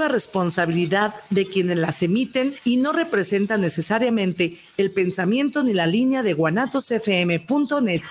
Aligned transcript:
exclusiva 0.00 0.08
responsabilidad 0.08 1.14
de 1.30 1.46
quienes 1.46 1.78
las 1.78 2.02
emiten 2.02 2.54
y 2.64 2.76
no 2.76 2.92
representan 2.92 3.60
necesariamente 3.60 4.58
el 4.76 4.90
pensamiento 4.90 5.62
ni 5.62 5.72
la 5.72 5.86
línea 5.86 6.22
de 6.22 6.34
guanatosfm.net. 6.34 8.02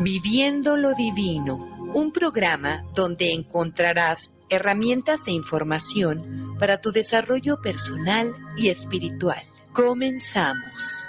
Viviendo 0.00 0.76
lo 0.76 0.94
Divino, 0.94 1.56
un 1.94 2.12
programa 2.12 2.84
donde 2.94 3.32
encontrarás 3.32 4.32
herramientas 4.50 5.26
e 5.26 5.32
información 5.32 6.45
para 6.58 6.80
tu 6.80 6.92
desarrollo 6.92 7.60
personal 7.60 8.32
y 8.56 8.68
espiritual. 8.68 9.42
Comenzamos. 9.72 11.08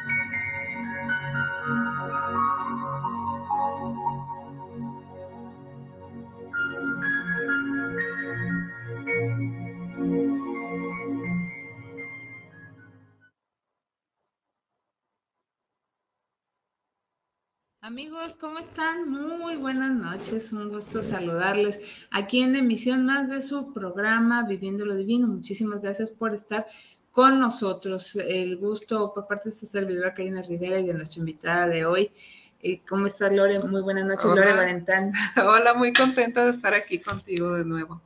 Amigos, 17.98 18.36
¿cómo 18.36 18.60
están? 18.60 19.10
Muy 19.10 19.56
buenas 19.56 19.92
noches, 19.92 20.54
un 20.54 20.70
gusto 20.70 21.02
saludarles 21.02 22.06
aquí 22.12 22.44
en 22.44 22.54
la 22.54 22.60
emisión 22.60 23.08
más 23.08 23.28
de 23.28 23.42
su 23.42 23.74
programa 23.74 24.44
Viviendo 24.44 24.86
lo 24.86 24.94
Divino. 24.94 25.26
Muchísimas 25.26 25.82
gracias 25.82 26.12
por 26.12 26.36
estar 26.36 26.68
con 27.10 27.40
nosotros. 27.40 28.16
El 28.16 28.58
gusto 28.58 29.12
por 29.16 29.26
parte 29.26 29.50
de 29.50 29.56
esta 29.56 29.66
servidora 29.66 30.14
Karina 30.14 30.44
Rivera 30.44 30.78
y 30.78 30.86
de 30.86 30.94
nuestra 30.94 31.22
invitada 31.22 31.68
de 31.68 31.88
hoy. 31.88 32.12
Eh, 32.62 32.82
¿Cómo 32.88 33.08
estás, 33.08 33.34
Lore? 33.34 33.60
Muy 33.62 33.82
buenas 33.82 34.06
noches, 34.06 34.26
Lore 34.26 34.54
Valentán. 34.54 35.12
Hola, 35.44 35.74
muy 35.74 35.92
contenta 35.92 36.46
de 36.46 36.52
estar 36.52 36.76
aquí 36.76 37.00
contigo 37.00 37.54
de 37.54 37.66
nuevo. 37.66 38.04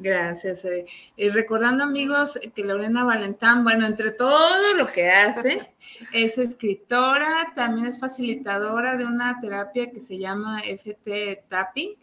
Gracias. 0.00 0.64
Eh. 0.64 0.86
Y 1.14 1.28
recordando, 1.28 1.84
amigos, 1.84 2.38
que 2.54 2.64
Lorena 2.64 3.04
Valentán, 3.04 3.62
bueno, 3.64 3.86
entre 3.86 4.12
todo 4.12 4.74
lo 4.74 4.86
que 4.86 5.10
hace, 5.10 5.74
es 6.12 6.38
escritora, 6.38 7.52
también 7.54 7.86
es 7.86 8.00
facilitadora 8.00 8.96
de 8.96 9.04
una 9.04 9.38
terapia 9.40 9.90
que 9.90 10.00
se 10.00 10.16
llama 10.16 10.62
FT 10.62 11.44
Tapping, 11.48 11.96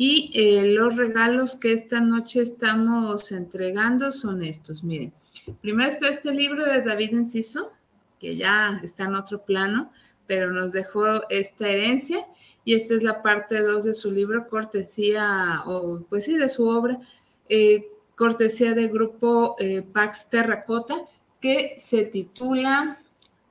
Y 0.00 0.30
eh, 0.34 0.72
los 0.72 0.96
regalos 0.96 1.56
que 1.56 1.72
esta 1.72 2.00
noche 2.00 2.40
estamos 2.40 3.32
entregando 3.32 4.12
son 4.12 4.44
estos. 4.44 4.84
Miren, 4.84 5.12
primero 5.60 5.88
está 5.88 6.08
este 6.08 6.32
libro 6.32 6.64
de 6.64 6.82
David 6.82 7.14
Enciso, 7.14 7.72
que 8.20 8.36
ya 8.36 8.78
está 8.82 9.04
en 9.04 9.16
otro 9.16 9.44
plano, 9.44 9.90
pero 10.28 10.52
nos 10.52 10.72
dejó 10.72 11.28
esta 11.30 11.68
herencia. 11.68 12.28
Y 12.64 12.74
esta 12.74 12.94
es 12.94 13.02
la 13.02 13.22
parte 13.22 13.60
2 13.60 13.84
de 13.84 13.94
su 13.94 14.12
libro, 14.12 14.46
cortesía, 14.46 15.62
o 15.66 16.00
pues 16.08 16.26
sí, 16.26 16.36
de 16.36 16.48
su 16.48 16.68
obra, 16.68 17.00
eh, 17.48 17.88
cortesía 18.14 18.74
del 18.74 18.90
grupo 18.90 19.56
eh, 19.58 19.82
Pax 19.82 20.28
Terracota, 20.28 20.96
que 21.40 21.74
se 21.76 22.04
titula 22.04 22.98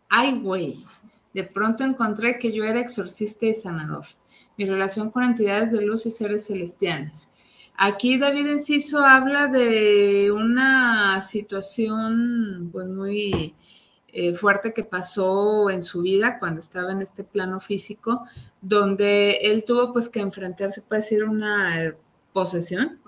Ai 0.09 0.39
Way. 0.39 0.85
De 1.34 1.44
pronto 1.44 1.84
encontré 1.84 2.40
que 2.40 2.52
yo 2.52 2.64
era 2.64 2.80
exorcista 2.80 3.46
y 3.46 3.54
sanador. 3.54 4.06
Mi 4.58 4.66
relación 4.66 5.12
con 5.12 5.24
entidades 5.24 5.72
de 5.72 5.86
luz 5.86 6.06
y 6.06 6.12
seres 6.12 6.48
celestiales. 6.48 7.30
Aquí 7.76 8.18
David 8.18 8.48
Enciso 8.48 9.00
habla 9.00 9.48
de 9.48 10.32
una 10.32 11.22
situación 11.22 12.70
pues 12.72 12.88
muy 12.88 13.54
eh, 14.20 14.34
fuerte 14.34 14.74
que 14.74 14.84
pasó 14.84 15.70
en 15.70 15.84
su 15.84 16.02
vida 16.02 16.40
cuando 16.40 16.60
estaba 16.60 16.92
en 16.92 17.04
este 17.04 17.24
plano 17.24 17.59
físico, 17.59 18.24
donde 18.62 19.38
él 19.44 19.64
tuvo 19.64 19.94
pues 19.94 20.09
que 20.09 20.22
enfrentarse, 20.22 20.82
puede 20.82 21.02
decir, 21.02 21.24
una 21.24 21.94
posesión, 22.34 23.00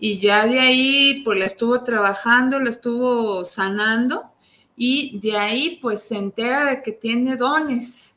y 0.00 0.18
ya 0.18 0.44
de 0.46 0.58
ahí 0.58 1.22
pues 1.24 1.38
la 1.38 1.44
estuvo 1.44 1.82
trabajando, 1.84 2.58
la 2.58 2.70
estuvo 2.70 3.44
sanando, 3.44 4.32
y 4.76 5.18
de 5.20 5.36
ahí 5.38 5.78
pues 5.80 6.02
se 6.02 6.16
entera 6.16 6.64
de 6.66 6.82
que 6.82 6.92
tiene 6.92 7.36
dones 7.36 8.16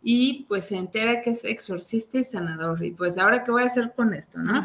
y 0.00 0.44
pues 0.48 0.66
se 0.66 0.76
entera 0.76 1.20
que 1.20 1.30
es 1.30 1.44
exorcista 1.44 2.18
y 2.18 2.24
sanador. 2.24 2.82
Y 2.84 2.92
pues 2.92 3.18
ahora 3.18 3.44
qué 3.44 3.50
voy 3.50 3.62
a 3.62 3.66
hacer 3.66 3.92
con 3.94 4.14
esto, 4.14 4.38
¿no? 4.38 4.64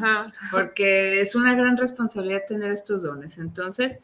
Porque 0.52 1.20
es 1.20 1.36
una 1.36 1.54
gran 1.54 1.76
responsabilidad 1.76 2.44
tener 2.48 2.72
estos 2.72 3.04
dones. 3.04 3.38
Entonces, 3.38 4.00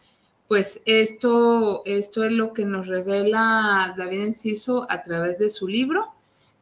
pues 0.50 0.82
esto, 0.86 1.84
esto 1.86 2.24
es 2.24 2.34
lo 2.34 2.54
que 2.54 2.66
nos 2.66 2.88
revela 2.88 3.94
David 3.98 4.22
Enciso 4.22 4.86
a 4.90 5.02
través 5.02 5.40
de 5.40 5.50
su 5.50 5.68
libro, 5.68 6.14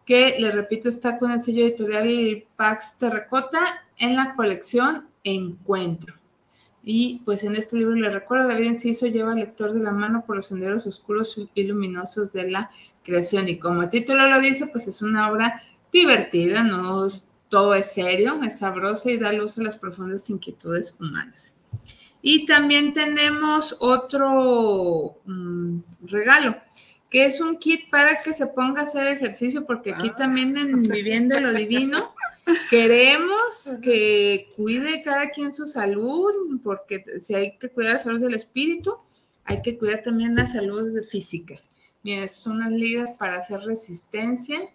que 0.05 0.35
le 0.39 0.51
repito, 0.51 0.89
está 0.89 1.17
con 1.17 1.31
el 1.31 1.41
sello 1.41 1.63
editorial 1.63 2.43
Pax 2.55 2.97
Terracota 2.99 3.83
en 3.97 4.15
la 4.15 4.35
colección 4.35 5.07
Encuentro. 5.23 6.13
Y 6.89 7.21
pues 7.25 7.43
en 7.43 7.53
este 7.53 7.75
libro 7.75 7.95
le 7.95 8.09
recuerdo, 8.09 8.47
David 8.47 8.67
Enciso 8.67 9.07
lleva 9.07 9.33
al 9.33 9.39
lector 9.39 9.73
de 9.73 9.81
la 9.81 9.91
mano 9.91 10.23
por 10.25 10.37
los 10.37 10.47
senderos 10.47 10.87
oscuros 10.87 11.37
y 11.53 11.63
luminosos 11.63 12.31
de 12.31 12.49
la 12.49 12.71
creación. 13.03 13.49
Y 13.49 13.59
como 13.59 13.83
el 13.83 13.89
título 13.89 14.25
lo 14.29 14.39
dice, 14.39 14.67
pues 14.67 14.87
es 14.87 15.01
una 15.01 15.29
obra 15.29 15.61
divertida, 15.91 16.63
no 16.63 17.05
todo 17.49 17.75
es 17.75 17.91
serio, 17.91 18.41
es 18.41 18.59
sabrosa 18.59 19.11
y 19.11 19.17
da 19.17 19.33
luz 19.33 19.57
a 19.57 19.63
las 19.63 19.75
profundas 19.75 20.29
inquietudes 20.29 20.95
humanas. 20.97 21.57
Y 22.21 22.45
también 22.45 22.93
tenemos 22.93 23.75
otro 23.81 25.17
mm, 25.25 25.79
regalo, 26.03 26.55
que 27.09 27.25
es 27.25 27.41
un 27.41 27.57
kit 27.57 27.89
para 27.89 28.21
que 28.21 28.33
se 28.33 28.47
ponga 28.47 28.79
a 28.79 28.83
hacer 28.85 29.07
ejercicio, 29.07 29.65
porque 29.65 29.93
aquí 29.93 30.11
ah. 30.13 30.15
también 30.15 30.55
en 30.55 30.83
Viviendo 30.83 31.37
lo 31.41 31.51
Divino 31.51 32.13
Queremos 32.69 33.71
que 33.81 34.51
cuide 34.55 35.01
cada 35.01 35.29
quien 35.29 35.51
su 35.51 35.65
salud, 35.65 36.59
porque 36.63 37.03
si 37.19 37.33
hay 37.33 37.57
que 37.57 37.69
cuidar 37.69 37.93
la 37.93 37.99
salud 37.99 38.21
del 38.21 38.35
espíritu, 38.35 38.95
hay 39.43 39.61
que 39.61 39.77
cuidar 39.77 40.03
también 40.03 40.35
la 40.35 40.47
salud 40.47 41.01
física. 41.09 41.55
Miren, 42.03 42.29
son 42.29 42.57
unas 42.57 42.71
ligas 42.71 43.11
para 43.11 43.37
hacer 43.37 43.61
resistencia 43.61 44.69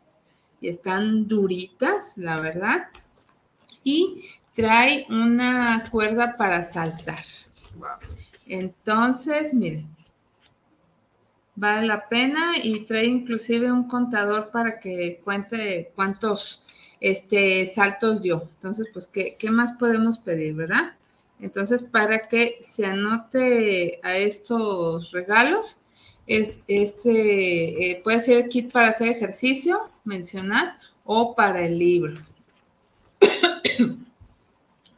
y 0.60 0.68
están 0.68 1.28
duritas, 1.28 2.16
la 2.16 2.40
verdad. 2.40 2.88
Y 3.84 4.24
trae 4.54 5.06
una 5.08 5.88
cuerda 5.90 6.36
para 6.36 6.62
saltar. 6.62 7.24
Entonces, 8.46 9.54
miren, 9.54 9.88
vale 11.54 11.86
la 11.86 12.08
pena 12.08 12.52
y 12.62 12.80
trae 12.80 13.06
inclusive 13.06 13.72
un 13.72 13.88
contador 13.88 14.50
para 14.50 14.78
que 14.78 15.20
cuente 15.24 15.90
cuántos 15.94 16.64
este, 17.02 17.66
saltos 17.66 18.22
dio. 18.22 18.48
Entonces, 18.54 18.86
pues, 18.92 19.08
¿qué, 19.08 19.36
más 19.50 19.72
podemos 19.72 20.18
pedir, 20.18 20.54
verdad? 20.54 20.94
Entonces, 21.40 21.82
para 21.82 22.28
que 22.28 22.58
se 22.60 22.86
anote 22.86 23.98
a 24.04 24.16
estos 24.16 25.10
regalos, 25.10 25.78
es 26.28 26.62
este, 26.68 27.90
eh, 27.90 28.00
puede 28.04 28.20
ser 28.20 28.44
el 28.44 28.48
kit 28.48 28.70
para 28.70 28.90
hacer 28.90 29.08
ejercicio, 29.08 29.90
mencionar, 30.04 30.78
o 31.04 31.34
para 31.34 31.66
el 31.66 31.76
libro. 31.76 32.14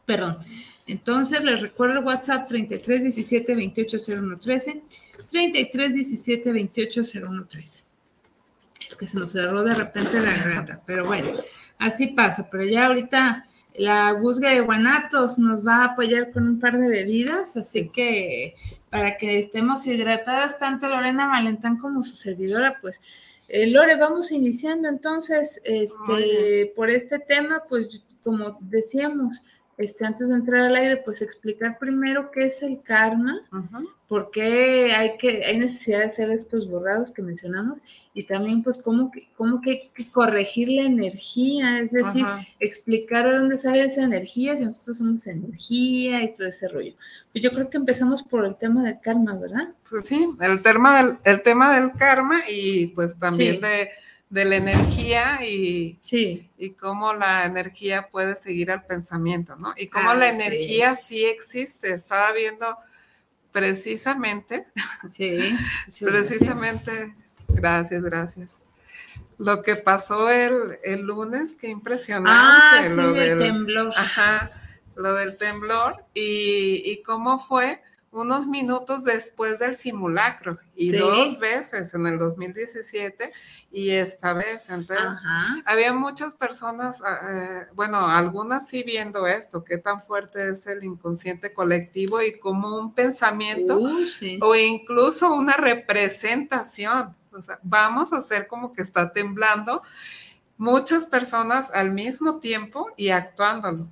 Perdón. 0.05 0.37
Entonces, 0.85 1.43
les 1.43 1.59
recuerdo 1.59 1.97
el 1.97 2.05
WhatsApp 2.05 2.47
33 2.47 3.01
17 3.01 3.55
28 3.55 3.97
01 4.07 4.37
13, 4.37 4.83
33 5.31 5.95
17 5.95 6.53
28 6.53 7.01
01 7.19 7.47
13. 7.47 7.83
Es 8.87 8.95
que 8.95 9.07
se 9.07 9.17
nos 9.17 9.31
cerró 9.31 9.63
de 9.63 9.73
repente 9.73 10.19
la 10.19 10.37
garganta, 10.37 10.83
pero 10.85 11.05
bueno, 11.05 11.27
así 11.79 12.07
pasa. 12.07 12.49
Pero 12.51 12.65
ya 12.65 12.87
ahorita 12.87 13.45
la 13.77 14.11
Guzga 14.13 14.49
de 14.49 14.61
Guanatos 14.61 15.37
nos 15.37 15.65
va 15.65 15.77
a 15.77 15.85
apoyar 15.85 16.31
con 16.31 16.47
un 16.47 16.59
par 16.59 16.77
de 16.77 16.87
bebidas, 16.87 17.57
así 17.57 17.89
que 17.89 18.55
para 18.89 19.17
que 19.17 19.39
estemos 19.39 19.85
hidratadas, 19.85 20.57
tanto 20.59 20.87
Lorena 20.87 21.27
Valentán 21.27 21.77
como 21.77 22.01
su 22.03 22.15
servidora, 22.15 22.77
pues 22.81 23.01
eh, 23.47 23.69
Lore, 23.69 23.97
vamos 23.97 24.31
iniciando 24.31 24.87
entonces 24.87 25.61
este, 25.63 26.71
por 26.75 26.89
este 26.89 27.19
tema, 27.19 27.63
pues 27.67 28.01
como 28.23 28.57
decíamos, 28.61 29.43
este, 29.77 30.05
antes 30.05 30.29
de 30.29 30.35
entrar 30.35 30.61
al 30.61 30.75
aire, 30.75 30.97
pues 30.97 31.21
explicar 31.21 31.77
primero 31.77 32.31
qué 32.31 32.45
es 32.45 32.63
el 32.63 32.81
karma, 32.81 33.41
por 34.07 34.29
qué 34.31 34.93
hay, 34.95 35.17
que, 35.17 35.43
hay 35.45 35.59
necesidad 35.59 35.99
de 35.99 36.05
hacer 36.05 36.29
estos 36.31 36.69
borrados 36.69 37.11
que 37.11 37.21
mencionamos 37.21 37.79
y 38.13 38.23
también 38.23 38.61
pues 38.63 38.79
cómo, 38.81 39.11
cómo 39.35 39.61
que, 39.61 39.89
que 39.95 40.09
corregir 40.09 40.69
la 40.69 40.83
energía, 40.83 41.79
es 41.79 41.91
decir, 41.91 42.25
explicar 42.59 43.27
de 43.27 43.37
dónde 43.37 43.57
sale 43.57 43.83
esa 43.83 44.03
energía, 44.03 44.57
si 44.57 44.65
nosotros 44.65 44.99
somos 44.99 45.25
energía 45.27 46.23
y 46.23 46.33
todo 46.33 46.47
ese 46.47 46.67
rollo. 46.67 46.93
Pues 47.31 47.43
yo 47.43 47.51
creo 47.51 47.69
que 47.69 47.77
empezamos 47.77 48.21
por 48.21 48.45
el 48.45 48.55
tema 48.55 48.83
del 48.83 48.99
karma, 48.99 49.37
¿verdad? 49.37 49.73
Pues 49.89 50.07
sí, 50.07 50.27
el 50.39 50.61
tema 50.61 51.03
del, 51.03 51.17
el 51.23 51.41
tema 51.41 51.79
del 51.79 51.91
karma 51.93 52.43
y 52.47 52.87
pues 52.87 53.17
también 53.17 53.59
de 53.61 53.89
de 54.29 54.43
la 54.45 54.55
energía 54.57 55.45
y, 55.45 55.97
sí. 56.01 56.49
y 56.57 56.71
cómo 56.71 57.13
la 57.13 57.45
energía 57.45 58.09
puede 58.09 58.35
seguir 58.35 58.71
al 58.71 58.83
pensamiento, 58.83 59.55
¿no? 59.55 59.73
Y 59.77 59.87
cómo 59.87 60.13
la 60.13 60.29
energía 60.29 60.95
sí. 60.95 61.25
existe. 61.25 61.93
Estaba 61.93 62.31
viendo 62.31 62.75
precisamente, 63.55 64.67
sí, 65.09 65.57
precisamente, 66.03 67.15
gracias. 67.47 68.03
gracias, 68.03 68.61
Lo 69.37 69.61
que 69.61 69.77
pasó 69.77 70.29
el, 70.29 70.77
el 70.83 71.03
lunes, 71.03 71.53
qué 71.53 71.69
impresionante. 71.69 72.37
Ah, 72.37 72.83
sí, 72.85 72.97
lo 72.97 73.13
del 73.13 73.37
temblor. 73.37 73.93
Ajá, 73.95 74.51
lo 74.97 75.13
del 75.13 75.37
temblor 75.37 76.03
y, 76.13 76.81
y 76.83 77.01
cómo 77.01 77.39
fue 77.39 77.81
unos 78.15 78.47
minutos 78.47 79.03
después 79.03 79.59
del 79.59 79.75
simulacro 79.75 80.57
y 80.75 80.91
dos 80.91 81.37
veces 81.37 81.93
en 81.93 82.07
el 82.07 82.17
2017 82.17 83.31
y 83.71 83.91
esta 83.91 84.33
vez. 84.33 84.69
Entonces, 84.69 85.21
había 85.65 85.93
muchas 85.93 86.35
personas, 86.35 87.01
ah, 87.05 87.19
eh, 87.29 87.67
bueno, 87.73 88.07
algunas 88.07 88.67
sí 88.67 88.83
viendo 88.83 89.27
esto, 89.27 89.63
qué 89.63 89.77
tan 89.77 90.01
fuerte 90.01 90.49
es 90.49 90.65
el 90.67 90.83
inconsciente 90.83 91.53
colectivo 91.53 92.21
y 92.21 92.39
como 92.39 92.77
un 92.77 92.93
pensamiento 92.93 93.77
uh, 93.77 94.05
o 94.41 94.55
incluso 94.55 95.33
una 95.33 95.57
representación. 95.57 97.15
O 97.33 97.41
sea, 97.41 97.59
vamos 97.63 98.13
a 98.13 98.17
hacer 98.17 98.47
como 98.47 98.71
que 98.71 98.81
está 98.81 99.11
temblando 99.11 99.81
muchas 100.57 101.05
personas 101.05 101.69
al 101.73 101.91
mismo 101.91 102.39
tiempo 102.39 102.87
y 102.95 103.09
actuándolo. 103.09 103.87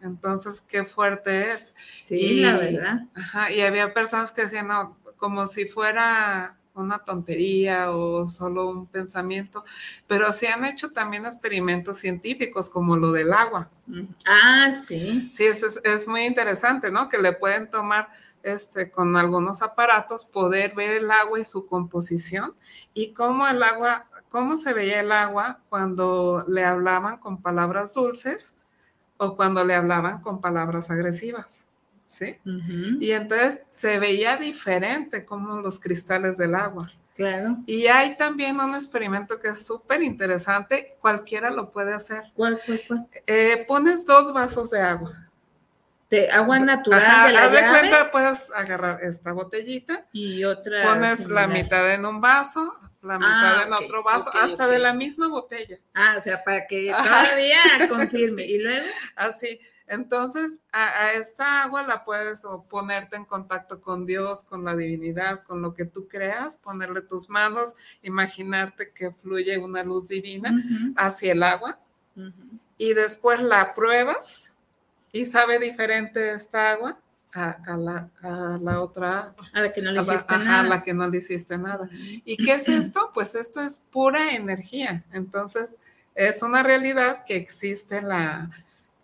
Entonces, 0.00 0.60
qué 0.60 0.84
fuerte 0.84 1.52
es. 1.52 1.74
Sí, 2.04 2.40
la 2.40 2.56
verdad. 2.56 3.00
Ajá, 3.14 3.50
y 3.50 3.60
había 3.60 3.92
personas 3.92 4.32
que 4.32 4.42
decían, 4.42 4.68
no, 4.68 4.96
como 5.16 5.46
si 5.46 5.66
fuera 5.66 6.56
una 6.74 7.00
tontería 7.00 7.90
o 7.90 8.28
solo 8.28 8.68
un 8.68 8.86
pensamiento, 8.86 9.64
pero 10.06 10.32
se 10.32 10.48
han 10.48 10.64
hecho 10.64 10.92
también 10.92 11.26
experimentos 11.26 11.98
científicos 11.98 12.68
como 12.68 12.96
lo 12.96 13.12
del 13.12 13.32
agua. 13.32 13.68
Ah, 14.26 14.78
sí. 14.86 15.28
Sí, 15.32 15.44
es, 15.44 15.80
es 15.82 16.08
muy 16.08 16.24
interesante, 16.24 16.90
¿no? 16.90 17.08
Que 17.08 17.18
le 17.18 17.32
pueden 17.32 17.68
tomar 17.68 18.08
este, 18.42 18.90
con 18.90 19.16
algunos 19.16 19.62
aparatos, 19.62 20.24
poder 20.24 20.74
ver 20.74 20.90
el 20.92 21.10
agua 21.10 21.40
y 21.40 21.44
su 21.44 21.66
composición 21.66 22.54
y 22.94 23.12
cómo 23.12 23.48
el 23.48 23.62
agua, 23.62 24.06
cómo 24.28 24.56
se 24.56 24.72
veía 24.72 25.00
el 25.00 25.10
agua 25.10 25.58
cuando 25.68 26.44
le 26.48 26.64
hablaban 26.64 27.18
con 27.18 27.42
palabras 27.42 27.94
dulces 27.94 28.54
o 29.18 29.36
cuando 29.36 29.64
le 29.64 29.74
hablaban 29.74 30.20
con 30.20 30.40
palabras 30.40 30.90
agresivas. 30.90 31.64
¿Sí? 32.08 32.38
Y 33.00 33.10
entonces 33.10 33.64
se 33.68 33.98
veía 33.98 34.38
diferente 34.38 35.26
como 35.26 35.60
los 35.60 35.78
cristales 35.78 36.38
del 36.38 36.54
agua. 36.54 36.88
Claro. 37.14 37.58
Y 37.66 37.86
hay 37.86 38.16
también 38.16 38.58
un 38.58 38.74
experimento 38.74 39.38
que 39.38 39.48
es 39.48 39.66
súper 39.66 40.02
interesante, 40.02 40.96
cualquiera 41.00 41.50
lo 41.50 41.70
puede 41.70 41.92
hacer. 41.92 42.22
¿Cuál, 42.34 42.60
cuál, 42.64 42.80
cuál? 42.88 43.06
Eh, 43.26 43.64
pones 43.68 44.06
dos 44.06 44.32
vasos 44.32 44.70
de 44.70 44.80
agua. 44.80 45.28
De 46.08 46.30
agua 46.30 46.58
natural 46.58 47.26
de 47.26 47.32
la 47.34 47.44
haz 47.44 47.52
de 47.52 47.68
cuenta, 47.68 48.10
puedes 48.10 48.50
agarrar 48.54 49.04
esta 49.04 49.32
botellita. 49.32 50.06
Y 50.12 50.44
otra. 50.44 50.82
Pones 50.82 51.28
la 51.28 51.46
mitad 51.46 51.92
en 51.92 52.06
un 52.06 52.20
vaso, 52.22 52.74
la 53.02 53.16
mitad 53.16 53.60
ah, 53.60 53.64
en 53.66 53.72
otro 53.72 54.02
vaso, 54.02 54.30
hasta 54.34 54.66
de 54.66 54.78
la 54.78 54.92
misma 54.92 55.28
botella. 55.28 55.78
Ah, 55.94 56.16
o 56.18 56.20
sea, 56.20 56.42
para 56.42 56.66
que 56.66 56.90
todavía 56.90 57.58
confirme. 57.88 58.44
Y 58.44 58.58
luego. 58.58 58.86
Así. 59.14 59.60
Entonces, 59.86 60.60
a, 60.70 61.12
esta 61.12 61.62
agua 61.62 61.82
la 61.82 62.04
puedes 62.04 62.42
ponerte 62.68 63.16
en 63.16 63.24
contacto 63.24 63.80
con 63.80 64.04
Dios, 64.04 64.44
con 64.44 64.64
la 64.64 64.76
divinidad, 64.76 65.44
con 65.44 65.62
lo 65.62 65.74
que 65.74 65.86
tú 65.86 66.08
creas, 66.08 66.58
ponerle 66.58 67.00
tus 67.00 67.30
manos, 67.30 67.74
imaginarte 68.02 68.92
que 68.92 69.12
fluye 69.12 69.56
una 69.56 69.82
luz 69.82 70.08
divina 70.08 70.62
hacia 70.96 71.32
el 71.32 71.42
agua 71.42 71.78
y 72.76 72.92
después 72.92 73.40
la 73.40 73.72
pruebas 73.74 74.52
y 75.10 75.24
sabe 75.24 75.58
diferente 75.58 76.32
esta 76.32 76.72
agua 76.72 76.98
a, 77.32 77.76
la, 77.76 78.08
a, 78.22 78.58
la, 78.60 78.80
otra. 78.80 79.34
A 79.52 79.60
la 79.60 79.72
que 79.72 79.82
no 79.82 79.92
le 79.92 80.00
hiciste 80.00 80.38
nada. 80.38 80.60
A 80.60 80.62
la 80.64 80.82
que 80.82 80.94
no 80.94 81.08
le 81.08 81.18
hiciste 81.18 81.58
nada. 81.58 81.88
¿Y 82.24 82.36
qué 82.36 82.54
es 82.54 82.68
esto? 82.68 83.10
Pues 83.14 83.34
esto 83.34 83.60
es 83.60 83.82
pura 83.90 84.34
energía. 84.34 85.04
Entonces, 85.12 85.76
es 86.14 86.42
una 86.42 86.62
realidad 86.62 87.24
que 87.24 87.36
existe 87.36 88.02
la, 88.02 88.50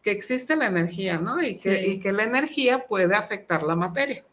que 0.02 0.10
existe 0.10 0.56
la 0.56 0.66
energía, 0.66 1.18
¿no? 1.18 1.42
Y 1.42 1.58
que, 1.58 1.86
y 1.86 2.00
que 2.00 2.12
la 2.12 2.24
energía 2.24 2.86
puede 2.86 3.14
afectar 3.14 3.62
la 3.62 3.76
materia. 3.76 4.24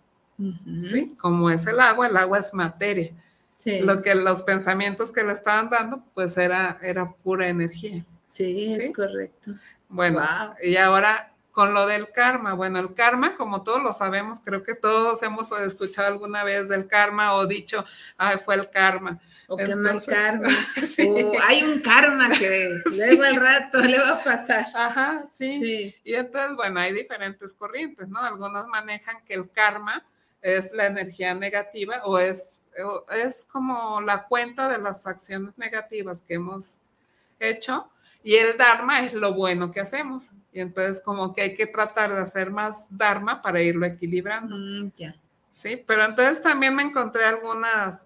¿Sí? 0.82 1.16
Como 1.20 1.52
es 1.52 1.68
el 1.68 1.80
agua, 1.80 2.08
el 2.08 2.18
agua 2.18 2.40
es 2.40 2.52
materia. 2.54 3.12
Sí. 3.58 3.82
Lo 3.82 4.02
que 4.02 4.16
los 4.16 4.42
pensamientos 4.42 5.12
que 5.12 5.24
le 5.24 5.34
estaban 5.34 5.70
dando, 5.70 6.04
pues 6.16 6.36
era, 6.36 6.80
era 6.82 7.12
pura 7.12 7.48
energía. 7.48 8.04
Sí, 8.26 8.74
es 8.74 8.92
correcto. 8.96 9.52
Bueno, 9.88 10.22
y 10.64 10.78
ahora 10.78 11.32
con 11.52 11.74
lo 11.74 11.86
del 11.86 12.12
karma. 12.12 12.54
Bueno, 12.54 12.80
el 12.80 12.94
karma, 12.94 13.36
como 13.36 13.64
todos 13.64 13.84
lo 13.84 13.94
sabemos, 13.94 14.40
creo 14.40 14.64
que 14.64 14.76
todos 14.76 15.22
hemos 15.24 15.52
escuchado 15.52 16.08
alguna 16.08 16.44
vez 16.44 16.70
del 16.70 16.88
karma 16.88 17.34
o 17.34 17.46
dicho, 17.46 17.86
ay, 18.18 18.38
fue 18.44 18.56
el 18.56 18.70
karma. 18.70 19.20
O 19.48 19.58
que 19.58 19.76
mal 19.76 20.02
karma. 20.06 20.48
O 21.08 21.32
hay 21.48 21.64
un 21.64 21.80
karma 21.82 22.30
que 22.32 22.70
luego 22.98 23.24
al 23.24 23.36
rato 23.36 23.80
le 23.80 24.00
va 24.00 24.12
a 24.12 24.24
pasar. 24.24 24.66
Ajá, 24.74 25.26
sí. 25.28 25.60
sí. 25.60 25.96
Y 26.04 26.14
entonces, 26.14 26.56
bueno, 26.56 26.80
hay 26.80 26.94
diferentes 26.94 27.54
corrientes, 27.54 28.08
¿no? 28.08 28.20
Algunos 28.20 28.66
manejan 28.68 29.24
que 29.26 29.34
el 29.34 29.50
karma 29.52 30.06
es 30.42 30.72
la 30.72 30.86
energía 30.86 31.34
negativa 31.34 32.02
o 32.06 32.18
es, 32.18 32.64
es 33.14 33.44
como 33.44 34.02
la 34.02 34.24
cuenta 34.24 34.70
de 34.70 34.78
las 34.78 35.06
acciones 35.06 35.58
negativas 35.58 36.22
que 36.22 36.36
hemos 36.36 36.80
hecho 37.40 37.91
y 38.24 38.36
el 38.36 38.58
Dharma 38.58 39.04
es 39.04 39.14
lo 39.14 39.34
bueno 39.34 39.72
que 39.72 39.82
hacemos. 39.82 40.32
Y 40.54 40.60
entonces 40.60 41.02
como 41.04 41.34
que 41.34 41.42
hay 41.42 41.56
que 41.56 41.68
tratar 41.68 42.14
de 42.14 42.20
hacer 42.20 42.52
más 42.52 42.96
Dharma 42.96 43.42
para 43.42 43.62
irlo 43.62 43.86
equilibrando. 43.86 44.56
Mm, 44.56 44.92
ya. 44.96 45.16
Sí, 45.52 45.84
pero 45.86 46.06
entonces 46.06 46.42
también 46.42 46.76
me 46.76 46.84
encontré 46.84 47.26
algunas, 47.26 48.06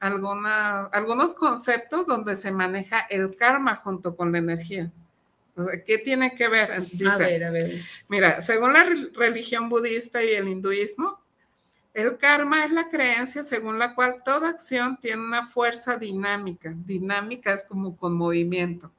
alguna, 0.00 0.86
algunos 0.86 1.34
conceptos 1.34 2.06
donde 2.06 2.36
se 2.36 2.50
maneja 2.50 3.00
el 3.08 3.36
karma 3.36 3.76
junto 3.76 4.16
con 4.16 4.32
la 4.32 4.38
energía. 4.38 4.90
¿Qué 5.86 5.98
tiene 5.98 6.34
que 6.34 6.48
ver? 6.48 6.72
a 6.72 7.16
ver, 7.16 7.44
a 7.44 7.50
ver. 7.50 7.80
Mira, 8.08 8.40
según 8.40 8.72
la 8.72 8.86
religión 9.14 9.68
budista 9.68 10.22
y 10.22 10.30
el 10.34 10.48
hinduismo, 10.48 11.20
el 11.94 12.16
karma 12.16 12.64
es 12.64 12.72
la 12.72 12.88
creencia 12.88 13.44
según 13.44 13.78
la 13.78 13.94
cual 13.94 14.22
toda 14.24 14.48
acción 14.48 14.98
tiene 15.00 15.22
una 15.22 15.46
fuerza 15.46 15.96
dinámica. 15.96 16.74
Dinámica 16.74 17.52
es 17.52 17.62
como 17.62 17.96
con 17.96 18.14
movimiento 18.14 18.90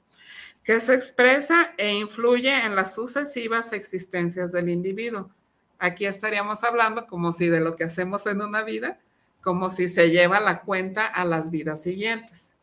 que 0.65 0.79
se 0.79 0.95
expresa 0.95 1.73
e 1.77 1.93
influye 1.93 2.51
en 2.65 2.75
las 2.75 2.95
sucesivas 2.95 3.71
existencias 3.71 4.51
del 4.51 4.69
individuo. 4.69 5.29
Aquí 5.77 6.07
estaríamos 6.07 6.63
hablando 6.63 7.05
como 7.05 7.31
si 7.31 7.47
de 7.49 7.59
lo 7.59 7.75
que 7.75 7.83
hacemos 7.83 8.25
en 8.25 8.41
una 8.41 8.63
vida, 8.63 8.99
como 9.41 9.69
si 9.69 9.87
se 9.87 10.09
lleva 10.09 10.39
la 10.39 10.61
cuenta 10.61 11.05
a 11.05 11.23
las 11.23 11.51
vidas 11.51 11.83
siguientes. 11.83 12.55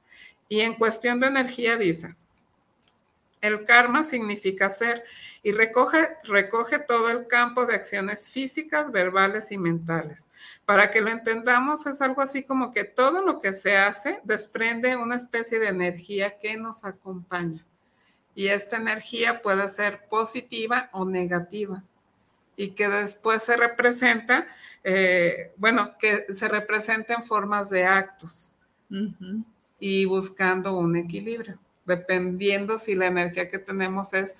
Y 0.49 0.61
en 0.61 0.75
cuestión 0.75 1.21
de 1.21 1.29
energía 1.29 1.77
dice, 1.77 2.17
El 3.41 3.65
karma 3.65 4.03
significa 4.03 4.69
ser 4.69 5.05
y 5.45 5.53
recoge, 5.53 6.09
recoge 6.25 6.81
todo 6.81 7.09
el 7.09 7.29
campo 7.29 7.67
de 7.67 7.77
acciones 7.77 8.29
físicas, 8.29 8.91
verbales 8.91 9.53
y 9.53 9.59
mentales. 9.59 10.29
Para 10.67 10.91
que 10.91 11.01
lo 11.01 11.11
entendamos, 11.11 11.87
es 11.87 12.03
algo 12.03 12.21
así 12.21 12.43
como 12.43 12.73
que 12.73 12.83
todo 12.83 13.25
lo 13.25 13.41
que 13.41 13.53
se 13.53 13.77
hace 13.77 14.19
desprende 14.25 14.97
una 14.97 15.15
especie 15.15 15.61
de 15.61 15.69
energía 15.69 16.41
que 16.41 16.57
nos 16.57 16.85
acompaña. 16.85 17.65
Y 18.35 18.49
esta 18.49 18.77
energía 18.77 19.43
puede 19.43 19.69
ser 19.69 20.07
positiva 20.09 20.89
o 20.93 21.05
negativa 21.05 21.83
y 22.57 22.71
que 22.71 22.89
después 22.89 23.43
se 23.43 23.57
representa, 23.57 24.47
eh, 24.85 25.53
bueno, 25.57 25.97
que 25.99 26.27
se 26.33 26.49
representa 26.49 27.15
en 27.15 27.25
formas 27.25 27.71
de 27.71 27.85
actos 27.85 28.53
y 29.79 30.05
buscando 30.05 30.77
un 30.77 30.97
equilibrio 30.97 31.59
dependiendo 31.85 32.79
si 32.79 32.95
la 32.95 33.07
energía 33.07 33.49
que 33.49 33.59
tenemos 33.59 34.13
es 34.15 34.37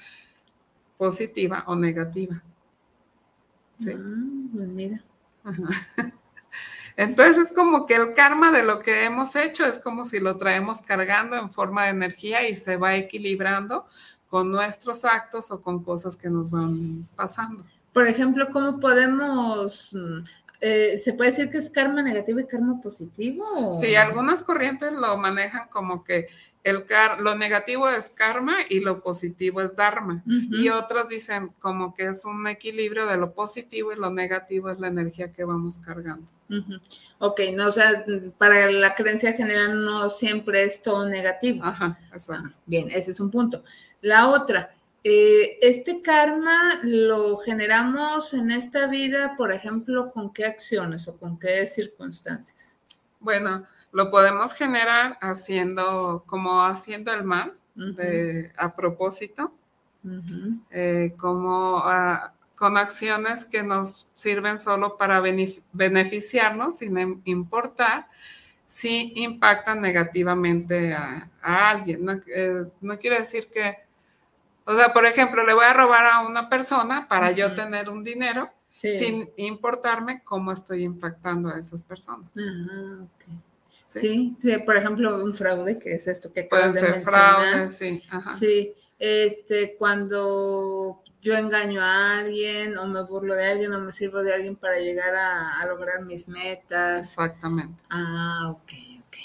positiva 0.97 1.65
o 1.67 1.75
negativa. 1.75 2.43
Sí. 3.79 3.91
Ah, 3.95 4.49
pues 4.53 4.69
mira. 4.69 5.03
Entonces 6.97 7.51
es 7.51 7.53
como 7.53 7.87
que 7.87 7.95
el 7.95 8.13
karma 8.13 8.51
de 8.51 8.63
lo 8.63 8.81
que 8.81 9.05
hemos 9.05 9.35
hecho 9.37 9.67
es 9.67 9.79
como 9.79 10.05
si 10.05 10.21
lo 10.21 10.37
traemos 10.37 10.83
cargando 10.83 11.37
en 11.37 11.51
forma 11.51 11.85
de 11.85 11.91
energía 11.91 12.49
y 12.49 12.55
se 12.55 12.77
va 12.77 12.95
equilibrando 12.97 13.87
con 14.29 14.51
nuestros 14.51 15.05
actos 15.05 15.51
o 15.51 15.61
con 15.61 15.83
cosas 15.83 16.17
que 16.17 16.31
nos 16.31 16.51
van 16.51 17.07
pasando. 17.17 17.65
Por 17.93 18.09
ejemplo, 18.09 18.49
¿cómo 18.51 18.81
podemos, 18.81 19.95
eh, 20.61 20.97
se 20.99 21.13
puede 21.13 21.31
decir 21.31 21.51
que 21.51 21.59
es 21.59 21.69
karma 21.69 22.03
negativo 22.03 22.41
y 22.41 22.47
karma 22.47 22.81
positivo? 22.81 23.73
Sí, 23.79 23.95
algunas 23.95 24.43
corrientes 24.43 24.93
lo 24.93 25.17
manejan 25.19 25.69
como 25.69 26.03
que 26.03 26.29
el 26.65 26.85
lo 27.19 27.35
negativo 27.37 27.89
es 27.89 28.11
karma 28.11 28.59
y 28.69 28.81
lo 28.81 29.03
positivo 29.03 29.61
es 29.61 29.75
dharma. 29.75 30.23
Y 30.27 30.69
otros 30.69 31.09
dicen 31.09 31.53
como 31.61 31.95
que 31.95 32.07
es 32.07 32.25
un 32.25 32.47
equilibrio 32.47 33.07
de 33.07 33.17
lo 33.17 33.33
positivo 33.33 33.93
y 33.93 33.97
lo 33.97 34.11
negativo 34.11 34.71
es 34.71 34.79
la 34.79 34.89
energía 34.89 35.33
que 35.33 35.45
vamos 35.45 35.79
cargando. 35.79 36.27
Ok, 37.19 37.41
no, 37.55 37.69
o 37.69 37.73
sea, 37.73 38.05
para 38.39 38.71
la 38.71 38.95
creencia 38.95 39.33
general 39.33 39.85
no 39.85 40.11
siempre 40.11 40.65
es 40.65 40.83
todo 40.83 41.09
negativo. 41.09 41.65
Ajá, 41.65 41.99
exacto. 42.13 42.51
Ah, 42.53 42.59
bien, 42.67 42.91
ese 42.91 43.11
es 43.13 43.21
un 43.21 43.31
punto. 43.31 43.65
La 44.03 44.29
otra, 44.29 44.75
eh, 45.03 45.59
este 45.63 46.03
karma 46.03 46.79
lo 46.83 47.39
generamos 47.39 48.35
en 48.35 48.51
esta 48.51 48.87
vida, 48.87 49.35
por 49.37 49.53
ejemplo, 49.53 50.13
¿con 50.13 50.33
qué 50.33 50.45
acciones 50.45 51.09
o 51.09 51.17
con 51.17 51.39
qué 51.39 51.67
circunstancias? 51.67 52.77
Bueno, 53.19 53.67
lo 53.93 54.11
podemos 54.11 54.55
generar 54.55 55.19
haciendo, 55.21 56.25
como 56.27 56.63
haciendo 56.65 57.13
el 57.13 57.25
mal 57.25 57.55
a 58.57 58.75
propósito, 58.75 59.53
eh, 60.71 61.15
como 61.17 61.79
ah, 61.79 62.33
con 62.57 62.77
acciones 62.77 63.45
que 63.45 63.63
nos 63.63 64.09
sirven 64.15 64.59
solo 64.59 64.97
para 64.97 65.23
beneficiarnos 65.73 66.79
sin 66.79 67.21
importar 67.25 68.09
si 68.67 69.13
impactan 69.17 69.83
negativamente 69.83 70.95
a, 70.95 71.29
alguien. 71.43 72.23
Eh, 72.35 72.65
no, 72.81 72.99
quiere 72.99 73.19
decir 73.19 73.49
que, 73.49 73.77
o 74.65 74.75
sea, 74.75 74.95
por 74.95 75.05
ejemplo, 75.05 75.45
le 75.45 75.53
voy 75.53 75.67
a 75.67 75.75
robar 75.75 76.07
a 76.07 76.21
una 76.21 76.49
persona 76.49 77.07
para 77.07 77.33
yo 77.33 77.55
tener 77.55 77.91
un 77.91 78.03
dinero. 78.03 78.49
sin 78.73 79.29
importarme 79.37 80.23
cómo 80.25 80.51
estoy 80.51 80.85
impactando 80.85 81.51
a 81.51 81.59
esas 81.59 81.83
personas. 81.83 82.31
Sí. 84.01 84.37
por 84.65 84.77
ejemplo, 84.77 85.23
un 85.23 85.35
fraude, 85.35 85.79
que 85.79 85.93
es 85.93 86.07
esto 86.07 86.33
que 86.33 86.41
acabas 86.41 86.75
de 86.75 86.83
mencionar. 86.83 87.71
sí. 87.71 88.03
Sí, 88.39 88.75
este, 88.99 89.77
cuando 89.77 91.03
yo 91.21 91.35
engaño 91.35 91.81
a 91.81 92.19
alguien 92.19 92.77
o 92.79 92.87
me 92.87 93.03
burlo 93.05 93.35
de 93.35 93.47
alguien 93.47 93.73
o 93.73 93.81
me 93.81 93.93
sirvo 93.93 94.23
de 94.23 94.35
alguien 94.35 94.57
para 94.57 94.79
llegar 94.79 95.15
a, 95.15 95.65
lograr 95.67 96.03
mis 96.03 96.29
metas. 96.29 97.09
Exactamente. 97.09 97.83
Ah, 97.91 98.51
ok, 98.51 98.73
ok. 99.07 99.17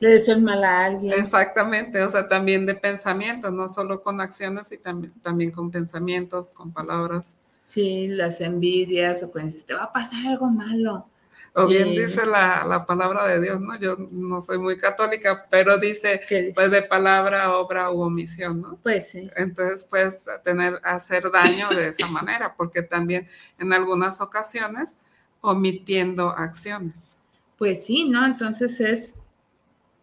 Le 0.00 0.10
deseo 0.10 0.36
el 0.36 0.42
mal 0.42 0.64
a 0.64 0.84
alguien. 0.86 1.12
Exactamente, 1.14 2.02
o 2.02 2.10
sea, 2.10 2.28
también 2.28 2.66
de 2.66 2.74
pensamientos, 2.74 3.52
no 3.52 3.68
solo 3.68 4.02
con 4.02 4.20
acciones, 4.20 4.70
y 4.72 4.78
también, 4.78 5.12
también 5.22 5.50
con 5.50 5.70
pensamientos, 5.70 6.50
con 6.52 6.72
palabras. 6.72 7.34
Sí, 7.66 8.08
las 8.08 8.40
envidias 8.40 9.22
o 9.22 9.30
cuando 9.30 9.52
dices, 9.52 9.66
te 9.66 9.74
va 9.74 9.84
a 9.84 9.92
pasar 9.92 10.26
algo 10.26 10.46
malo 10.46 11.06
o 11.54 11.66
bien 11.66 11.90
dice 11.90 12.24
la, 12.26 12.84
palabra 12.86 13.26
de 13.26 13.40
Dios, 13.40 13.60
¿no? 13.60 13.78
Yo 13.78 13.96
no 14.10 14.40
soy 14.42 14.58
muy 14.58 14.76
católica, 14.78 15.46
pero 15.50 15.78
dice, 15.78 16.20
pues 16.54 16.70
de 16.70 16.82
palabra, 16.82 17.56
obra 17.56 17.90
u 17.90 18.02
omisión, 18.02 18.60
¿no? 18.60 18.78
Pues 18.82 19.10
sí. 19.10 19.30
Entonces 19.36 19.84
puedes 19.84 20.26
tener, 20.44 20.80
hacer 20.84 21.30
daño 21.30 21.68
de 21.70 21.88
esa 21.88 22.06
manera, 22.12 22.54
porque 22.56 22.82
también 22.82 23.26
en 23.58 23.72
algunas 23.72 24.20
ocasiones 24.20 25.00
omitiendo 25.40 26.30
acciones. 26.30 27.14
Pues 27.56 27.84
sí, 27.84 28.08
¿no? 28.08 28.24
Entonces 28.24 28.80
es 28.80 29.14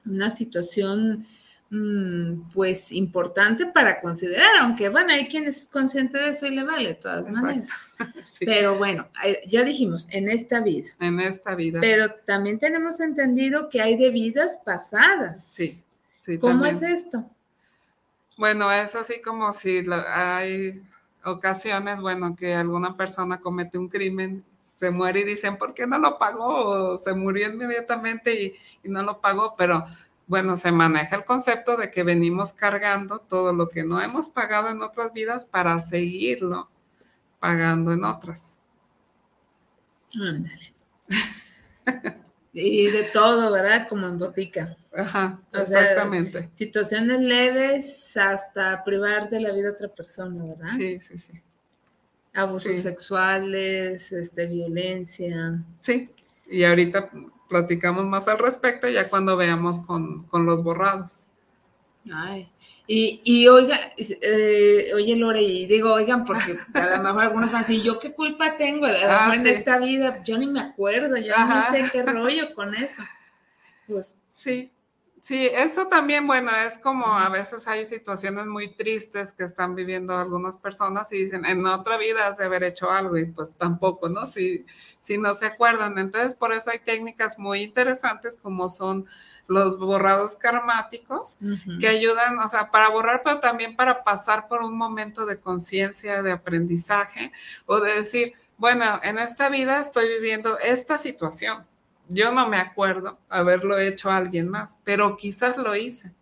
una 0.05 0.29
situación 0.29 1.25
pues 2.53 2.91
importante 2.91 3.65
para 3.65 3.99
considerar, 3.99 4.51
aunque 4.59 4.89
bueno, 4.89 5.11
hay 5.11 5.27
quien 5.27 5.45
es 5.45 5.67
consciente 5.67 6.17
de 6.17 6.29
eso 6.29 6.45
y 6.45 6.51
le 6.51 6.63
vale 6.63 6.89
de 6.89 6.95
todas 6.95 7.27
maneras. 7.27 7.93
Pero 8.39 8.75
bueno, 8.77 9.07
eh, 9.23 9.41
ya 9.47 9.63
dijimos, 9.63 10.07
en 10.11 10.29
esta 10.29 10.61
vida. 10.61 10.89
En 10.99 11.19
esta 11.19 11.55
vida. 11.55 11.79
Pero 11.81 12.13
también 12.25 12.59
tenemos 12.59 12.99
entendido 12.99 13.67
que 13.69 13.81
hay 13.81 13.97
de 13.97 14.11
vidas 14.11 14.59
pasadas. 14.63 15.45
Sí, 15.45 15.83
sí. 16.21 16.37
¿Cómo 16.37 16.65
es 16.65 16.81
esto? 16.81 17.29
Bueno, 18.37 18.71
es 18.71 18.95
así 18.95 19.21
como 19.21 19.51
si 19.53 19.85
hay 20.07 20.83
ocasiones, 21.23 21.99
bueno, 21.99 22.35
que 22.35 22.53
alguna 22.53 22.95
persona 22.95 23.39
comete 23.39 23.77
un 23.77 23.89
crimen, 23.89 24.43
se 24.61 24.91
muere 24.91 25.21
y 25.21 25.23
dicen, 25.23 25.57
¿por 25.57 25.73
qué 25.73 25.87
no 25.87 25.97
lo 25.97 26.19
pagó? 26.19 26.47
O 26.93 26.97
se 26.97 27.13
murió 27.13 27.49
inmediatamente 27.49 28.39
y, 28.39 28.55
y 28.83 28.89
no 28.89 29.01
lo 29.03 29.21
pagó, 29.21 29.55
pero 29.57 29.85
bueno, 30.27 30.57
se 30.57 30.71
maneja 30.71 31.15
el 31.15 31.25
concepto 31.25 31.77
de 31.77 31.91
que 31.91 32.03
venimos 32.03 32.53
cargando 32.53 33.19
todo 33.19 33.53
lo 33.53 33.69
que 33.69 33.83
no 33.83 34.01
hemos 34.01 34.29
pagado 34.29 34.69
en 34.69 34.81
otras 34.81 35.13
vidas 35.13 35.45
para 35.45 35.79
seguirlo 35.79 36.69
pagando 37.39 37.93
en 37.93 38.03
otras. 38.03 38.59
Ándale. 40.19 40.73
y 42.53 42.87
de 42.87 43.03
todo, 43.03 43.51
¿verdad? 43.51 43.87
Como 43.87 44.07
en 44.07 44.17
botica. 44.17 44.75
Ajá, 44.97 45.39
exactamente. 45.53 46.49
situaciones 46.53 47.19
leves 47.19 48.15
hasta 48.17 48.83
privar 48.83 49.29
de 49.29 49.41
la 49.41 49.51
vida 49.51 49.69
a 49.69 49.73
otra 49.73 49.89
persona, 49.89 50.43
¿verdad? 50.43 50.69
Sí, 50.75 50.99
sí, 51.01 51.17
sí. 51.17 51.33
Abusos 52.33 52.79
sexuales, 52.79 54.11
este, 54.11 54.47
violencia. 54.47 55.63
Sí, 55.79 56.09
y 56.49 56.63
ahorita 56.63 57.09
platicamos 57.47 58.05
más 58.05 58.27
al 58.27 58.39
respecto 58.39 58.87
ya 58.87 59.09
cuando 59.09 59.37
veamos 59.37 59.79
con, 59.85 60.27
los 60.45 60.63
borrados. 60.63 61.23
Ay, 62.13 62.51
y, 62.85 63.21
y 63.23 63.47
oiga, 63.47 63.77
eh, 63.97 64.91
oye 64.93 65.15
Lore, 65.15 65.41
y 65.41 65.65
digo, 65.65 65.91
oigan, 65.91 66.23
porque 66.23 66.59
a 66.75 66.97
lo 66.97 67.03
mejor 67.03 67.23
algunos 67.23 67.51
van 67.51 67.63
a 67.63 67.65
decir, 67.65 67.83
¿yo 67.83 67.97
qué 67.97 68.13
culpa 68.13 68.57
tengo 68.57 68.85
ah, 69.09 69.33
en 69.33 69.47
esta 69.47 69.79
vida? 69.79 70.21
Yo 70.23 70.37
ni 70.37 70.45
me 70.45 70.59
acuerdo, 70.59 71.17
yo 71.17 71.33
no 71.35 71.61
sé 71.63 71.83
qué 71.91 72.03
rollo 72.03 72.53
con 72.53 72.75
eso. 72.75 73.01
Pues 73.87 74.19
sí, 74.27 74.71
Sí, 75.25 75.49
eso 75.51 75.87
también, 75.87 76.27
bueno, 76.27 76.51
es 76.55 76.77
como 76.77 77.07
a 77.07 77.29
veces 77.29 77.67
hay 77.67 77.83
situaciones 77.85 78.45
muy 78.45 78.75
tristes 78.75 79.31
que 79.31 79.43
están 79.43 79.73
viviendo 79.73 80.15
algunas 80.15 80.55
personas 80.55 81.11
y 81.11 81.17
dicen, 81.17 81.45
en 81.45 81.65
otra 81.65 81.97
vida 81.97 82.27
has 82.27 82.37
de 82.37 82.45
haber 82.45 82.63
hecho 82.63 82.91
algo 82.91 83.17
y 83.17 83.25
pues 83.25 83.55
tampoco, 83.57 84.07
¿no? 84.07 84.27
Si, 84.27 84.67
si 84.99 85.17
no 85.17 85.33
se 85.33 85.47
acuerdan. 85.47 85.97
Entonces, 85.97 86.35
por 86.35 86.53
eso 86.53 86.69
hay 86.69 86.77
técnicas 86.77 87.39
muy 87.39 87.63
interesantes 87.63 88.37
como 88.39 88.69
son 88.69 89.07
los 89.47 89.79
borrados 89.79 90.35
karmáticos 90.35 91.37
que 91.79 91.87
ayudan, 91.87 92.37
o 92.37 92.47
sea, 92.47 92.69
para 92.69 92.89
borrar, 92.89 93.21
pero 93.23 93.39
también 93.39 93.75
para 93.75 94.03
pasar 94.03 94.47
por 94.47 94.61
un 94.61 94.77
momento 94.77 95.25
de 95.25 95.39
conciencia, 95.39 96.21
de 96.21 96.33
aprendizaje 96.33 97.31
o 97.65 97.79
de 97.79 97.95
decir, 97.95 98.33
bueno, 98.59 98.99
en 99.01 99.17
esta 99.17 99.49
vida 99.49 99.79
estoy 99.79 100.07
viviendo 100.07 100.59
esta 100.59 100.99
situación 100.99 101.65
yo 102.07 102.31
no 102.31 102.47
me 102.47 102.57
acuerdo 102.57 103.17
haberlo 103.29 103.77
hecho 103.77 104.09
a 104.09 104.17
alguien 104.17 104.49
más, 104.49 104.77
pero 104.83 105.17
quizás 105.17 105.57
lo 105.57 105.75
hice. 105.75 106.13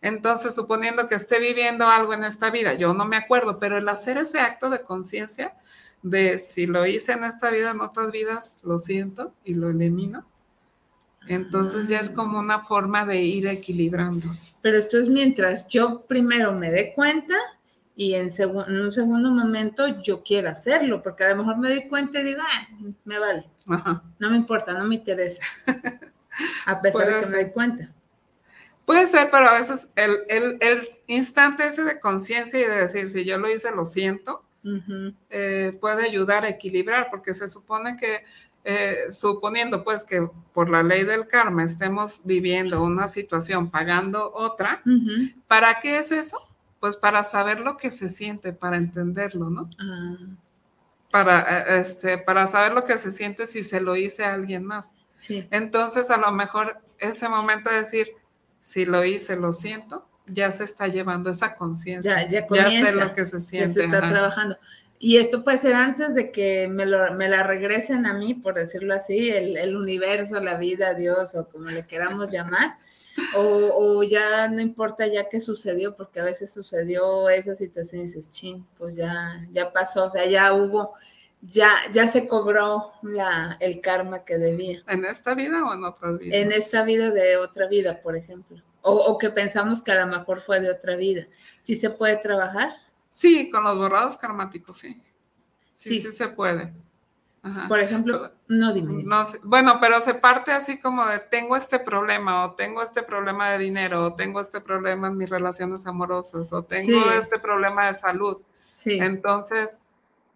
Entonces, 0.00 0.54
suponiendo 0.54 1.06
que 1.06 1.14
esté 1.14 1.38
viviendo 1.38 1.86
algo 1.86 2.12
en 2.12 2.24
esta 2.24 2.50
vida, 2.50 2.74
yo 2.74 2.92
no 2.92 3.04
me 3.04 3.16
acuerdo, 3.16 3.58
pero 3.58 3.78
el 3.78 3.88
hacer 3.88 4.18
ese 4.18 4.40
acto 4.40 4.68
de 4.68 4.82
conciencia 4.82 5.54
de 6.02 6.40
si 6.40 6.66
lo 6.66 6.84
hice 6.86 7.12
en 7.12 7.24
esta 7.24 7.50
vida, 7.50 7.70
en 7.70 7.80
otras 7.80 8.10
vidas, 8.10 8.60
lo 8.64 8.80
siento 8.80 9.32
y 9.44 9.54
lo 9.54 9.70
elimino. 9.70 10.26
Entonces 11.28 11.86
ya 11.86 12.00
es 12.00 12.10
ah. 12.10 12.14
como 12.14 12.40
una 12.40 12.60
forma 12.60 13.06
de 13.06 13.22
ir 13.22 13.46
equilibrando. 13.46 14.26
Pero 14.60 14.76
esto 14.76 14.98
es 14.98 15.08
mientras 15.08 15.68
yo 15.68 16.02
primero 16.02 16.52
me 16.52 16.70
dé 16.70 16.92
cuenta 16.94 17.36
y 17.94 18.14
en, 18.14 18.26
un 18.26 18.92
segundo 18.92 19.30
momento 19.30 20.00
yo 20.02 20.22
quiero 20.22 20.48
hacerlo, 20.48 21.02
porque 21.02 21.24
a 21.24 21.30
lo 21.30 21.36
mejor 21.36 21.58
me 21.58 21.68
doy 21.68 21.88
cuenta 21.88 22.20
y 22.20 22.24
digo, 22.24 22.40
ah, 22.42 22.68
me 23.04 23.18
vale, 23.18 23.44
no 24.18 24.30
me 24.30 24.36
importa, 24.36 24.72
no 24.72 24.84
me 24.84 24.94
interesa, 24.94 25.42
a 26.66 26.80
pesar 26.80 27.06
de 27.06 27.20
que 27.20 27.26
me 27.26 27.42
doy 27.42 27.50
cuenta. 27.52 27.92
Puede 28.86 29.06
ser, 29.06 29.28
pero 29.30 29.48
a 29.48 29.52
veces 29.52 29.90
el, 29.94 30.16
el, 30.28 30.56
el 30.60 30.88
instante 31.06 31.66
ese 31.66 31.84
de 31.84 32.00
conciencia 32.00 32.58
y 32.58 32.64
de 32.64 32.80
decir, 32.82 33.08
si 33.08 33.24
yo 33.24 33.38
lo 33.38 33.50
hice, 33.50 33.70
lo 33.70 33.84
siento, 33.84 34.44
eh, 35.30 35.76
puede 35.80 36.04
ayudar 36.04 36.44
a 36.44 36.48
equilibrar, 36.48 37.08
porque 37.10 37.34
se 37.34 37.48
supone 37.48 37.96
que, 37.96 38.24
eh, 38.64 39.12
suponiendo 39.12 39.82
pues 39.82 40.04
que 40.04 40.28
por 40.52 40.70
la 40.70 40.82
ley 40.82 41.02
del 41.04 41.26
karma 41.26 41.64
estemos 41.64 42.22
viviendo 42.24 42.82
una 42.82 43.08
situación, 43.08 43.70
pagando 43.70 44.32
otra, 44.32 44.82
¿para 45.46 45.80
qué 45.80 45.98
es 45.98 46.12
eso? 46.12 46.38
Pues 46.82 46.96
para 46.96 47.22
saber 47.22 47.60
lo 47.60 47.76
que 47.76 47.92
se 47.92 48.08
siente, 48.08 48.52
para 48.52 48.76
entenderlo, 48.76 49.50
¿no? 49.50 49.70
Ah. 49.78 50.16
Para, 51.12 51.76
eh, 51.76 51.80
este, 51.80 52.18
para 52.18 52.48
saber 52.48 52.72
lo 52.72 52.84
que 52.84 52.98
se 52.98 53.12
siente 53.12 53.46
si 53.46 53.62
se 53.62 53.80
lo 53.80 53.94
hice 53.94 54.24
a 54.24 54.34
alguien 54.34 54.64
más. 54.64 54.88
Sí. 55.14 55.46
Entonces, 55.52 56.10
a 56.10 56.16
lo 56.16 56.32
mejor 56.32 56.78
ese 56.98 57.28
momento 57.28 57.70
de 57.70 57.76
decir, 57.76 58.08
si 58.60 58.84
lo 58.84 59.04
hice, 59.04 59.36
lo 59.36 59.52
siento, 59.52 60.08
ya 60.26 60.50
se 60.50 60.64
está 60.64 60.88
llevando 60.88 61.30
esa 61.30 61.54
conciencia. 61.54 62.28
Ya, 62.28 62.46
ya, 62.46 62.46
ya 62.50 62.68
sé 62.68 62.92
lo 62.96 63.14
que 63.14 63.26
se 63.26 63.38
siente. 63.38 63.68
Ya 63.68 63.74
se 63.74 63.84
está 63.84 64.00
trabajando. 64.00 64.56
Y 64.98 65.18
esto 65.18 65.44
puede 65.44 65.58
ser 65.58 65.74
antes 65.74 66.16
de 66.16 66.32
que 66.32 66.66
me, 66.66 66.84
lo, 66.84 67.14
me 67.14 67.28
la 67.28 67.44
regresen 67.44 68.06
a 68.06 68.12
mí, 68.12 68.34
por 68.34 68.54
decirlo 68.54 68.92
así, 68.92 69.30
el, 69.30 69.56
el, 69.56 69.76
universo, 69.76 70.40
la 70.40 70.56
vida, 70.56 70.94
Dios 70.94 71.36
o 71.36 71.48
como 71.48 71.66
le 71.66 71.86
queramos 71.86 72.32
llamar. 72.32 72.74
O, 73.36 73.98
o, 73.98 74.02
ya 74.02 74.48
no 74.48 74.60
importa 74.60 75.06
ya 75.06 75.28
qué 75.28 75.40
sucedió, 75.40 75.96
porque 75.96 76.20
a 76.20 76.24
veces 76.24 76.52
sucedió 76.52 77.28
esa 77.28 77.54
situación 77.54 78.02
y 78.02 78.04
dices, 78.04 78.30
ching, 78.30 78.64
pues 78.78 78.96
ya, 78.96 79.38
ya 79.52 79.72
pasó, 79.72 80.06
o 80.06 80.10
sea, 80.10 80.26
ya 80.26 80.52
hubo, 80.54 80.94
ya, 81.40 81.70
ya 81.92 82.08
se 82.08 82.26
cobró 82.28 82.92
la, 83.02 83.56
el 83.60 83.80
karma 83.80 84.24
que 84.24 84.38
debía. 84.38 84.82
¿En 84.86 85.04
esta 85.04 85.34
vida 85.34 85.64
o 85.64 85.74
en 85.74 85.84
otra 85.84 86.12
vida? 86.12 86.36
En 86.36 86.52
esta 86.52 86.82
vida 86.84 87.10
de 87.10 87.36
otra 87.36 87.68
vida, 87.68 88.00
por 88.00 88.16
ejemplo. 88.16 88.62
O, 88.82 88.94
o, 88.94 89.18
que 89.18 89.30
pensamos 89.30 89.82
que 89.82 89.92
a 89.92 90.04
lo 90.04 90.18
mejor 90.18 90.40
fue 90.40 90.60
de 90.60 90.70
otra 90.70 90.96
vida. 90.96 91.26
¿Sí 91.60 91.76
se 91.76 91.90
puede 91.90 92.16
trabajar? 92.16 92.72
Sí, 93.10 93.50
con 93.50 93.62
los 93.62 93.76
borrados 93.78 94.16
karmáticos, 94.16 94.78
sí. 94.78 95.00
Sí, 95.74 96.00
sí, 96.00 96.12
se 96.12 96.28
puede. 96.28 96.72
Por 97.66 97.80
ejemplo, 97.80 98.30
no 98.46 98.72
dime. 98.72 99.02
No, 99.02 99.24
bueno, 99.42 99.78
pero 99.80 100.00
se 100.00 100.14
parte 100.14 100.52
así 100.52 100.80
como 100.80 101.04
de 101.06 101.18
tengo 101.18 101.56
este 101.56 101.80
problema, 101.80 102.44
o 102.44 102.52
tengo 102.52 102.82
este 102.82 103.02
problema 103.02 103.50
de 103.50 103.58
dinero, 103.58 104.06
o 104.06 104.14
tengo 104.14 104.40
este 104.40 104.60
problema 104.60 105.08
en 105.08 105.16
mis 105.16 105.28
relaciones 105.28 105.84
amorosas, 105.86 106.52
o 106.52 106.62
tengo 106.62 107.10
este 107.10 107.40
problema 107.40 107.90
de 107.90 107.96
salud. 107.96 108.38
Sí. 108.74 108.98
Entonces, 109.00 109.80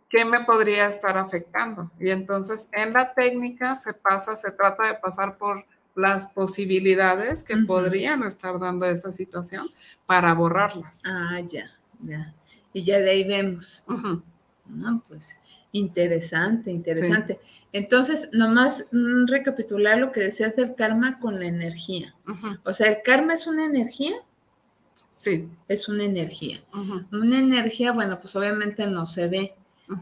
¿qué 0.09 0.25
me 0.25 0.41
podría 0.41 0.87
estar 0.87 1.17
afectando? 1.17 1.93
Y 2.01 2.11
entonces 2.11 2.69
en 2.73 2.93
la 2.93 3.15
técnica 3.15 3.79
se 3.79 3.95
pasa, 3.95 4.35
se 4.35 4.51
trata 4.51 4.89
de 4.89 4.95
pasar 4.95 5.39
por 5.39 5.65
las 5.95 6.27
posibilidades 6.27 7.45
que 7.45 7.57
podrían 7.57 8.25
estar 8.25 8.59
dando 8.59 8.85
esa 8.85 9.13
situación 9.13 9.65
para 10.07 10.35
borrarlas. 10.35 11.03
Ah, 11.07 11.41
ya, 11.49 11.71
ya. 12.03 12.35
Y 12.73 12.83
ya 12.83 12.99
de 12.99 13.11
ahí 13.11 13.27
vemos. 13.27 13.85
No, 14.67 15.03
pues 15.09 15.39
interesante, 15.79 16.71
interesante. 16.71 17.41
Entonces, 17.73 18.29
nomás 18.33 18.87
mm, 18.93 19.27
recapitular 19.27 19.99
lo 19.99 20.13
que 20.13 20.21
decías 20.21 20.57
del 20.57 20.75
karma 20.75 21.19
con 21.19 21.39
la 21.39 21.47
energía. 21.47 22.15
O 22.65 22.73
sea, 22.73 22.89
¿el 22.89 23.03
karma 23.03 23.35
es 23.35 23.47
una 23.47 23.67
energía? 23.67 24.15
Sí. 25.11 25.49
Es 25.69 25.89
una 25.89 26.05
energía. 26.05 26.63
Una 27.13 27.39
energía, 27.39 27.93
bueno, 27.93 28.21
pues 28.21 28.37
obviamente 28.37 28.87
no 28.87 29.07
se 29.07 29.29
ve, 29.29 29.55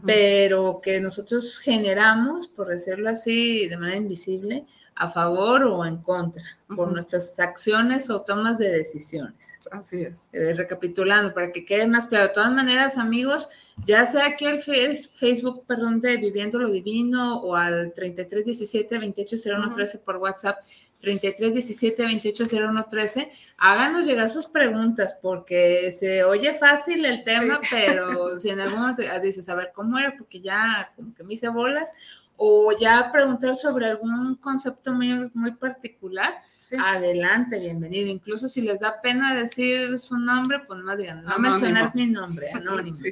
pero 0.05 0.81
que 0.81 0.99
nosotros 0.99 1.59
generamos, 1.59 2.47
por 2.47 2.67
decirlo 2.67 3.09
así, 3.09 3.67
de 3.67 3.77
manera 3.77 3.97
invisible, 3.97 4.65
a 4.95 5.09
favor 5.09 5.63
o 5.63 5.85
en 5.85 5.97
contra, 5.97 6.43
por 6.73 6.91
nuestras 6.91 7.37
acciones 7.39 8.09
o 8.09 8.21
tomas 8.21 8.57
de 8.57 8.69
decisiones. 8.69 9.59
Así 9.71 10.03
es. 10.03 10.29
Eh, 10.31 10.53
recapitulando, 10.53 11.33
para 11.33 11.51
que 11.51 11.65
quede 11.65 11.85
más 11.85 12.07
claro. 12.07 12.27
De 12.27 12.33
todas 12.33 12.51
maneras, 12.53 12.97
amigos, 12.97 13.49
ya 13.85 14.05
sea 14.05 14.27
aquí 14.27 14.45
al 14.45 14.59
Facebook, 14.59 15.65
perdón, 15.67 15.99
de 15.99 16.15
Viviendo 16.15 16.59
lo 16.59 16.71
Divino 16.71 17.41
o 17.41 17.55
al 17.55 17.93
3317 17.93 18.95
280113 18.95 19.97
por 19.99 20.17
WhatsApp, 20.17 20.59
3317 21.01 22.03
280113, 22.03 23.29
háganos 23.57 24.05
llegar 24.05 24.29
sus 24.29 24.47
preguntas, 24.47 25.15
porque 25.21 25.91
se 25.91 26.23
oye 26.23 26.53
fácil 26.53 27.05
el 27.05 27.23
tema, 27.23 27.59
pero 27.69 28.39
si 28.39 28.49
en 28.49 28.61
algún 28.61 28.79
momento 28.79 29.03
dices, 29.21 29.47
a 29.49 29.55
ver, 29.55 29.71
¿cómo 29.75 29.99
era? 29.99 30.15
Porque 30.17 30.39
ya 30.39 30.91
como 30.95 31.13
que 31.13 31.23
me 31.23 31.33
hice 31.33 31.49
bolas, 31.49 31.91
o 32.37 32.71
ya 32.77 33.09
preguntar 33.11 33.55
sobre 33.55 33.87
algún 33.87 34.35
concepto 34.35 34.93
muy, 34.93 35.29
muy 35.33 35.51
particular, 35.51 36.35
adelante, 36.79 37.59
bienvenido. 37.59 38.09
Incluso 38.09 38.47
si 38.47 38.61
les 38.61 38.79
da 38.79 39.01
pena 39.01 39.35
decir 39.35 39.97
su 39.97 40.17
nombre, 40.17 40.59
pues 40.67 40.79
más 40.81 40.97
digan, 40.97 41.23
no 41.23 41.37
mencionar 41.39 41.95
mi 41.95 42.07
nombre, 42.07 42.51
anónimo. 42.51 42.97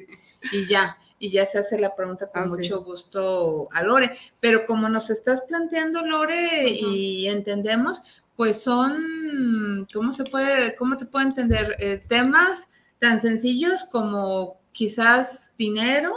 Y 0.51 0.67
ya, 0.67 0.97
y 1.19 1.31
ya 1.31 1.45
se 1.45 1.59
hace 1.59 1.79
la 1.79 1.95
pregunta 1.95 2.29
con 2.29 2.49
mucho 2.49 2.83
gusto 2.83 3.69
a 3.71 3.81
Lore. 3.81 4.12
Pero 4.41 4.65
como 4.65 4.89
nos 4.89 5.09
estás 5.09 5.41
planteando, 5.43 6.05
Lore, 6.05 6.69
y 6.69 7.27
entendemos, 7.29 8.23
pues 8.36 8.62
son, 8.62 9.88
¿cómo 9.93 10.12
se 10.12 10.25
puede, 10.25 10.75
cómo 10.75 10.97
te 10.97 11.05
puedo 11.05 11.25
entender? 11.25 11.77
Eh, 11.79 12.03
temas 12.05 12.67
tan 12.99 13.21
sencillos 13.21 13.86
como 13.86 14.59
quizás 14.73 15.51
dinero, 15.57 16.13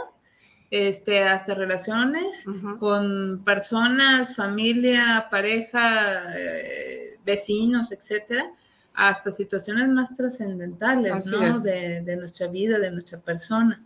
este, 0.69 1.23
hasta 1.23 1.53
relaciones 1.53 2.45
con 2.79 3.41
personas, 3.45 4.35
familia, 4.35 5.27
pareja, 5.31 6.35
eh, 6.37 7.17
vecinos, 7.25 7.91
etcétera, 7.91 8.51
hasta 8.93 9.31
situaciones 9.31 9.87
más 9.89 10.15
trascendentales, 10.15 11.25
¿no? 11.27 11.59
De, 11.59 12.01
de, 12.01 12.15
nuestra 12.17 12.47
vida, 12.47 12.79
de 12.79 12.91
nuestra 12.91 13.19
persona. 13.19 13.81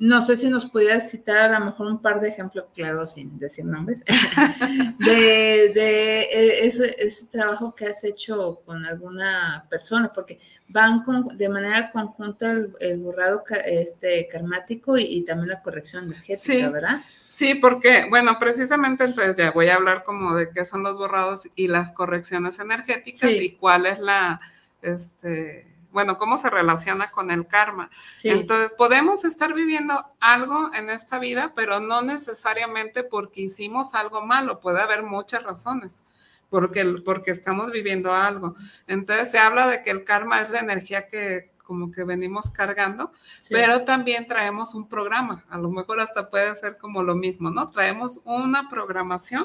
No 0.00 0.22
sé 0.22 0.36
si 0.36 0.48
nos 0.48 0.66
pudieras 0.66 1.10
citar 1.10 1.52
a 1.52 1.58
lo 1.58 1.66
mejor 1.66 1.88
un 1.88 2.00
par 2.00 2.20
de 2.20 2.28
ejemplos, 2.28 2.66
claro, 2.72 3.04
sin 3.04 3.36
decir 3.36 3.64
nombres, 3.64 4.04
de, 5.00 5.72
de 5.74 6.20
e, 6.22 6.66
ese, 6.66 6.94
ese, 6.98 7.26
trabajo 7.26 7.74
que 7.74 7.86
has 7.86 8.04
hecho 8.04 8.60
con 8.64 8.86
alguna 8.86 9.66
persona, 9.68 10.12
porque 10.14 10.38
van 10.68 11.02
con, 11.02 11.36
de 11.36 11.48
manera 11.48 11.90
conjunta 11.90 12.52
el, 12.78 12.98
borrado 12.98 13.42
este, 13.66 14.28
karmático 14.28 14.96
y, 14.96 15.24
también 15.24 15.48
la 15.48 15.62
corrección 15.62 16.04
energética, 16.04 16.70
¿verdad? 16.70 17.00
Sí, 17.26 17.56
porque, 17.56 18.06
bueno, 18.08 18.38
precisamente 18.38 19.04
entonces 19.04 19.36
ya 19.36 19.50
voy 19.50 19.68
a 19.68 19.74
hablar 19.74 20.04
como 20.04 20.36
de 20.36 20.50
qué 20.50 20.64
son 20.64 20.84
los 20.84 20.96
borrados 20.96 21.48
y 21.56 21.66
las 21.66 21.90
correcciones 21.90 22.60
energéticas 22.60 23.32
y 23.32 23.56
cuál 23.56 23.86
es 23.86 23.98
la, 23.98 24.40
este, 24.80 25.67
bueno, 25.90 26.18
cómo 26.18 26.38
se 26.38 26.50
relaciona 26.50 27.10
con 27.10 27.30
el 27.30 27.46
karma. 27.46 27.90
Entonces, 28.24 28.72
podemos 28.72 29.24
estar 29.24 29.54
viviendo 29.54 30.04
algo 30.20 30.70
en 30.74 30.90
esta 30.90 31.18
vida, 31.18 31.52
pero 31.54 31.80
no 31.80 32.02
necesariamente 32.02 33.04
porque 33.04 33.42
hicimos 33.42 33.94
algo 33.94 34.20
malo, 34.20 34.60
puede 34.60 34.80
haber 34.80 35.02
muchas 35.02 35.42
razones 35.42 36.04
porque, 36.50 36.84
porque 37.04 37.30
estamos 37.30 37.70
viviendo 37.70 38.12
algo. 38.12 38.54
Entonces 38.86 39.30
se 39.30 39.38
habla 39.38 39.68
de 39.68 39.82
que 39.82 39.90
el 39.90 40.04
karma 40.04 40.40
es 40.40 40.50
la 40.50 40.60
energía 40.60 41.06
que 41.06 41.50
como 41.68 41.90
que 41.90 42.02
venimos 42.02 42.48
cargando, 42.48 43.12
pero 43.50 43.84
también 43.84 44.26
traemos 44.26 44.74
un 44.74 44.88
programa, 44.88 45.44
a 45.50 45.58
lo 45.58 45.68
mejor 45.68 46.00
hasta 46.00 46.30
puede 46.30 46.56
ser 46.56 46.78
como 46.78 47.02
lo 47.02 47.14
mismo, 47.14 47.50
¿no? 47.50 47.66
Traemos 47.66 48.22
una 48.24 48.70
programación 48.70 49.44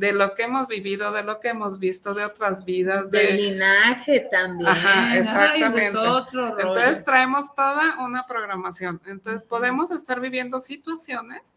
de 0.00 0.14
lo 0.14 0.34
que 0.34 0.44
hemos 0.44 0.66
vivido, 0.66 1.12
de 1.12 1.22
lo 1.22 1.40
que 1.40 1.48
hemos 1.48 1.78
visto 1.78 2.14
de 2.14 2.24
otras 2.24 2.64
vidas. 2.64 3.10
De 3.10 3.32
linaje 3.32 4.26
también. 4.30 4.70
Ajá, 4.70 5.18
exactamente. 5.18 5.88
Entonces 5.88 7.04
traemos 7.04 7.54
toda 7.54 7.98
una 8.02 8.26
programación. 8.26 8.98
Entonces 9.04 9.44
podemos 9.44 9.90
estar 9.90 10.18
viviendo 10.18 10.58
situaciones 10.58 11.54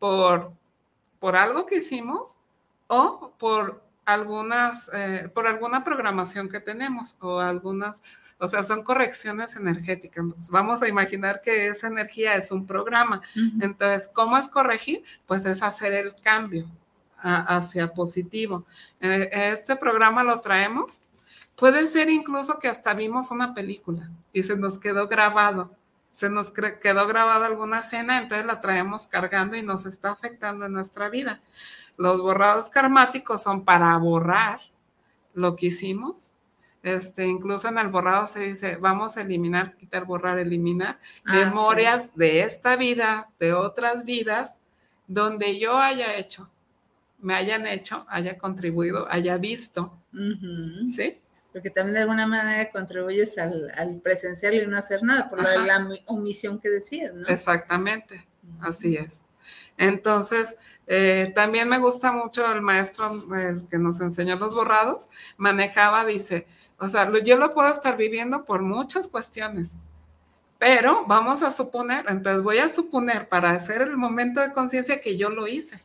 por, 0.00 0.50
por 1.20 1.36
algo 1.36 1.66
que 1.66 1.76
hicimos 1.76 2.36
o 2.88 3.32
por 3.38 3.80
algunas, 4.04 4.90
eh, 4.92 5.30
por 5.32 5.46
alguna 5.46 5.84
programación 5.84 6.48
que 6.48 6.58
tenemos 6.58 7.16
o 7.20 7.38
algunas, 7.38 8.02
o 8.38 8.48
sea, 8.48 8.64
son 8.64 8.82
correcciones 8.82 9.54
energéticas. 9.54 10.24
Vamos 10.50 10.82
a 10.82 10.88
imaginar 10.88 11.40
que 11.42 11.68
esa 11.68 11.86
energía 11.86 12.34
es 12.34 12.50
un 12.50 12.66
programa. 12.66 13.22
Entonces, 13.60 14.10
¿cómo 14.12 14.36
es 14.36 14.48
corregir? 14.48 15.04
Pues 15.26 15.46
es 15.46 15.62
hacer 15.62 15.92
el 15.92 16.12
cambio 16.16 16.66
hacia 17.24 17.92
positivo. 17.92 18.66
Eh, 19.00 19.30
este 19.32 19.76
programa 19.76 20.22
lo 20.22 20.40
traemos. 20.40 21.00
Puede 21.56 21.86
ser 21.86 22.10
incluso 22.10 22.58
que 22.58 22.68
hasta 22.68 22.94
vimos 22.94 23.30
una 23.30 23.54
película 23.54 24.10
y 24.32 24.42
se 24.42 24.56
nos 24.56 24.78
quedó 24.78 25.08
grabado. 25.08 25.70
Se 26.12 26.28
nos 26.28 26.50
quedó 26.50 27.06
grabada 27.08 27.46
alguna 27.46 27.78
escena, 27.80 28.18
entonces 28.18 28.46
la 28.46 28.60
traemos 28.60 29.06
cargando 29.06 29.56
y 29.56 29.62
nos 29.62 29.84
está 29.86 30.10
afectando 30.12 30.66
en 30.66 30.72
nuestra 30.72 31.08
vida. 31.08 31.40
Los 31.96 32.20
borrados 32.20 32.68
karmáticos 32.68 33.42
son 33.42 33.64
para 33.64 33.96
borrar 33.98 34.60
lo 35.32 35.56
que 35.56 35.66
hicimos. 35.66 36.30
Este, 36.84 37.26
incluso 37.26 37.68
en 37.68 37.78
el 37.78 37.88
borrado 37.88 38.26
se 38.26 38.40
dice, 38.40 38.76
vamos 38.76 39.16
a 39.16 39.22
eliminar, 39.22 39.74
quitar, 39.76 40.04
borrar, 40.04 40.38
eliminar 40.38 41.00
ah, 41.24 41.32
memorias 41.32 42.14
de 42.14 42.42
esta 42.42 42.76
vida, 42.76 43.30
de 43.40 43.54
otras 43.54 44.04
vidas, 44.04 44.60
donde 45.06 45.58
yo 45.58 45.78
haya 45.78 46.14
hecho, 46.16 46.50
me 47.24 47.34
hayan 47.34 47.66
hecho, 47.66 48.04
haya 48.08 48.38
contribuido, 48.38 49.10
haya 49.10 49.38
visto, 49.38 49.98
¿sí? 50.94 51.20
porque 51.54 51.70
también 51.70 51.94
de 51.94 52.00
alguna 52.00 52.26
manera 52.26 52.68
contribuyes 52.72 53.38
al, 53.38 53.70
al 53.76 54.00
presencial 54.00 54.54
y 54.54 54.66
no 54.66 54.76
hacer 54.76 55.04
nada, 55.04 55.30
por 55.30 55.40
la, 55.40 55.56
la, 55.58 55.88
omisión 56.06 56.58
que 56.58 56.68
decías, 56.68 57.14
¿no? 57.14 57.28
Exactamente, 57.28 58.26
así 58.60 58.96
es. 58.96 59.20
Entonces, 59.76 60.56
eh, 60.88 61.30
también 61.32 61.68
me 61.68 61.78
gusta 61.78 62.10
mucho 62.10 62.44
el 62.52 62.60
maestro 62.60 63.24
que 63.70 63.78
nos 63.78 64.00
enseñó 64.00 64.34
los 64.34 64.52
borrados, 64.52 65.08
manejaba, 65.36 66.04
dice, 66.04 66.48
o 66.80 66.88
sea, 66.88 67.08
yo 67.22 67.36
lo 67.36 67.54
puedo 67.54 67.68
estar 67.68 67.96
viviendo 67.96 68.44
por 68.44 68.60
muchas 68.60 69.06
cuestiones, 69.06 69.76
pero 70.58 71.04
vamos 71.06 71.44
a 71.44 71.52
suponer, 71.52 72.06
entonces 72.08 72.42
voy 72.42 72.58
a 72.58 72.68
suponer 72.68 73.28
para 73.28 73.52
hacer 73.52 73.80
el 73.80 73.96
momento 73.96 74.40
de 74.40 74.52
conciencia 74.52 75.00
que 75.00 75.16
yo 75.16 75.30
lo 75.30 75.46
hice. 75.46 75.80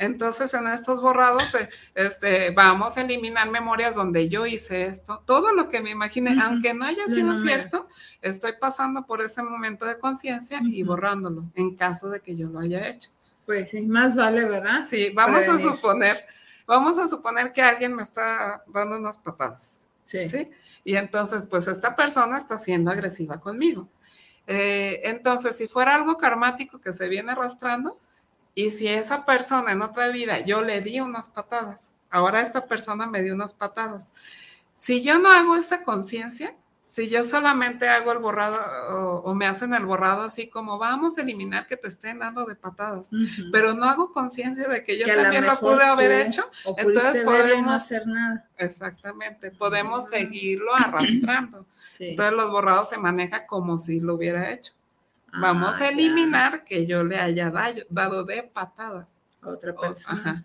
Entonces, 0.00 0.54
en 0.54 0.66
estos 0.66 1.02
borrados, 1.02 1.54
eh, 1.54 1.68
este, 1.94 2.52
vamos 2.52 2.96
a 2.96 3.02
eliminar 3.02 3.50
memorias 3.50 3.94
donde 3.94 4.30
yo 4.30 4.46
hice 4.46 4.86
esto, 4.86 5.22
todo 5.26 5.52
lo 5.52 5.68
que 5.68 5.80
me 5.80 5.90
imagine, 5.90 6.40
aunque 6.42 6.72
no 6.72 6.86
haya 6.86 7.06
sido 7.06 7.34
cierto, 7.36 7.86
estoy 8.22 8.54
pasando 8.58 9.04
por 9.04 9.20
ese 9.20 9.42
momento 9.42 9.84
de 9.84 9.98
conciencia 9.98 10.58
y 10.64 10.82
borrándolo, 10.84 11.44
en 11.54 11.76
caso 11.76 12.08
de 12.08 12.20
que 12.20 12.34
yo 12.34 12.48
lo 12.48 12.60
haya 12.60 12.88
hecho. 12.88 13.10
Pues 13.44 13.68
sí, 13.68 13.86
más 13.86 14.16
vale, 14.16 14.46
¿verdad? 14.46 14.86
Sí, 14.88 15.10
vamos 15.10 15.46
a 15.46 15.58
suponer, 15.58 16.24
vamos 16.66 16.98
a 16.98 17.06
suponer 17.06 17.52
que 17.52 17.60
alguien 17.60 17.94
me 17.94 18.02
está 18.02 18.64
dando 18.68 18.96
unas 18.96 19.18
patadas. 19.18 19.78
Sí. 20.02 20.26
¿sí? 20.30 20.48
Y 20.82 20.96
entonces, 20.96 21.44
pues 21.44 21.68
esta 21.68 21.94
persona 21.94 22.38
está 22.38 22.56
siendo 22.56 22.90
agresiva 22.90 23.38
conmigo. 23.38 23.86
Eh, 24.46 25.02
entonces, 25.04 25.58
si 25.58 25.68
fuera 25.68 25.94
algo 25.94 26.16
karmático 26.16 26.80
que 26.80 26.94
se 26.94 27.06
viene 27.06 27.32
arrastrando, 27.32 27.98
y 28.54 28.70
si 28.70 28.88
esa 28.88 29.24
persona 29.24 29.72
en 29.72 29.82
otra 29.82 30.08
vida 30.08 30.40
yo 30.40 30.62
le 30.62 30.80
di 30.80 31.00
unas 31.00 31.28
patadas, 31.28 31.90
ahora 32.10 32.40
esta 32.40 32.66
persona 32.66 33.06
me 33.06 33.22
dio 33.22 33.34
unas 33.34 33.54
patadas. 33.54 34.12
Si 34.74 35.02
yo 35.02 35.18
no 35.18 35.30
hago 35.30 35.56
esa 35.56 35.84
conciencia, 35.84 36.54
si 36.90 37.08
yo 37.08 37.22
solamente 37.22 37.88
hago 37.88 38.10
el 38.10 38.18
borrado 38.18 39.22
o, 39.22 39.32
me 39.32 39.46
hacen 39.46 39.74
el 39.74 39.86
borrado 39.86 40.22
así 40.22 40.48
como 40.48 40.76
vamos 40.76 41.18
a 41.18 41.22
eliminar 41.22 41.68
que 41.68 41.76
te 41.76 41.86
estén 41.86 42.18
dando 42.18 42.44
de 42.44 42.56
patadas, 42.56 43.10
pero 43.52 43.74
no 43.74 43.84
hago 43.84 44.12
conciencia 44.12 44.66
de 44.66 44.82
que 44.82 44.98
yo 44.98 45.06
también 45.06 45.46
lo 45.46 45.56
pude 45.60 45.84
haber 45.84 46.10
hecho, 46.10 46.50
entonces 46.76 47.24
podemos 47.24 47.66
no 47.66 47.72
hacer 47.72 48.06
nada. 48.08 48.48
Exactamente, 48.56 49.52
podemos 49.52 50.08
seguirlo 50.08 50.74
arrastrando. 50.74 51.64
Entonces 52.00 52.34
los 52.34 52.50
borrados 52.50 52.88
se 52.88 52.98
maneja 52.98 53.46
como 53.46 53.78
si 53.78 54.00
lo 54.00 54.14
hubiera 54.14 54.50
hecho. 54.50 54.72
Vamos 55.32 55.80
a 55.80 55.84
ah, 55.84 55.88
eliminar 55.90 56.64
que 56.64 56.86
yo 56.86 57.04
le 57.04 57.18
haya 57.18 57.50
dado 57.50 58.24
de 58.24 58.42
patadas. 58.42 59.16
A 59.42 59.48
otra 59.48 59.74
persona. 59.74 60.44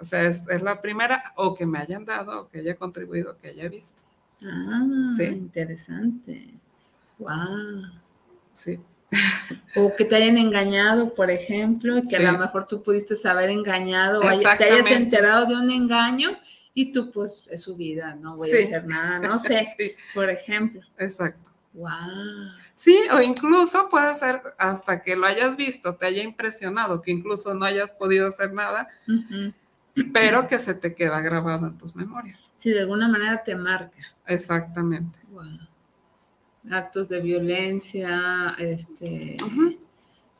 O, 0.00 0.04
sea, 0.04 0.24
es, 0.24 0.46
la 0.62 0.80
primera, 0.80 1.32
o 1.36 1.54
que 1.54 1.66
me 1.66 1.78
hayan 1.78 2.06
dado, 2.06 2.42
o 2.42 2.48
que 2.48 2.60
haya 2.60 2.74
contribuido, 2.76 3.36
que 3.38 3.48
haya 3.48 3.68
visto. 3.68 4.00
Ah, 4.42 4.86
sí. 5.16 5.24
interesante. 5.24 6.54
Wow. 7.18 7.82
Sí. 8.50 8.80
O 9.76 9.94
que 9.94 10.04
te 10.04 10.16
hayan 10.16 10.38
engañado, 10.38 11.14
por 11.14 11.30
ejemplo, 11.30 12.02
que 12.08 12.16
a 12.16 12.32
lo 12.32 12.38
mejor 12.38 12.66
tú 12.66 12.82
pudiste 12.82 13.14
haber 13.28 13.50
engañado 13.50 14.20
o 14.20 14.22
te 14.22 14.64
hayas 14.64 14.90
enterado 14.90 15.46
de 15.46 15.54
un 15.56 15.70
engaño 15.70 16.38
y 16.72 16.92
tú, 16.92 17.10
pues, 17.10 17.46
es 17.50 17.62
su 17.62 17.76
vida, 17.76 18.14
no 18.14 18.36
voy 18.36 18.50
a 18.50 18.58
hacer 18.58 18.86
nada, 18.86 19.18
no 19.18 19.36
sé, 19.36 19.66
por 20.14 20.30
ejemplo. 20.30 20.80
Exacto. 20.98 21.49
Wow. 21.72 22.50
Sí, 22.74 22.98
o 23.12 23.20
incluso 23.20 23.88
puede 23.88 24.12
ser 24.14 24.42
hasta 24.58 25.02
que 25.02 25.14
lo 25.14 25.26
hayas 25.26 25.56
visto, 25.56 25.94
te 25.94 26.06
haya 26.06 26.22
impresionado, 26.22 27.00
que 27.00 27.12
incluso 27.12 27.54
no 27.54 27.64
hayas 27.64 27.92
podido 27.92 28.26
hacer 28.26 28.52
nada, 28.52 28.88
pero 30.12 30.48
que 30.48 30.58
se 30.58 30.74
te 30.74 30.94
queda 30.94 31.20
grabado 31.20 31.68
en 31.68 31.78
tus 31.78 31.94
memorias. 31.94 32.52
Sí, 32.56 32.70
de 32.70 32.80
alguna 32.80 33.08
manera 33.08 33.42
te 33.44 33.54
marca. 33.54 33.98
Exactamente. 34.26 35.18
Actos 36.70 37.08
de 37.08 37.20
violencia, 37.20 38.54
este, 38.58 39.36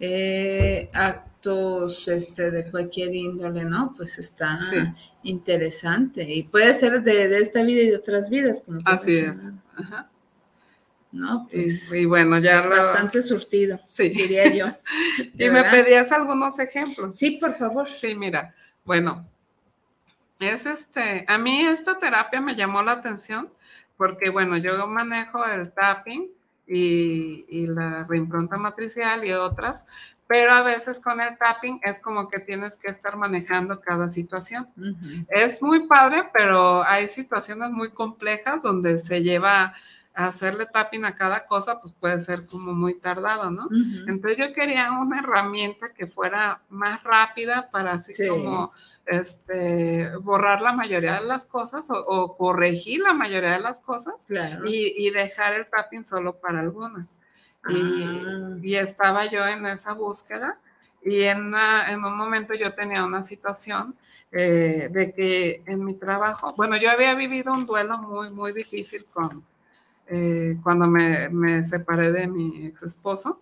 eh, 0.00 0.88
actos 0.92 2.08
este, 2.08 2.50
de 2.50 2.70
cualquier 2.70 3.14
índole, 3.14 3.64
¿no? 3.64 3.94
Pues 3.96 4.18
está 4.18 4.58
interesante. 5.22 6.22
Y 6.30 6.42
puede 6.42 6.74
ser 6.74 7.02
de, 7.02 7.38
esta 7.38 7.62
vida 7.62 7.82
y 7.82 7.90
de 7.90 7.96
otras 7.96 8.28
vidas. 8.28 8.62
Como 8.66 8.80
Así 8.84 9.16
es. 9.16 9.38
Ajá. 9.76 10.09
¿No? 11.12 11.48
Pues 11.50 11.92
y, 11.92 12.04
bueno, 12.04 12.38
ya 12.38 12.62
bastante 12.62 13.22
surtido, 13.22 13.80
sí. 13.86 14.10
diría 14.10 14.52
yo. 14.52 14.66
y 15.38 15.50
me 15.50 15.64
pedías 15.64 16.12
algunos 16.12 16.58
ejemplos. 16.58 17.16
Sí, 17.16 17.38
por 17.40 17.54
favor. 17.56 17.88
Sí, 17.88 18.14
mira, 18.14 18.54
bueno, 18.84 19.26
es 20.38 20.66
este, 20.66 21.24
a 21.28 21.38
mí 21.38 21.66
esta 21.66 21.98
terapia 21.98 22.40
me 22.40 22.56
llamó 22.56 22.82
la 22.82 22.92
atención 22.92 23.50
porque, 23.96 24.30
bueno, 24.30 24.56
yo 24.56 24.86
manejo 24.86 25.44
el 25.44 25.72
tapping 25.72 26.28
y, 26.66 27.44
y 27.48 27.66
la 27.66 28.04
reimpronta 28.08 28.56
matricial 28.56 29.24
y 29.24 29.32
otras, 29.32 29.86
pero 30.30 30.52
a 30.52 30.62
veces 30.62 31.00
con 31.00 31.20
el 31.20 31.36
tapping 31.36 31.80
es 31.82 31.98
como 31.98 32.28
que 32.28 32.38
tienes 32.38 32.76
que 32.76 32.88
estar 32.88 33.16
manejando 33.16 33.80
cada 33.80 34.08
situación. 34.12 34.68
Es 35.28 35.60
muy 35.60 35.88
padre, 35.88 36.22
pero 36.32 36.84
hay 36.84 37.08
situaciones 37.08 37.72
muy 37.72 37.90
complejas 37.90 38.62
donde 38.62 39.00
se 39.00 39.24
lleva 39.24 39.74
hacerle 40.14 40.66
tapping 40.66 41.04
a 41.04 41.14
cada 41.14 41.46
cosa, 41.46 41.80
pues 41.80 41.94
puede 41.94 42.18
ser 42.20 42.44
como 42.46 42.72
muy 42.72 42.98
tardado, 42.98 43.50
¿no? 43.50 43.68
Entonces 44.06 44.38
yo 44.38 44.52
quería 44.52 44.92
una 44.92 45.20
herramienta 45.20 45.92
que 45.94 46.06
fuera 46.06 46.60
más 46.68 47.02
rápida 47.04 47.70
para 47.70 47.92
así 47.92 48.28
como 48.28 48.72
este, 49.06 50.16
borrar 50.18 50.60
la 50.60 50.72
mayoría 50.72 51.20
de 51.20 51.26
las 51.26 51.46
cosas 51.46 51.86
o, 51.90 52.36
corregir 52.36 53.00
la 53.00 53.14
mayoría 53.14 53.52
de 53.52 53.60
las 53.60 53.80
cosas 53.80 54.26
y, 54.64 55.10
dejar 55.10 55.54
el 55.54 55.66
tapping 55.68 56.04
solo 56.04 56.36
para 56.36 56.60
algunas. 56.60 57.16
Ah. 57.62 57.72
Y, 58.62 58.74
estaba 58.74 59.26
yo 59.26 59.46
en 59.46 59.66
esa 59.66 59.92
búsqueda 59.92 60.58
y 61.02 61.22
en, 61.22 61.54
en 61.54 62.04
un 62.04 62.16
momento 62.16 62.54
yo 62.54 62.74
tenía 62.74 63.04
una 63.04 63.24
situación 63.24 63.94
eh, 64.32 64.88
de 64.90 65.12
que 65.12 65.62
en 65.66 65.84
mi 65.84 65.94
trabajo, 65.94 66.52
bueno, 66.56 66.76
yo 66.76 66.90
había 66.90 67.14
vivido 67.14 67.52
un 67.52 67.66
duelo 67.66 67.98
muy, 67.98 68.30
muy 68.30 68.52
difícil 68.52 69.04
con, 69.06 69.44
eh, 70.10 70.56
cuando 70.62 70.86
me, 70.86 71.28
me, 71.28 71.64
separé 71.64 72.12
de 72.12 72.26
mi 72.26 72.66
ex 72.66 72.82
esposo. 72.82 73.40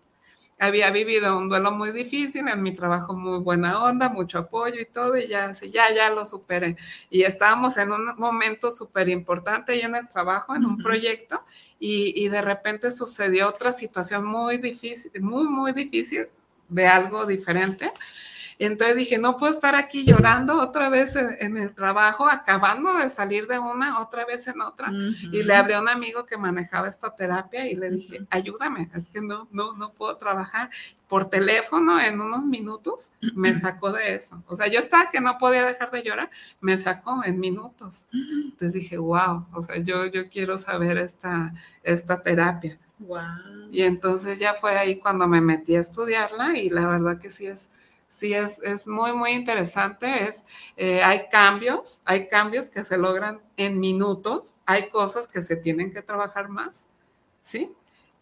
Había 0.61 0.91
vivido 0.91 1.39
un 1.39 1.49
duelo 1.49 1.71
muy 1.71 1.93
difícil, 1.93 2.49
en 2.49 2.63
mi 2.63 2.75
trabajo 2.75 3.15
muy 3.15 3.39
buena 3.39 3.83
onda, 3.85 4.09
mucho 4.09 4.39
apoyo 4.41 4.81
y 4.81 4.87
todo, 4.87 5.17
y 5.17 5.29
ya, 5.29 5.55
sí, 5.55 5.71
ya, 5.71 5.95
ya 5.95 6.11
lo 6.11 6.27
superé. 6.27 6.77
Y 7.11 7.23
estábamos 7.23 7.77
en 7.77 7.93
un 7.93 8.17
momento 8.17 8.71
súper 8.71 9.09
importante 9.09 9.73
ahí 9.73 9.83
en 9.83 9.95
el 9.95 10.09
trabajo, 10.09 10.57
en 10.57 10.67
un 10.67 10.79
proyecto, 10.79 11.45
y, 11.79 12.13
y 12.25 12.29
de 12.29 12.43
repente 12.43 12.91
sucedió 12.91 13.49
otra 13.49 13.73
situación 13.73 14.27
muy 14.27 14.59
difícil, 14.59 15.13
muy, 15.23 15.49
muy 15.49 15.73
difícil, 15.73 16.27
de 16.69 16.87
algo 16.87 17.25
diferente. 17.25 17.93
Entonces 18.59 18.97
dije, 18.97 19.19
no 19.19 19.37
puedo 19.37 19.53
estar 19.53 19.77
aquí 19.77 20.05
llorando 20.05 20.61
otra 20.61 20.89
vez 20.89 21.15
en, 21.15 21.57
el 21.57 21.75
trabajo, 21.75 22.29
acabando 22.29 22.95
de 22.95 23.09
salir 23.09 23.47
de 23.47 23.59
una, 23.59 24.01
otra 24.01 24.25
vez 24.25 24.49
en 24.49 24.61
otra. 24.61 24.91
Y 25.31 25.43
le 25.45 25.55
hablé 25.55 25.77
a 25.77 25.81
un 25.81 25.89
amigo 25.89 26.27
que 26.27 26.37
manejaba 26.37 26.89
esta 26.89 27.15
terapia 27.15 27.71
y 27.71 27.77
le 27.77 27.91
dije, 27.91 28.27
ayúdame, 28.31 28.89
es 28.95 29.09
que 29.09 29.21
no, 29.21 29.47
no, 29.53 29.75
no 29.75 29.93
puedo 29.93 30.17
trabajar. 30.17 30.71
Por 31.07 31.31
teléfono 31.31 31.99
en 32.01 32.21
unos 32.21 32.45
minutos 32.45 33.11
me 33.35 33.55
sacó 33.55 33.93
de 33.93 34.17
eso. 34.17 34.43
O 34.47 34.57
sea, 34.57 34.67
yo 34.67 34.81
estaba 34.81 35.09
que 35.09 35.21
no 35.21 35.39
podía 35.39 35.65
dejar 35.65 35.91
de 35.91 36.03
llorar, 36.03 36.31
me 36.61 36.77
sacó 36.77 37.23
en 37.25 37.39
minutos. 37.39 38.05
Entonces 38.13 38.73
dije, 38.73 38.99
wow, 38.99 39.47
o 39.53 39.63
sea, 39.63 39.77
yo, 39.79 40.07
yo 40.07 40.29
quiero 40.29 40.59
saber 40.59 40.99
esta, 40.99 41.55
esta 41.83 42.21
terapia. 42.23 42.79
Wow. 42.99 43.21
Y 43.71 43.83
entonces 43.83 44.39
ya 44.39 44.55
fue 44.55 44.77
ahí 44.77 44.99
cuando 44.99 45.29
me 45.29 45.41
metí 45.41 45.77
a 45.77 45.81
estudiarla 45.81 46.59
y 46.59 46.69
la 46.69 46.87
verdad 46.87 47.19
que 47.19 47.31
sí 47.31 47.47
es, 47.47 47.71
sí 48.09 48.35
es, 48.35 48.61
es 48.63 48.87
muy, 48.87 49.13
muy 49.13 49.31
interesante. 49.31 50.27
Es, 50.27 50.45
eh, 50.77 51.03
hay 51.03 51.29
cambios, 51.31 52.01
hay 52.05 52.29
cambios 52.29 52.71
que 52.71 52.85
se 52.85 52.99
logran 52.99 53.41
en 53.57 53.79
minutos, 53.79 54.57
hay 54.67 54.89
cosas 54.89 55.29
que 55.29 55.43
se 55.43 55.57
tienen 55.57 55.93
que 55.93 56.03
trabajar 56.03 56.49
más, 56.49 56.87
¿sí? 57.41 57.73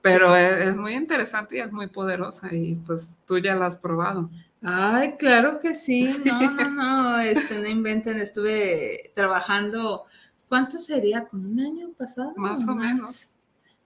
Pero 0.03 0.37
es, 0.37 0.77
muy 0.77 0.95
interesante 0.95 1.57
y 1.57 1.61
es 1.61 1.73
muy 1.73 1.89
poderosa 1.89 2.55
y 2.55 2.77
pues 2.77 3.17
tú 3.27 3.39
ya 3.39 3.55
la 3.57 3.67
has 3.67 3.77
probado. 3.77 4.31
Ay, 4.63 5.17
claro 5.17 5.59
que 5.59 5.75
sí, 5.75 6.09
no, 6.25 6.51
no, 6.53 6.71
no, 6.71 7.19
este, 7.19 7.59
no 7.59 7.67
inventen, 7.67 8.19
estuve 8.19 9.13
trabajando, 9.15 10.05
¿cuánto 10.49 10.79
sería? 10.79 11.25
¿Como 11.25 11.49
un 11.49 11.61
año 11.61 11.91
pasado? 11.99 12.33
Más 12.37 12.63
o, 12.69 12.75
menos. 12.75 13.31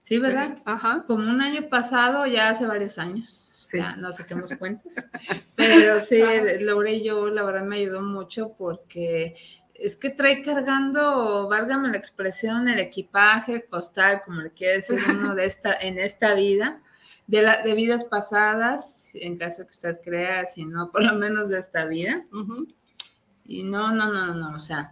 Sí, 0.01 0.19
¿verdad? 0.19 0.59
ajá. 0.65 1.03
Como 1.07 1.27
un 1.27 1.41
año 1.41 1.69
pasado, 1.69 2.27
ya 2.27 2.49
hace 2.49 2.67
varios 2.67 2.99
años 2.99 3.50
no 3.97 4.11
saquemos 4.11 4.53
cuentas. 4.53 4.95
Pero 5.55 5.99
sí, 6.01 6.21
Laura 6.59 6.91
y 6.91 7.03
yo, 7.03 7.29
la 7.29 7.43
verdad, 7.43 7.63
me 7.63 7.77
ayudó 7.77 8.01
mucho 8.01 8.53
porque 8.57 9.35
es 9.73 9.97
que 9.97 10.11
trae 10.11 10.43
cargando, 10.43 11.47
válgame 11.49 11.89
la 11.89 11.97
expresión, 11.97 12.67
el 12.67 12.79
equipaje, 12.79 13.65
costal, 13.65 14.21
como 14.23 14.41
le 14.41 14.51
quiere 14.51 14.75
decir 14.75 14.99
uno 15.09 15.33
de 15.33 15.45
esta, 15.45 15.73
en 15.81 15.97
esta 15.99 16.35
vida, 16.35 16.81
de, 17.27 17.41
la, 17.41 17.61
de 17.63 17.73
vidas 17.73 18.03
pasadas, 18.03 19.11
en 19.15 19.37
caso 19.37 19.63
que 19.65 19.71
usted 19.71 19.99
crea, 20.03 20.45
si 20.45 20.65
no, 20.65 20.91
por 20.91 21.03
lo 21.03 21.15
menos 21.15 21.49
de 21.49 21.59
esta 21.59 21.85
vida. 21.85 22.25
Y 23.47 23.63
no, 23.63 23.91
no, 23.91 24.11
no, 24.11 24.35
no, 24.35 24.55
o 24.55 24.59
sea, 24.59 24.91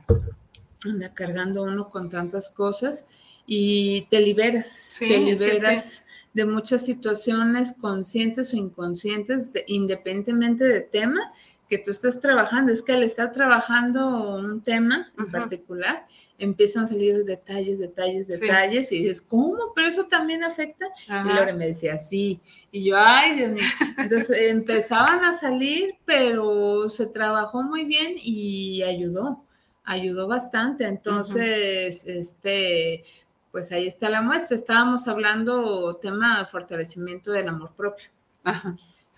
anda 0.83 1.13
cargando 1.13 1.63
uno 1.63 1.89
con 1.89 2.09
tantas 2.09 2.49
cosas 2.49 3.05
y 3.45 4.07
te 4.09 4.21
liberas, 4.21 4.95
te 4.99 5.17
liberas 5.17 6.05
de 6.33 6.45
muchas 6.45 6.85
situaciones 6.85 7.73
conscientes 7.79 8.53
o 8.53 8.57
inconscientes, 8.57 9.51
independientemente 9.67 10.63
del 10.63 10.89
tema 10.89 11.33
que 11.69 11.77
tú 11.77 11.91
estás 11.91 12.19
trabajando. 12.19 12.71
Es 12.71 12.81
que 12.81 12.93
al 12.93 13.03
estar 13.03 13.31
trabajando 13.31 14.35
un 14.35 14.61
tema 14.61 15.11
en 15.17 15.31
particular, 15.31 16.05
empiezan 16.37 16.85
a 16.85 16.87
salir 16.87 17.23
detalles, 17.23 17.79
detalles, 17.79 18.27
detalles, 18.27 18.91
y 18.91 18.99
dices, 18.99 19.21
¿cómo? 19.21 19.71
Pero 19.75 19.87
eso 19.87 20.05
también 20.05 20.43
afecta. 20.43 20.87
Y 21.07 21.27
Lore 21.29 21.53
me 21.53 21.67
decía, 21.67 21.97
sí. 21.97 22.41
Y 22.71 22.83
yo, 22.83 22.97
ay, 22.97 23.35
Dios 23.35 23.51
mío. 23.51 23.63
Entonces 23.97 24.37
empezaban 24.49 25.23
a 25.23 25.33
salir, 25.33 25.95
pero 26.05 26.89
se 26.89 27.05
trabajó 27.05 27.61
muy 27.61 27.85
bien 27.85 28.15
y 28.17 28.81
ayudó, 28.81 29.43
ayudó 29.83 30.27
bastante. 30.27 30.85
Entonces, 30.85 32.05
este, 32.07 33.03
pues 33.51 33.71
ahí 33.71 33.87
está 33.87 34.09
la 34.09 34.21
muestra. 34.21 34.55
Estábamos 34.55 35.07
hablando 35.07 35.93
tema 35.95 36.39
de 36.39 36.45
fortalecimiento 36.45 37.31
del 37.31 37.47
amor 37.47 37.73
propio. 37.75 38.09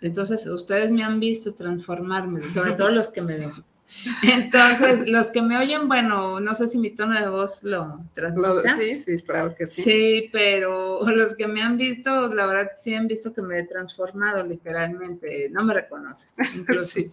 Entonces, 0.02 0.46
ustedes 0.48 0.92
me 0.92 1.04
han 1.04 1.20
visto 1.20 1.54
transformarme, 1.54 2.42
sobre 2.44 2.74
todo 2.74 2.90
los 2.92 3.10
que 3.10 3.22
me 3.22 3.38
ven. 3.38 3.52
Entonces, 4.24 5.08
los 5.08 5.32
que 5.32 5.42
me 5.42 5.58
oyen, 5.58 5.88
bueno, 5.88 6.40
no 6.40 6.54
sé 6.56 6.68
si 6.68 6.78
mi 6.78 6.92
tono 6.92 7.20
de 7.20 7.28
voz 7.30 7.64
lo 7.64 8.00
transmite. 8.14 8.96
Sí, 8.96 9.00
sí, 9.00 9.22
claro 9.22 9.54
que 9.54 9.68
sí. 9.68 9.82
Sí, 9.82 10.30
pero 10.32 11.02
los 11.10 11.36
que 11.36 11.48
me 11.48 11.62
han 11.62 11.78
visto, 11.78 12.34
la 12.34 12.46
verdad, 12.46 12.72
sí 12.76 12.96
han 12.96 13.08
visto 13.08 13.34
que 13.34 13.42
me 13.42 13.60
he 13.60 13.64
transformado 13.66 14.44
literalmente. 14.44 15.50
No 15.50 15.64
me 15.64 15.74
reconocen, 15.74 16.32
incluso. 16.56 16.86
sí. 16.86 17.12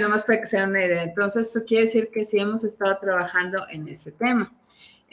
nomás 0.00 0.24
para 0.24 0.40
que 0.40 0.46
sea 0.46 0.64
una 0.64 0.84
idea. 0.84 1.04
Entonces, 1.04 1.48
eso 1.48 1.64
quiere 1.64 1.84
decir 1.84 2.10
que 2.12 2.24
sí 2.24 2.38
hemos 2.38 2.64
estado 2.64 2.98
trabajando 3.00 3.64
en 3.70 3.86
ese 3.88 4.12
tema. 4.12 4.52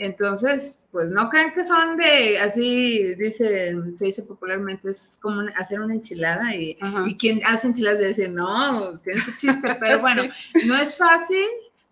Entonces, 0.01 0.79
pues 0.91 1.11
no 1.11 1.29
crean 1.29 1.53
que 1.53 1.63
son 1.63 1.95
de, 1.95 2.39
así 2.39 3.13
dice, 3.13 3.75
se 3.93 4.05
dice 4.05 4.23
popularmente, 4.23 4.89
es 4.89 5.19
como 5.21 5.41
hacer 5.55 5.79
una 5.79 5.93
enchilada 5.93 6.55
y, 6.55 6.75
quien 7.19 7.39
hace 7.45 7.67
enchiladas 7.67 7.99
dice, 7.99 8.27
no, 8.27 8.99
tiene 9.01 9.21
su 9.21 9.31
chiste, 9.35 9.75
pero 9.79 9.99
bueno, 9.99 10.23
no 10.65 10.75
es 10.75 10.97
fácil, 10.97 11.45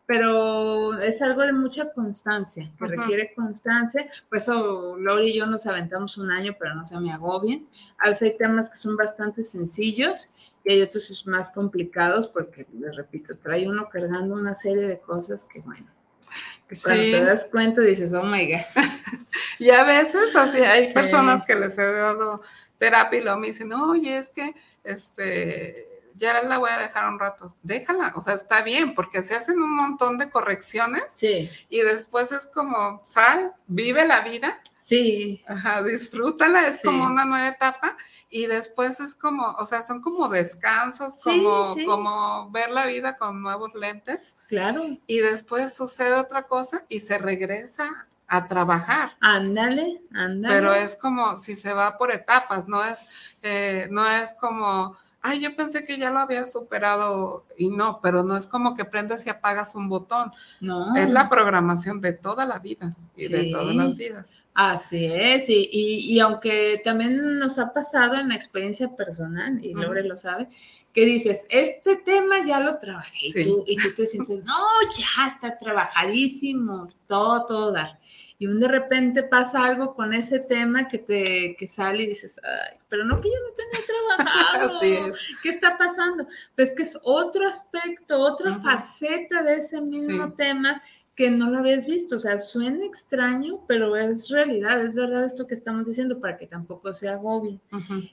pero 0.08 0.98
es 0.98 1.22
algo 1.22 1.43
de 1.43 1.54
mucha 1.54 1.93
constancia, 1.93 2.67
que 2.80 2.88
requiere 2.88 3.32
constancia. 3.36 4.10
Por 4.28 4.39
eso 4.39 4.98
Lori 4.98 5.30
y 5.30 5.38
yo 5.38 5.45
nos 5.45 5.67
aventamos 5.67 6.17
un 6.17 6.32
año, 6.32 6.56
pero 6.60 6.74
no 6.74 6.84
se 6.84 7.00
me 7.00 7.13
agobien. 7.13 7.67
A 8.00 8.10
veces 8.10 8.32
hay 8.32 8.38
temas 8.39 8.72
que 8.72 8.78
son 8.78 8.98
bastante 8.98 9.45
sencillos 9.45 10.32
y 10.63 10.74
hay 10.74 10.82
otros 10.82 11.28
más 11.28 11.52
complicados 11.52 12.28
porque, 12.28 12.65
les 12.74 12.95
repito, 12.95 13.38
trae 13.38 13.69
uno 13.69 13.88
cargando 13.88 14.34
una 14.34 14.56
serie 14.56 14.88
de 14.88 15.00
cosas 15.00 15.43
que, 15.43 15.60
bueno, 15.60 15.86
cuando 16.84 17.03
te 17.03 17.25
das 17.25 17.45
cuenta 17.45 17.82
dices, 17.82 18.13
oh 18.13 18.23
my 18.23 18.51
God. 18.51 18.84
y 19.60 19.69
a 19.71 19.84
veces 19.84 20.36
así 20.36 20.60
hay 20.60 20.93
personas 20.93 21.43
que 21.43 21.55
les 21.55 21.77
he 21.77 21.84
dado 21.84 22.41
terapia 22.77 23.19
y 23.19 23.23
luego 23.23 23.39
me 23.39 23.47
dicen, 23.47 23.73
oye, 23.73 24.17
es 24.17 24.29
que 24.29 24.53
este 24.84 25.88
ya 26.19 26.43
la 26.43 26.58
voy 26.58 26.69
a 26.69 26.77
dejar 26.77 27.10
un 27.10 27.17
rato. 27.17 27.55
Déjala, 27.63 28.13
o 28.15 28.21
sea, 28.21 28.34
está 28.34 28.62
bien, 28.62 28.93
porque 28.93 29.23
se 29.23 29.36
hacen 29.36 29.62
un 29.62 29.75
montón 29.75 30.17
de 30.17 30.29
correcciones. 30.29 31.03
Sí. 31.08 31.49
Y 31.69 31.79
después 31.79 32.32
es 32.32 32.45
como, 32.45 33.01
sal, 33.03 33.53
vive 33.67 34.05
la 34.05 34.21
vida. 34.21 34.62
Sí. 34.77 35.41
Ajá, 35.47 35.82
disfrútala, 35.82 36.67
es 36.67 36.84
como 36.84 37.05
una 37.05 37.25
nueva 37.25 37.47
etapa 37.47 37.97
y 38.29 38.45
después 38.45 38.99
es 38.99 39.15
como, 39.15 39.55
o 39.58 39.65
sea, 39.65 39.82
son 39.82 40.01
como 40.01 40.29
descansos, 40.29 41.23
como, 41.23 41.75
como 41.86 42.51
ver 42.51 42.69
la 42.69 42.86
vida 42.86 43.17
con 43.17 43.41
nuevos 43.41 43.73
lentes. 43.73 44.38
Claro. 44.47 44.84
Y 45.08 45.19
después 45.19 45.75
sucede 45.75 46.13
otra 46.13 46.43
cosa 46.43 46.86
y 46.89 46.99
se 46.99 47.17
regresa 47.17 48.08
a 48.27 48.47
trabajar. 48.47 49.13
Ándale, 49.19 50.01
ándale. 50.13 50.55
Pero 50.55 50.73
es 50.73 50.95
como 50.95 51.38
si 51.38 51.55
se 51.55 51.73
va 51.73 51.97
por 51.97 52.13
etapas, 52.13 52.67
no 52.67 52.84
es, 52.84 53.08
eh, 53.41 53.88
no 53.89 54.08
es 54.08 54.36
como 54.36 54.95
ay, 55.21 55.41
yo 55.41 55.55
pensé 55.55 55.86
que 55.86 55.97
ya 55.97 56.12
lo 56.12 56.19
había 56.19 56.45
superado 56.45 57.45
y 57.58 57.69
no, 57.69 57.99
pero 58.01 58.23
no 58.23 58.38
es 58.38 58.47
como 58.47 58.75
que 58.75 58.86
prendes 58.86 59.25
y 59.25 59.29
apagas 59.29 59.75
un 59.75 59.89
botón. 59.89 60.32
No. 60.62 60.95
Es 60.95 61.10
la 61.10 61.29
programación 61.29 62.01
de 62.01 62.13
toda 62.13 62.45
la 62.45 62.60
vida 62.60 62.93
y 63.15 63.27
de 63.27 63.51
todas 63.51 63.75
las 63.75 63.97
vidas. 63.97 64.45
Así 64.53 65.05
es, 65.05 65.49
y, 65.49 65.69
y, 65.71 66.19
aunque 66.19 66.82
también 66.84 67.39
nos 67.39 67.60
ha 67.60 67.73
pasado 67.73 68.15
en 68.15 68.29
la 68.29 68.36
experiencia 68.36 68.95
personal, 68.95 69.63
y 69.63 69.73
Lore 69.73 70.03
lo 70.03 70.17
sabe, 70.17 70.49
que 70.93 71.05
dices, 71.05 71.45
este 71.49 71.97
tema 71.97 72.45
ya 72.45 72.60
lo 72.60 72.77
trabajé, 72.77 73.27
y, 73.27 73.43
tú, 73.43 73.63
y 73.65 73.77
tú 73.77 73.89
te 73.95 74.05
sientes, 74.05 74.43
no, 74.43 74.53
ya 74.97 75.27
está 75.27 75.58
trabajadísimo, 75.58 76.89
todo, 77.08 77.45
todo 77.45 77.71
dar 77.71 77.99
y 78.41 78.47
de 78.47 78.67
repente 78.69 79.23
pasa 79.23 79.65
algo 79.65 79.93
con 79.93 80.13
ese 80.13 80.39
tema 80.39 80.88
que 80.88 80.97
te 80.97 81.58
que 81.60 81.67
sale 81.67 82.04
y 82.04 82.08
dices, 82.08 82.39
Ay, 82.41 82.80
pero 82.88 83.04
no 83.04 83.19
que 83.19 83.28
yo 83.28 83.36
no 83.36 83.54
tenga 83.54 83.86
trabajado. 84.25 84.82
Es. 84.82 85.19
¿Qué 85.43 85.49
está 85.49 85.78
pasando? 85.78 86.25
Pues 86.56 86.73
que 86.73 86.84
es 86.84 86.97
otro 87.04 87.45
aspecto, 87.45 88.17
otra 88.17 88.56
faceta 88.56 89.43
de 89.43 89.56
ese 89.56 89.82
mismo 89.82 90.32
tema 90.34 90.82
que 91.19 91.29
no 91.29 91.49
lo 91.49 91.58
habías 91.58 91.86
visto. 91.86 92.15
O 92.15 92.19
sea, 92.19 92.38
suena 92.38 92.86
extraño, 92.86 93.65
pero 93.67 93.93
es 93.97 94.29
realidad, 94.29 94.82
es 94.82 94.95
verdad 94.95 95.25
esto 95.25 95.47
que 95.47 95.53
estamos 95.53 95.86
diciendo 95.86 96.21
para 96.21 96.38
que 96.38 96.47
tampoco 96.47 96.93
se 96.93 97.10
agobie. 97.10 97.60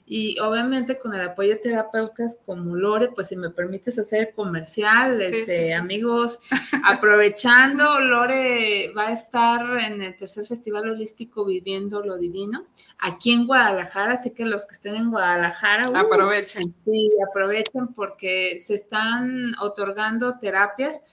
Y 0.05 0.37
obviamente 0.41 0.97
con 0.97 1.13
el 1.13 1.21
apoyo 1.21 1.51
de 1.51 1.55
terapeutas 1.55 2.37
como 2.45 2.75
Lore, 2.75 3.07
pues 3.15 3.27
si 3.27 3.37
me 3.37 3.49
permites 3.49 3.97
hacer 3.97 4.33
comercial, 4.35 5.21
este, 5.21 5.73
amigos, 5.73 6.41
aprovechando, 6.83 8.01
Lore 8.01 8.91
va 8.91 9.07
a 9.07 9.13
estar 9.13 9.61
en 9.79 10.01
el 10.01 10.17
tercer 10.17 10.45
festival 10.45 10.89
holístico 10.89 11.45
Viviendo 11.45 12.01
lo 12.01 12.17
Divino, 12.17 12.65
aquí 12.99 13.31
en 13.31 13.47
Guadalajara, 13.47 14.15
así 14.15 14.31
que 14.31 14.43
los 14.43 14.65
que 14.65 14.75
estén 14.75 14.97
en 14.97 15.11
Guadalajara, 15.11 15.89
uh, 15.89 15.95
aprovechen. 15.95 16.75
Sí, 16.83 17.09
aprovechen 17.25 17.87
porque 17.95 18.59
se 18.59 18.75
están 18.75 19.55
otorgando 19.61 20.39
terapias 20.39 21.03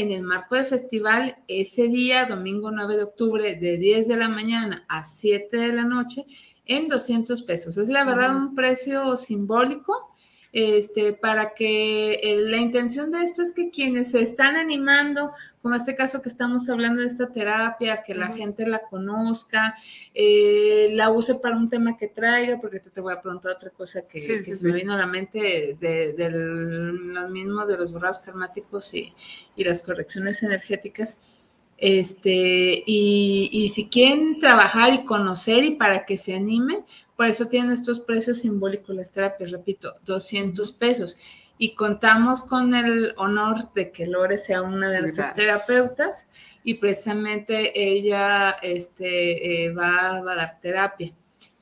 en 0.00 0.12
el 0.12 0.22
marco 0.22 0.54
del 0.54 0.64
festival 0.64 1.36
ese 1.46 1.88
día, 1.88 2.24
domingo 2.24 2.70
9 2.70 2.96
de 2.96 3.02
octubre, 3.02 3.54
de 3.56 3.76
10 3.76 4.08
de 4.08 4.16
la 4.16 4.28
mañana 4.28 4.84
a 4.88 5.04
7 5.04 5.56
de 5.56 5.72
la 5.74 5.84
noche, 5.84 6.24
en 6.64 6.88
200 6.88 7.42
pesos. 7.42 7.76
Es 7.76 7.88
la 7.88 8.04
verdad 8.04 8.34
un 8.34 8.54
precio 8.54 9.16
simbólico 9.16 10.09
este, 10.52 11.12
para 11.12 11.54
que 11.54 12.14
eh, 12.14 12.36
la 12.38 12.56
intención 12.56 13.10
de 13.10 13.22
esto 13.22 13.42
es 13.42 13.52
que 13.52 13.70
quienes 13.70 14.10
se 14.10 14.22
están 14.22 14.56
animando, 14.56 15.32
como 15.62 15.74
este 15.74 15.94
caso 15.94 16.22
que 16.22 16.28
estamos 16.28 16.68
hablando 16.68 17.02
de 17.02 17.06
esta 17.06 17.28
terapia, 17.28 18.02
que 18.02 18.14
la 18.14 18.28
gente 18.28 18.66
la 18.66 18.80
conozca, 18.80 19.74
eh, 20.14 20.90
la 20.92 21.10
use 21.10 21.36
para 21.36 21.56
un 21.56 21.68
tema 21.68 21.96
que 21.96 22.08
traiga, 22.08 22.60
porque 22.60 22.80
te, 22.80 22.90
te 22.90 23.00
voy 23.00 23.12
a 23.12 23.20
preguntar 23.20 23.52
otra 23.52 23.70
cosa 23.70 24.02
que, 24.02 24.20
se 24.20 24.64
me 24.64 24.72
vino 24.72 24.94
a 24.94 24.98
la 24.98 25.06
mente 25.06 25.76
de, 25.78 26.30
lo 26.30 27.28
mismo 27.28 27.66
de 27.66 27.76
los 27.76 27.92
borrados 27.92 28.18
karmáticos 28.18 28.92
y, 28.94 29.14
y 29.54 29.64
las 29.64 29.82
correcciones 29.82 30.42
energéticas 30.42 31.39
este, 31.80 32.84
y, 32.86 33.48
y, 33.50 33.70
si 33.70 33.88
quieren 33.88 34.38
trabajar 34.38 34.92
y 34.92 35.06
conocer 35.06 35.64
y 35.64 35.76
para 35.76 36.04
que 36.04 36.18
se 36.18 36.34
animen, 36.34 36.84
por 37.16 37.26
eso 37.26 37.46
tienen 37.46 37.72
estos 37.72 38.00
precios 38.00 38.38
simbólicos 38.38 38.94
las 38.94 39.10
terapias, 39.10 39.50
repito, 39.50 39.94
200 40.04 40.72
pesos. 40.72 41.16
Y 41.56 41.74
contamos 41.74 42.42
con 42.42 42.74
el 42.74 43.14
honor 43.16 43.72
de 43.72 43.92
que 43.92 44.06
Lore 44.06 44.36
sea 44.36 44.60
una 44.60 44.90
de 44.90 45.00
nuestras 45.00 45.32
terapeutas 45.34 46.28
y 46.62 46.74
precisamente 46.74 47.72
ella 47.74 48.50
este, 48.62 49.64
eh, 49.64 49.72
va, 49.72 50.16
a 50.16 50.22
dar 50.22 50.60
terapia. 50.60 51.14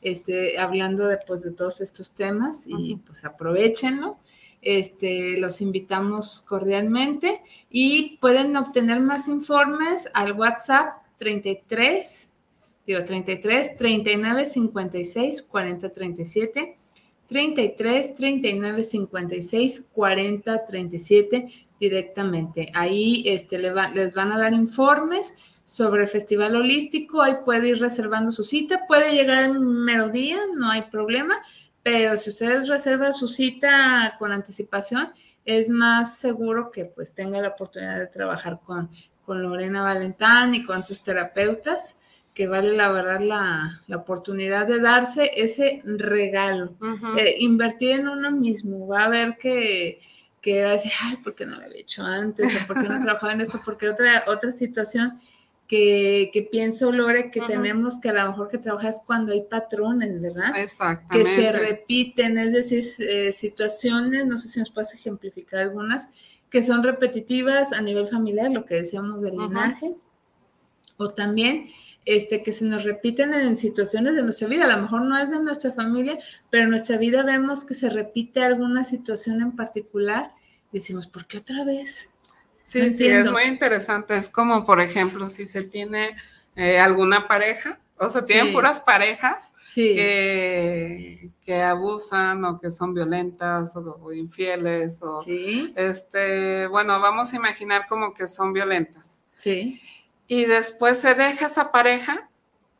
Este, 0.02 0.58
hablando 0.58 1.06
de, 1.06 1.18
pues, 1.26 1.42
de 1.42 1.52
todos 1.52 1.80
estos 1.80 2.14
temas 2.14 2.66
y 2.66 2.96
pues 2.96 3.24
aprovechenlo 3.24 4.18
este, 4.62 5.38
los 5.38 5.60
invitamos 5.60 6.42
cordialmente 6.42 7.42
y 7.70 8.16
pueden 8.18 8.56
obtener 8.56 9.00
más 9.00 9.28
informes 9.28 10.10
al 10.14 10.32
WhatsApp 10.32 11.02
33, 11.18 12.30
digo 12.86 13.04
33 13.04 13.76
39 13.76 14.44
56 14.44 15.42
40 15.42 15.92
37. 15.92 16.74
33 17.28 18.14
39 18.14 18.82
56 18.82 19.86
40 19.92 20.64
37 20.64 21.48
directamente. 21.78 22.72
Ahí 22.74 23.22
este, 23.26 23.58
les 23.58 24.14
van 24.14 24.32
a 24.32 24.38
dar 24.38 24.54
informes 24.54 25.34
sobre 25.66 26.04
el 26.04 26.08
Festival 26.08 26.56
Holístico. 26.56 27.20
Ahí 27.20 27.34
puede 27.44 27.68
ir 27.68 27.80
reservando 27.80 28.32
su 28.32 28.44
cita. 28.44 28.86
Puede 28.88 29.12
llegar 29.12 29.44
en 29.44 29.60
mero 29.60 30.08
día, 30.08 30.38
no 30.56 30.70
hay 30.70 30.82
problema 30.90 31.38
pero 31.82 32.16
si 32.16 32.30
ustedes 32.30 32.68
reservan 32.68 33.14
su 33.14 33.28
cita 33.28 34.16
con 34.18 34.32
anticipación, 34.32 35.12
es 35.44 35.70
más 35.70 36.18
seguro 36.18 36.70
que 36.70 36.84
pues 36.84 37.14
tenga 37.14 37.40
la 37.40 37.48
oportunidad 37.48 37.98
de 37.98 38.06
trabajar 38.06 38.60
con, 38.64 38.90
con 39.24 39.42
Lorena 39.42 39.82
Valentán 39.82 40.54
y 40.54 40.64
con 40.64 40.84
sus 40.84 41.02
terapeutas, 41.02 41.98
que 42.34 42.46
vale 42.46 42.76
la 42.76 42.92
verdad 42.92 43.20
la, 43.20 43.68
la 43.86 43.96
oportunidad 43.96 44.66
de 44.66 44.80
darse 44.80 45.30
ese 45.34 45.82
regalo, 45.84 46.76
eh, 47.16 47.36
invertir 47.38 48.00
en 48.00 48.08
uno 48.08 48.30
mismo, 48.30 48.86
va 48.86 49.04
a 49.04 49.08
ver 49.08 49.36
que 49.38 49.98
que 50.40 50.62
va 50.62 50.70
a 50.70 50.72
decir, 50.72 50.92
ay, 51.04 51.16
¿por 51.16 51.34
qué 51.34 51.46
no 51.46 51.56
lo 51.56 51.64
había 51.64 51.80
hecho 51.80 52.02
antes? 52.02 52.62
¿O 52.62 52.66
¿Por 52.66 52.80
qué 52.80 52.88
no 52.88 53.00
trabajaba 53.02 53.32
en 53.32 53.40
esto? 53.40 53.60
Porque 53.64 53.88
otra, 53.88 54.24
otra 54.28 54.52
situación 54.52 55.18
que, 55.68 56.30
que 56.32 56.42
pienso, 56.42 56.90
Lore, 56.90 57.30
que 57.30 57.42
tenemos 57.42 58.00
que 58.00 58.08
a 58.08 58.14
lo 58.14 58.30
mejor 58.30 58.48
que 58.48 58.56
trabajar 58.56 58.88
es 58.88 59.00
cuando 59.04 59.32
hay 59.32 59.42
patrones, 59.42 60.20
¿verdad? 60.20 60.56
Exactamente. 60.56 61.30
Que 61.30 61.42
se 61.42 61.52
repiten, 61.52 62.38
es 62.38 62.52
decir, 62.52 62.84
eh, 63.06 63.30
situaciones, 63.32 64.26
no 64.26 64.38
sé 64.38 64.48
si 64.48 64.58
nos 64.58 64.70
puedes 64.70 64.94
ejemplificar 64.94 65.60
algunas, 65.60 66.08
que 66.48 66.62
son 66.62 66.82
repetitivas 66.82 67.72
a 67.74 67.82
nivel 67.82 68.08
familiar, 68.08 68.50
lo 68.50 68.64
que 68.64 68.76
decíamos 68.76 69.20
del 69.20 69.36
linaje, 69.36 69.94
o 70.96 71.10
también 71.10 71.66
este, 72.06 72.42
que 72.42 72.52
se 72.52 72.64
nos 72.64 72.84
repiten 72.84 73.34
en 73.34 73.54
situaciones 73.54 74.16
de 74.16 74.22
nuestra 74.22 74.48
vida. 74.48 74.64
A 74.64 74.74
lo 74.74 74.82
mejor 74.82 75.02
no 75.02 75.18
es 75.18 75.30
de 75.30 75.38
nuestra 75.38 75.72
familia, 75.72 76.18
pero 76.48 76.64
en 76.64 76.70
nuestra 76.70 76.96
vida 76.96 77.22
vemos 77.22 77.64
que 77.64 77.74
se 77.74 77.90
repite 77.90 78.42
alguna 78.42 78.84
situación 78.84 79.42
en 79.42 79.54
particular 79.54 80.30
y 80.72 80.78
decimos, 80.78 81.06
¿por 81.06 81.26
qué 81.26 81.38
otra 81.38 81.64
vez? 81.64 82.08
Sí, 82.68 82.90
sí, 82.92 83.06
es 83.06 83.32
muy 83.32 83.44
interesante. 83.44 84.14
Es 84.14 84.28
como, 84.28 84.66
por 84.66 84.82
ejemplo, 84.82 85.26
si 85.26 85.46
se 85.46 85.62
tiene 85.62 86.14
eh, 86.54 86.78
alguna 86.78 87.26
pareja, 87.26 87.78
o 87.96 88.10
sea, 88.10 88.22
tienen 88.22 88.52
puras 88.52 88.78
parejas 88.78 89.54
que, 89.74 91.30
que, 91.46 91.62
abusan 91.62 92.44
o 92.44 92.60
que 92.60 92.70
son 92.70 92.92
violentas 92.92 93.74
o, 93.74 94.12
infieles 94.12 95.02
o 95.02 95.18
este, 95.76 96.66
bueno, 96.66 97.00
vamos 97.00 97.32
a 97.32 97.36
imaginar 97.36 97.86
como 97.88 98.12
que 98.12 98.26
son 98.26 98.52
violentas. 98.52 99.18
Sí. 99.36 99.80
Y 100.26 100.44
después 100.44 100.98
se 100.98 101.14
deja 101.14 101.46
esa 101.46 101.72
pareja, 101.72 102.28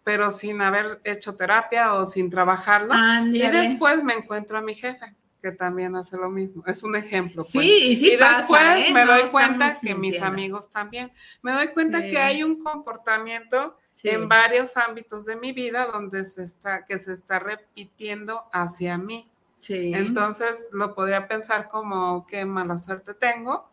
pero 0.05 0.31
sin 0.31 0.61
haber 0.61 1.01
hecho 1.03 1.35
terapia 1.35 1.94
o 1.94 2.05
sin 2.05 2.29
trabajarla. 2.29 3.22
Y 3.33 3.40
después 3.40 4.05
me 4.05 4.12
encuentro 4.12 4.59
a 4.59 4.61
mi 4.61 4.74
jefe, 4.74 5.14
que 5.40 5.53
también 5.53 5.94
hace 5.96 6.16
lo 6.16 6.29
mismo. 6.29 6.62
Es 6.66 6.83
un 6.83 6.96
ejemplo. 6.96 7.42
Pues. 7.42 7.51
Sí, 7.51 7.90
y 7.92 7.96
sí. 7.96 8.12
Y 8.12 8.16
después 8.16 8.88
¿eh? 8.88 8.92
me 8.92 9.05
doy 9.05 9.29
cuenta 9.31 9.72
que 9.81 9.94
mis 9.94 10.20
amigos 10.22 10.68
también. 10.70 11.12
Me 11.42 11.53
doy 11.53 11.68
cuenta 11.68 12.01
que 12.01 12.18
hay 12.18 12.42
un 12.42 12.62
comportamiento 12.62 13.77
en 14.03 14.29
varios 14.29 14.77
ámbitos 14.77 15.24
de 15.24 15.37
mi 15.37 15.53
vida 15.53 15.87
donde 15.87 16.24
se 16.24 16.42
está, 16.42 16.85
que 16.85 16.98
se 16.98 17.12
está 17.12 17.38
repitiendo 17.38 18.44
hacia 18.53 18.98
mí. 18.98 19.31
Sí. 19.59 19.92
Entonces 19.94 20.68
lo 20.72 20.94
podría 20.94 21.27
pensar 21.29 21.68
como 21.68 22.27
qué 22.27 22.44
mala 22.44 22.79
suerte 22.79 23.14
tengo 23.14 23.68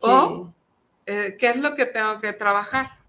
o 0.00 0.52
eh, 1.06 1.36
qué 1.38 1.50
es 1.50 1.56
lo 1.56 1.74
que 1.74 1.86
tengo 1.86 2.18
que 2.20 2.32
trabajar 2.32 2.99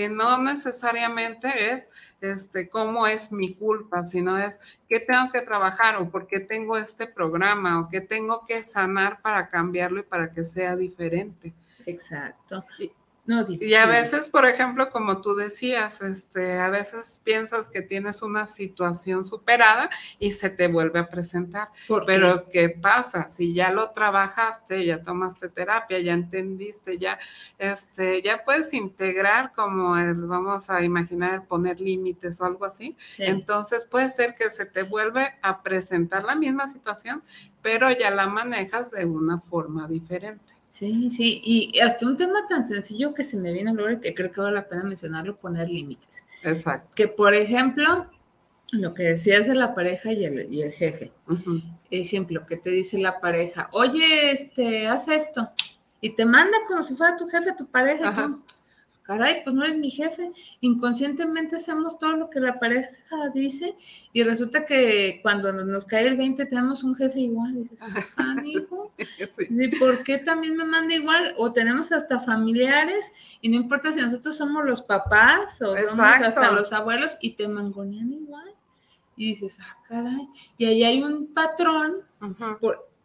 que 0.00 0.08
no 0.08 0.38
necesariamente 0.38 1.72
es 1.72 1.90
este, 2.22 2.70
cómo 2.70 3.06
es 3.06 3.32
mi 3.32 3.52
culpa, 3.52 4.06
sino 4.06 4.38
es 4.38 4.58
qué 4.88 4.98
tengo 4.98 5.30
que 5.30 5.42
trabajar 5.42 5.96
o 5.96 6.08
por 6.08 6.26
qué 6.26 6.40
tengo 6.40 6.78
este 6.78 7.06
programa 7.06 7.78
o 7.78 7.88
qué 7.90 8.00
tengo 8.00 8.46
que 8.46 8.62
sanar 8.62 9.20
para 9.20 9.46
cambiarlo 9.50 10.00
y 10.00 10.04
para 10.04 10.32
que 10.32 10.42
sea 10.42 10.74
diferente. 10.74 11.52
Exacto 11.84 12.64
y 12.78 12.90
a 13.74 13.86
veces, 13.86 14.28
por 14.28 14.46
ejemplo, 14.46 14.88
como 14.90 15.20
tú 15.20 15.34
decías, 15.34 16.02
este, 16.02 16.58
a 16.58 16.70
veces 16.70 17.20
piensas 17.22 17.68
que 17.68 17.82
tienes 17.82 18.22
una 18.22 18.46
situación 18.46 19.24
superada 19.24 19.90
y 20.18 20.32
se 20.32 20.50
te 20.50 20.68
vuelve 20.68 20.98
a 20.98 21.08
presentar. 21.08 21.68
Pero 22.06 22.48
qué? 22.48 22.70
pasa? 22.70 23.28
Si 23.28 23.54
ya 23.54 23.70
lo 23.70 23.90
trabajaste, 23.90 24.84
ya 24.84 25.02
tomaste 25.02 25.48
terapia, 25.48 25.98
ya 26.00 26.12
entendiste, 26.12 26.98
ya, 26.98 27.18
este, 27.58 28.22
ya 28.22 28.42
puedes 28.44 28.72
integrar 28.72 29.52
como 29.52 29.96
el, 29.96 30.14
vamos 30.14 30.70
a 30.70 30.82
imaginar, 30.82 31.46
poner 31.46 31.80
límites 31.80 32.40
o 32.40 32.46
algo 32.46 32.64
así. 32.64 32.96
Entonces 33.18 33.84
puede 33.84 34.08
ser 34.08 34.34
que 34.34 34.50
se 34.50 34.66
te 34.66 34.82
vuelve 34.82 35.28
a 35.42 35.62
presentar 35.62 36.24
la 36.24 36.34
misma 36.34 36.68
situación, 36.68 37.22
pero 37.62 37.90
ya 37.90 38.10
la 38.10 38.26
manejas 38.26 38.90
de 38.92 39.04
una 39.04 39.40
forma 39.40 39.86
diferente. 39.86 40.59
Sí, 40.70 41.10
sí, 41.10 41.42
y 41.44 41.80
hasta 41.80 42.06
un 42.06 42.16
tema 42.16 42.46
tan 42.48 42.64
sencillo 42.66 43.12
que 43.12 43.24
se 43.24 43.36
me 43.36 43.52
viene 43.52 43.70
a 43.70 43.72
hablar 43.72 44.00
que 44.00 44.14
creo 44.14 44.30
que 44.30 44.40
vale 44.40 44.54
la 44.54 44.68
pena 44.68 44.84
mencionarlo, 44.84 45.36
poner 45.36 45.68
límites. 45.68 46.24
Exacto. 46.44 46.88
Que 46.94 47.08
por 47.08 47.34
ejemplo, 47.34 48.06
lo 48.70 48.94
que 48.94 49.02
decías 49.02 49.48
de 49.48 49.56
la 49.56 49.74
pareja 49.74 50.12
y 50.12 50.24
el, 50.24 50.46
y 50.48 50.62
el 50.62 50.72
jefe. 50.72 51.12
Ejemplo, 51.90 52.46
que 52.46 52.56
te 52.56 52.70
dice 52.70 52.98
la 52.98 53.20
pareja, 53.20 53.68
oye, 53.72 54.30
este, 54.30 54.86
haz 54.86 55.08
esto, 55.08 55.50
y 56.00 56.10
te 56.10 56.24
manda 56.24 56.56
como 56.68 56.84
si 56.84 56.94
fuera 56.94 57.16
tu 57.16 57.28
jefe, 57.28 57.52
tu 57.58 57.66
pareja, 57.66 58.30
caray, 59.10 59.42
pues 59.42 59.56
no 59.56 59.64
eres 59.64 59.76
mi 59.76 59.90
jefe. 59.90 60.30
Inconscientemente 60.60 61.56
hacemos 61.56 61.98
todo 61.98 62.12
lo 62.12 62.30
que 62.30 62.38
la 62.38 62.60
pareja 62.60 63.28
dice 63.34 63.74
y 64.12 64.22
resulta 64.22 64.64
que 64.64 65.18
cuando 65.22 65.52
nos 65.52 65.84
cae 65.84 66.06
el 66.06 66.16
20 66.16 66.46
tenemos 66.46 66.84
un 66.84 66.94
jefe 66.94 67.18
igual. 67.18 67.56
Y 67.56 67.70
ah, 67.80 68.36
hijo, 68.44 68.92
¿y 69.50 69.68
por 69.78 70.04
qué 70.04 70.18
también 70.18 70.56
me 70.56 70.64
manda 70.64 70.94
igual? 70.94 71.34
O 71.38 71.52
tenemos 71.52 71.90
hasta 71.90 72.20
familiares 72.20 73.10
y 73.40 73.48
no 73.48 73.56
importa 73.56 73.92
si 73.92 74.00
nosotros 74.00 74.36
somos 74.36 74.64
los 74.64 74.80
papás 74.80 75.60
o 75.60 75.76
somos 75.76 75.98
hasta 75.98 76.52
los 76.52 76.72
abuelos 76.72 77.18
y 77.20 77.32
te 77.32 77.48
mangonean 77.48 78.12
igual. 78.12 78.54
Y 79.16 79.30
dices, 79.30 79.58
ah, 79.60 79.76
caray. 79.88 80.28
Y 80.56 80.66
ahí 80.66 80.84
hay 80.84 81.02
un 81.02 81.34
patrón 81.34 81.96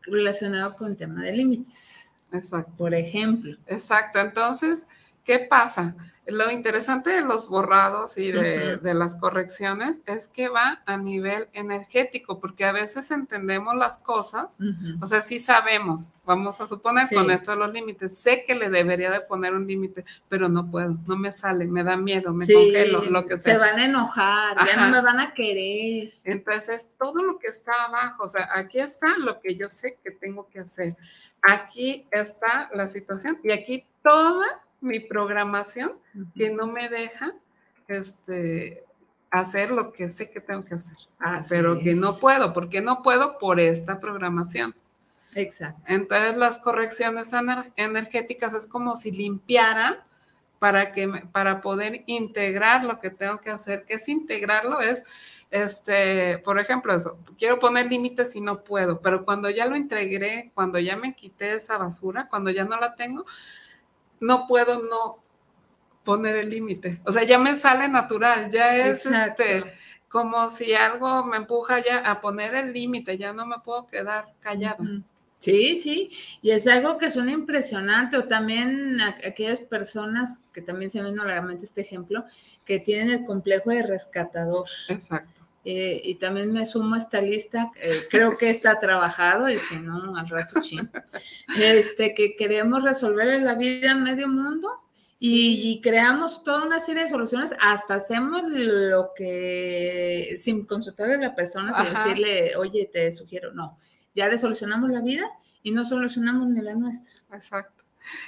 relacionado 0.04 0.76
con 0.76 0.92
el 0.92 0.98
tema 0.98 1.24
de 1.24 1.34
límites. 1.34 2.12
Exacto. 2.32 2.72
Por 2.78 2.94
ejemplo. 2.94 3.58
Exacto. 3.66 4.20
Entonces, 4.20 4.88
¿Qué 5.26 5.40
pasa? 5.40 5.96
Lo 6.28 6.50
interesante 6.50 7.12
de 7.12 7.22
los 7.22 7.50
borrados 7.50 8.18
y 8.18 8.32
de, 8.32 8.80
las 8.96 9.16
correcciones 9.16 10.02
es 10.08 10.28
que 10.28 10.50
va 10.50 10.82
a 10.88 10.98
nivel 10.98 11.48
energético, 11.54 12.40
porque 12.40 12.66
a 12.66 12.72
veces 12.72 13.12
entendemos 13.12 13.76
las 13.76 14.00
cosas, 14.00 14.58
o 15.00 15.06
sea, 15.06 15.22
sí 15.22 15.38
sabemos, 15.38 16.14
vamos 16.26 16.60
a 16.62 16.68
suponer 16.68 17.08
con 17.14 17.30
esto 17.30 17.52
de 17.52 17.58
los 17.58 17.72
límites, 17.72 18.18
sé 18.18 18.44
que 18.44 18.56
le 18.56 18.72
debería 18.72 19.12
de 19.12 19.22
poner 19.22 19.54
un 19.54 19.68
límite, 19.68 20.04
pero 20.28 20.50
no 20.50 20.70
puedo, 20.72 20.98
no 21.06 21.16
me 21.16 21.32
sale, 21.32 21.66
me 21.66 21.84
da 21.84 21.96
miedo, 21.96 22.34
me 22.34 22.48
congelo, 22.52 23.04
lo 23.06 23.28
que 23.28 23.38
sea. 23.38 23.54
Se 23.54 23.60
van 23.60 23.78
a 23.78 23.86
enojar, 23.86 24.58
ya 24.66 24.78
no 24.78 24.90
me 24.90 25.02
van 25.04 25.20
a 25.20 25.34
querer. 25.36 26.12
Entonces, 26.24 26.90
todo 26.98 27.22
lo 27.22 27.38
que 27.38 27.48
está 27.48 27.84
abajo, 27.84 28.24
o 28.24 28.30
sea, 28.30 28.50
aquí 28.52 28.80
está 28.80 29.16
lo 29.20 29.40
que 29.42 29.56
yo 29.56 29.70
sé 29.70 30.00
que 30.04 30.10
tengo 30.10 30.50
que 30.50 30.62
hacer, 30.62 30.96
aquí 31.44 32.08
está 32.10 32.68
la 32.74 32.90
situación 32.90 33.40
y 33.44 33.52
aquí 33.52 33.86
toda 34.02 34.65
mi 34.82 35.00
programación 35.00 35.94
que 36.36 36.50
no 36.52 36.68
me 36.68 36.90
deja 36.90 37.34
este, 37.88 38.84
hacer 39.32 39.72
lo 39.72 39.92
que 39.92 40.10
sé 40.10 40.30
que 40.32 40.40
tengo 40.40 40.64
que 40.66 40.76
hacer, 40.76 40.98
pero 41.50 41.80
que 41.80 41.96
no 41.96 42.16
puedo, 42.16 42.54
porque 42.54 42.82
no 42.82 43.02
puedo 43.04 43.38
por 43.38 43.60
esta 43.60 44.00
programación. 44.00 44.76
Exacto. 45.34 45.82
Entonces 45.88 46.38
las 46.38 46.60
correcciones 46.60 47.32
energéticas 47.76 48.54
es 48.54 48.68
como 48.68 48.96
si 48.96 49.12
limpiaran 49.12 49.98
para 50.60 50.94
que 50.94 51.08
para 51.32 51.62
poder 51.62 52.04
integrar 52.06 52.86
lo 52.86 53.00
que 53.00 53.10
tengo 53.10 53.40
que 53.42 53.52
hacer, 53.52 53.84
que 53.84 53.96
es 53.96 54.08
integrarlo 54.08 54.80
es 54.82 55.04
este, 55.52 56.40
por 56.40 56.60
ejemplo, 56.60 56.94
eso, 56.94 57.18
quiero 57.38 57.60
poner 57.60 57.86
límites 57.86 58.36
y 58.36 58.42
no 58.42 58.64
puedo, 58.64 59.00
pero 59.00 59.24
cuando 59.24 59.50
ya 59.50 59.66
lo 59.68 59.76
integré, 59.76 60.52
cuando 60.54 60.80
ya 60.80 60.98
me 60.98 61.16
quité 61.16 61.54
esa 61.54 61.78
basura, 61.78 62.28
cuando 62.30 62.50
ya 62.50 62.66
no 62.66 62.78
la 62.78 62.96
tengo, 62.96 63.26
no 64.20 64.48
puedo 64.48 64.84
no 64.84 65.24
poner 66.04 66.36
el 66.36 66.50
límite. 66.50 67.02
O 67.06 67.12
sea, 67.12 67.24
ya 67.24 67.38
me 67.38 67.56
sale 67.56 67.88
natural, 67.88 68.52
ya 68.52 68.76
es 68.76 69.06
este 69.06 69.64
como 70.16 70.48
si 70.48 70.74
algo 70.74 71.26
me 71.26 71.36
empuja 71.36 71.84
ya 71.84 71.98
a 71.98 72.22
poner 72.22 72.56
el 72.56 72.72
límite, 72.72 73.18
ya 73.18 73.34
no 73.34 73.46
me 73.46 73.58
puedo 73.60 73.86
quedar 73.86 74.34
callada. 74.40 74.78
Sí, 75.40 75.78
sí, 75.78 76.10
y 76.42 76.52
es 76.52 76.66
algo 76.68 76.98
que 76.98 77.10
suena 77.10 77.32
impresionante, 77.32 78.16
o 78.16 78.26
también 78.26 78.98
aquellas 79.02 79.60
personas 79.60 80.40
que 80.54 80.62
también 80.62 80.90
se 80.90 81.02
ven 81.02 81.16
nuevamente 81.16 81.66
este 81.66 81.82
ejemplo, 81.82 82.24
que 82.64 82.80
tienen 82.80 83.10
el 83.10 83.26
complejo 83.26 83.72
de 83.72 83.84
rescatador. 83.84 84.68
Exacto. 84.88 85.45
Eh, 85.68 86.00
y 86.04 86.16
también 86.16 86.54
me 86.54 86.64
sumo 86.64 86.94
a 86.94 87.00
esta 87.00 87.20
lista, 87.20 87.72
eh, 87.82 88.02
creo 88.12 88.38
que 88.38 88.52
está 88.52 88.80
trabajado, 88.80 89.50
y 89.50 89.60
si 89.60 89.76
no, 89.78 90.16
al 90.16 90.30
rato 90.30 90.62
ching. 90.62 90.88
Este, 91.58 92.14
que 92.14 92.36
queremos 92.36 92.84
resolver 92.84 93.30
en 93.30 93.46
la 93.46 93.56
vida 93.56 93.92
en 93.92 94.04
medio 94.04 94.28
mundo 94.28 94.70
y, 95.18 95.82
creamos 95.82 96.44
toda 96.44 96.64
una 96.64 96.80
serie 96.80 97.04
de 97.04 97.10
soluciones, 97.10 97.52
hasta 97.60 97.96
hacemos 97.96 98.44
lo 98.48 99.10
que, 99.16 100.36
sin 100.40 100.68
consultarle 100.68 101.16
a 101.16 101.18
la 101.18 101.36
persona, 101.36 101.74
sin 101.74 101.94
decirle, 101.94 102.56
oye, 102.58 102.88
te 102.94 103.12
sugiero, 103.12 103.52
no, 103.52 103.80
ya 104.14 104.28
le 104.28 104.38
solucionamos 104.38 104.92
la 104.92 105.02
vida 105.02 105.28
y 105.64 105.72
no 105.72 105.84
solucionamos 105.84 106.48
ni 106.48 106.62
la 106.62 106.76
nuestra. 106.76 107.20
Exacto. 107.34 107.84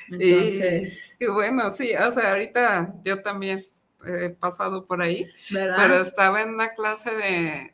Entonces. 0.10 1.18
y 1.20 1.28
bueno, 1.28 1.72
sí, 1.72 1.92
o 1.94 2.12
sea, 2.12 2.32
ahorita 2.32 2.96
yo 3.04 3.22
también 3.22 3.64
he 4.06 4.30
pasado 4.30 4.86
por 4.86 5.02
ahí, 5.02 5.30
pero 5.50 6.00
estaba 6.00 6.42
en 6.42 6.50
una 6.50 6.74
clase 6.74 7.12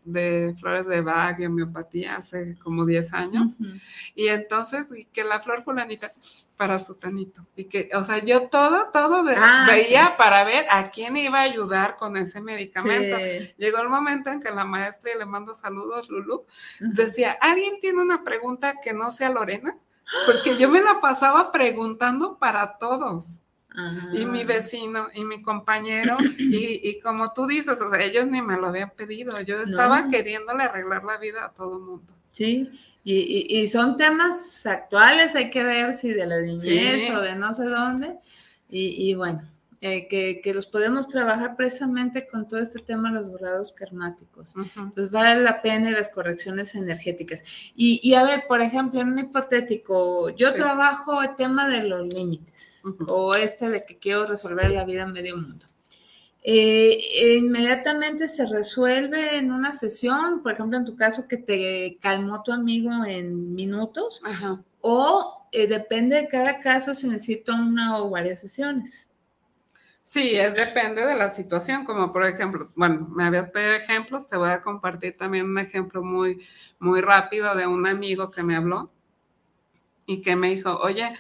de, 0.04 0.56
flores 0.60 0.88
de 0.88 1.02
Bach 1.02 1.40
y 1.40 1.46
homeopatía 1.46 2.18
hace 2.18 2.58
como 2.60 2.86
10 2.86 3.14
años, 3.14 3.54
y 4.16 4.28
entonces 4.28 4.88
que 5.12 5.24
la 5.24 5.40
flor 5.40 5.64
fulanita 5.64 6.12
para 6.58 6.80
su 6.80 6.96
tanito, 6.96 7.46
y 7.56 7.66
que, 7.66 7.90
o 7.94 8.04
sea, 8.06 8.24
yo 8.24 8.48
todo, 8.50 8.90
todo 8.92 9.24
ah, 9.36 9.66
veía 9.68 10.16
para 10.18 10.44
ver 10.44 10.66
a 10.70 10.92
quién 10.92 11.18
iba 11.18 11.40
a 11.40 11.44
ayudar 11.44 11.98
con 11.98 12.16
ese 12.18 12.42
medicamento. 12.42 13.18
Llegó 13.58 13.80
el 13.80 13.90
momento 13.90 14.30
en 14.30 14.42
que 14.42 14.52
la 14.52 14.66
maestra, 14.66 15.12
y 15.14 15.18
le 15.18 15.26
mando 15.26 15.54
saludos, 15.54 16.10
Lulu, 16.10 16.46
decía, 16.80 17.38
¿alguien 17.42 17.80
tiene 17.80 18.02
una 18.02 18.24
pregunta 18.24 18.76
que 18.82 18.94
no 18.94 19.12
sea 19.12 19.30
Lorena? 19.30 19.78
porque 20.26 20.58
yo 20.58 20.70
me 20.70 20.82
la 20.82 21.00
pasaba 21.02 21.52
preguntando 21.52 22.38
para 22.38 22.78
todos. 22.78 23.40
Y 24.14 24.26
mi 24.26 24.44
vecino 24.44 25.08
y 25.14 25.24
mi 25.24 25.42
compañero, 25.42 26.18
y, 26.38 27.00
como 27.00 27.34
tú 27.34 27.48
dices, 27.48 27.82
o 27.82 27.90
sea, 27.90 28.00
ellos 28.02 28.26
ni 28.28 28.42
me 28.42 28.58
lo 28.58 28.68
habían 28.68 28.92
pedido, 28.92 29.40
yo 29.42 29.62
estaba 29.62 30.10
queriéndole 30.10 30.64
arreglar 30.64 31.04
la 31.04 31.18
vida 31.18 31.46
a 31.46 31.54
todo 31.54 31.78
el 31.78 31.84
mundo. 31.84 32.14
Sí, 32.30 32.70
y, 33.04 33.68
son 33.68 33.98
temas 33.98 34.66
actuales, 34.66 35.36
hay 35.36 35.50
que 35.50 35.64
ver 35.64 35.96
si 35.96 36.14
de 36.14 36.26
la 36.26 36.42
niñez 36.42 37.10
o 37.12 37.22
de 37.22 37.36
no 37.36 37.54
sé 37.54 37.66
dónde, 37.66 38.16
y, 38.70 39.14
bueno, 39.16 39.42
eh, 39.86 40.08
que, 40.08 40.54
los 40.54 40.66
podemos 40.66 41.10
trabajar 41.10 41.58
precisamente 41.58 42.26
con 42.26 42.48
todo 42.48 42.62
este 42.62 42.80
tema 42.80 43.10
de 43.10 43.16
los 43.16 43.30
borrados 43.30 43.74
karmáticos. 43.74 44.54
Entonces 44.78 45.12
vale 45.12 45.44
la 45.44 45.62
pena 45.62 45.92
las 45.92 46.10
correcciones 46.10 46.74
energéticas. 46.76 47.44
Y, 47.76 48.14
a 48.14 48.24
ver, 48.24 48.46
por 48.48 48.62
ejemplo, 48.62 49.02
en 49.02 49.10
un 49.10 49.20
hipotético, 49.20 50.30
yo 50.30 50.54
trabajo 50.54 51.22
el 51.22 51.36
tema 51.36 51.68
de 51.68 51.84
los 51.84 52.08
límites 52.08 52.84
o 53.08 53.36
este 53.36 53.70
de 53.70 53.84
que 53.84 53.98
quiero 53.98 54.26
resolver 54.26 54.72
la 54.72 54.86
vida 54.86 55.04
en 55.04 55.12
medio 55.12 55.36
mundo. 55.36 55.66
Eh, 56.42 56.98
inmediatamente 57.40 58.30
se 58.30 58.48
resuelve 58.48 59.36
en 59.36 59.52
una 59.52 59.74
sesión, 59.74 60.42
por 60.42 60.54
ejemplo, 60.54 60.78
en 60.78 60.86
tu 60.86 60.96
caso 60.96 61.28
que 61.28 61.36
te 61.36 61.98
calmó 62.00 62.42
tu 62.42 62.54
amigo 62.54 63.04
en 63.06 63.54
minutos, 63.54 64.22
o 64.80 65.46
eh, 65.52 65.68
depende 65.68 66.16
de 66.16 66.30
cada 66.30 66.62
caso 66.62 66.94
si 66.94 67.06
necesito 67.10 67.54
una 67.54 67.98
o 67.98 68.10
varias 68.10 68.40
sesiones. 68.40 69.10
Sí, 70.06 70.36
es 70.36 70.56
depende 70.56 71.06
de 71.06 71.16
la 71.16 71.30
situación, 71.30 71.86
como 71.86 72.12
por 72.12 72.26
ejemplo, 72.26 72.68
bueno, 72.76 73.08
me 73.10 73.24
habías 73.26 73.50
pedido 73.50 73.74
ejemplos, 73.74 74.28
te 74.28 74.36
voy 74.38 74.50
a 74.50 74.62
compartir 74.62 75.16
también 75.18 75.46
un 75.46 75.58
ejemplo 75.60 76.04
muy, 76.04 76.46
muy 76.80 77.00
rápido 77.02 77.56
de 77.56 77.68
un 77.68 77.88
amigo 77.88 78.30
que 78.30 78.44
me 78.44 78.56
habló 78.58 78.92
y 80.06 80.22
que 80.22 80.36
me 80.36 80.50
dijo, 80.50 80.78
oye, 80.78 81.14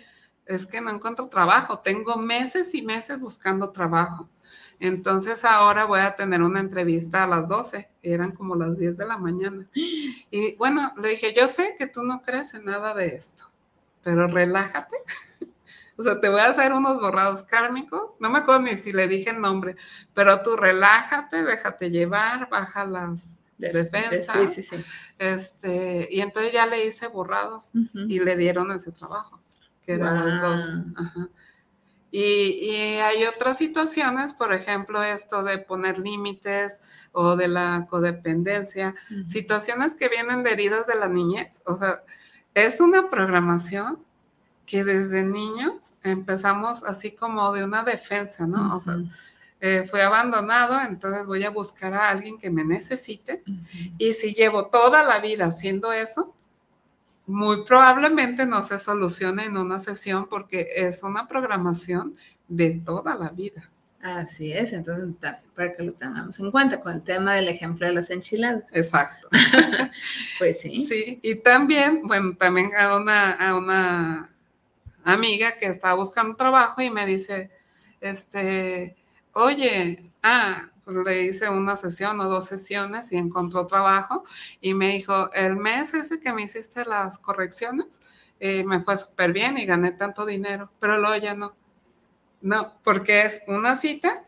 es 0.46 0.66
que 0.66 0.82
no 0.82 0.90
encuentro 0.92 1.28
trabajo, 1.30 1.80
tengo 1.80 2.18
meses 2.18 2.74
y 2.76 2.82
meses 2.82 3.22
buscando 3.22 3.72
trabajo. 3.72 4.30
Entonces 4.80 5.46
ahora 5.46 5.86
voy 5.86 6.02
a 6.02 6.16
tener 6.16 6.42
una 6.42 6.60
entrevista 6.60 7.24
a 7.24 7.28
las 7.28 7.48
12, 7.48 7.90
eran 8.02 8.34
como 8.34 8.56
las 8.56 8.78
10 8.78 8.98
de 8.98 9.08
la 9.08 9.18
mañana. 9.18 9.68
Y 9.74 10.56
bueno, 10.58 10.94
le 11.02 11.10
dije, 11.10 11.34
yo 11.34 11.48
sé 11.48 11.76
que 11.78 11.88
tú 11.88 12.04
no 12.04 12.22
crees 12.22 12.54
en 12.54 12.66
nada 12.66 12.94
de 12.94 13.16
esto, 13.16 13.46
pero 14.04 14.28
relájate 14.28 14.98
o 15.98 16.04
sea, 16.04 16.20
te 16.20 16.30
voy 16.30 16.40
a 16.40 16.48
hacer 16.48 16.74
unos 16.74 17.00
borrados 17.00 17.44
kármicos. 17.44 18.12
No 18.20 18.30
me 18.30 18.40
acuerdo 18.40 18.62
ni 18.62 18.76
si 18.76 18.92
le 18.92 19.08
dije 19.08 19.30
el 19.30 19.42
nombre, 19.42 19.76
pero 20.14 20.42
tú 20.42 20.56
relájate, 20.56 21.44
déjate 21.44 21.92
llevar, 21.92 22.50
baja 22.50 22.86
las 22.86 23.40
defensas. 23.58 24.50
sí, 24.50 24.64
sí, 24.64 24.64
sí. 24.64 24.86
Este, 25.20 26.08
y 26.12 26.22
entonces 26.22 26.52
ya 26.52 26.66
le 26.66 26.86
hice 26.86 27.08
borrados 27.08 27.70
y 27.94 28.20
le 28.20 28.36
dieron 28.36 28.72
ese 28.72 28.92
trabajo, 28.92 29.40
que 29.86 29.94
eran 29.94 30.42
los 30.42 30.42
dos. 30.42 31.30
Y, 32.16 33.00
hay 33.00 33.24
otras 33.26 33.58
situaciones, 33.58 34.36
por 34.36 34.54
ejemplo, 34.54 35.02
esto 35.02 35.42
de 35.42 35.58
poner 35.58 35.98
límites 35.98 36.80
o 37.12 37.36
de 37.36 37.48
la 37.48 37.88
codependencia, 37.90 38.94
situaciones 39.26 39.96
que 39.96 40.10
vienen 40.10 40.44
de 40.44 40.52
heridas 40.52 40.86
de 40.86 40.94
la 40.94 41.08
niñez. 41.08 41.64
O 41.66 41.76
sea, 41.76 42.04
es 42.54 42.80
una 42.80 43.10
programación 43.10 43.98
que 44.66 44.84
desde 44.84 45.24
niños 45.24 45.94
empezamos 46.04 46.84
así 46.84 47.12
como 47.12 47.52
de 47.54 47.64
una 47.64 47.84
defensa, 47.84 48.48
¿no? 48.48 48.78
O 48.78 48.80
sea, 48.80 48.98
eh, 49.60 49.88
fue 49.90 50.02
abandonado, 50.02 50.80
entonces 50.82 51.26
voy 51.26 51.44
a 51.44 51.50
buscar 51.50 51.94
a 51.94 52.10
alguien 52.10 52.38
que 52.38 52.50
me 52.50 52.64
necesite. 52.64 53.44
Y 53.98 54.14
si 54.14 54.34
llevo 54.34 54.68
toda 54.68 55.04
la 55.04 55.20
vida 55.20 55.46
haciendo 55.46 55.94
eso, 55.94 56.34
muy 57.26 57.64
probablemente 57.64 58.46
no 58.46 58.64
se 58.64 58.78
solucione 58.80 59.46
en 59.46 59.58
una 59.58 59.80
sesión 59.80 60.28
porque 60.28 60.68
es 60.76 61.04
una 61.04 61.28
programación 61.28 62.16
de 62.48 62.82
toda 62.84 63.16
la 63.16 63.30
vida. 63.30 63.70
Así 64.02 64.52
es, 64.52 64.74
entonces 64.74 65.08
para 65.56 65.74
que 65.74 65.84
lo 65.84 65.94
tengamos 65.94 66.38
en 66.38 66.52
cuenta 66.52 66.82
con 66.82 66.92
el 66.92 67.02
tema 67.02 67.36
del 67.36 67.48
ejemplo 67.48 67.88
de 67.88 67.94
las 67.94 68.10
enchiladas. 68.10 68.66
Exacto. 68.74 69.30
pues 70.40 70.60
sí. 70.60 70.86
Sí, 70.86 71.20
y 71.22 71.36
también, 71.36 72.06
bueno, 72.06 72.36
también 72.36 72.76
a 72.76 72.98
una, 72.98 73.32
a 73.32 73.56
una 73.56 74.33
amiga 75.04 75.58
que 75.58 75.68
estaba 75.68 75.94
buscando 75.96 76.36
trabajo 76.36 76.82
y 76.82 76.90
me 76.90 77.06
dice, 77.06 77.52
este, 78.02 78.96
oye, 79.34 80.12
ah, 80.22 80.70
pues 80.84 80.98
le 80.98 81.24
hice 81.24 81.50
una 81.50 81.76
sesión 81.76 82.20
o 82.20 82.30
dos 82.30 82.46
sesiones 82.46 83.12
y 83.12 83.18
encontró 83.18 83.66
trabajo 83.68 84.26
y 84.60 84.74
me 84.74 84.94
dijo, 84.94 85.32
el 85.34 85.56
mes 85.56 85.94
ese 85.94 86.20
que 86.20 86.34
me 86.34 86.44
hiciste 86.44 86.86
las 86.86 87.18
correcciones, 87.18 88.02
eh, 88.40 88.64
me 88.66 88.82
fue 88.82 88.98
súper 88.98 89.32
bien 89.32 89.58
y 89.58 89.66
gané 89.66 89.94
tanto 89.94 90.26
dinero, 90.26 90.72
pero 90.80 90.98
luego 90.98 91.16
ya 91.16 91.34
no. 91.34 91.56
No, 92.42 92.74
porque 92.84 93.22
es 93.22 93.42
una 93.48 93.76
cita 93.76 94.26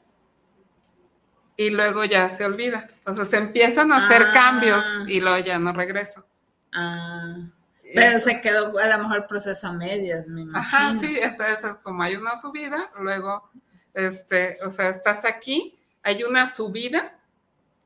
y 1.58 1.70
luego 1.70 2.06
ya 2.06 2.30
se 2.30 2.46
olvida. 2.46 2.90
O 3.06 3.14
sea, 3.14 3.26
se 3.26 3.38
empiezan 3.38 3.92
a 3.92 3.98
hacer 3.98 4.32
cambios 4.34 4.86
ah. 4.88 5.06
y 5.08 5.20
luego 5.20 5.40
ya 5.40 5.60
no 5.60 5.74
regreso. 5.74 6.26
Ah. 6.72 7.50
Pero 7.94 8.20
se 8.20 8.42
quedó 8.42 8.78
a 8.78 8.88
lo 8.88 9.04
mejor 9.04 9.18
el 9.18 9.26
proceso 9.26 9.68
a 9.68 9.74
medias, 9.74 10.28
me 10.28 10.42
imagino. 10.42 10.60
Ajá, 10.60 10.94
sí, 10.94 11.18
entonces 11.22 11.76
como 11.84 12.04
hay 12.04 12.16
una 12.16 12.36
subida, 12.36 12.90
luego, 13.00 13.50
este, 13.94 14.58
o 14.66 14.72
sea, 14.72 14.90
estás 14.90 15.26
aquí, 15.26 15.78
hay 16.04 16.24
una 16.24 16.50
subida, 16.50 17.20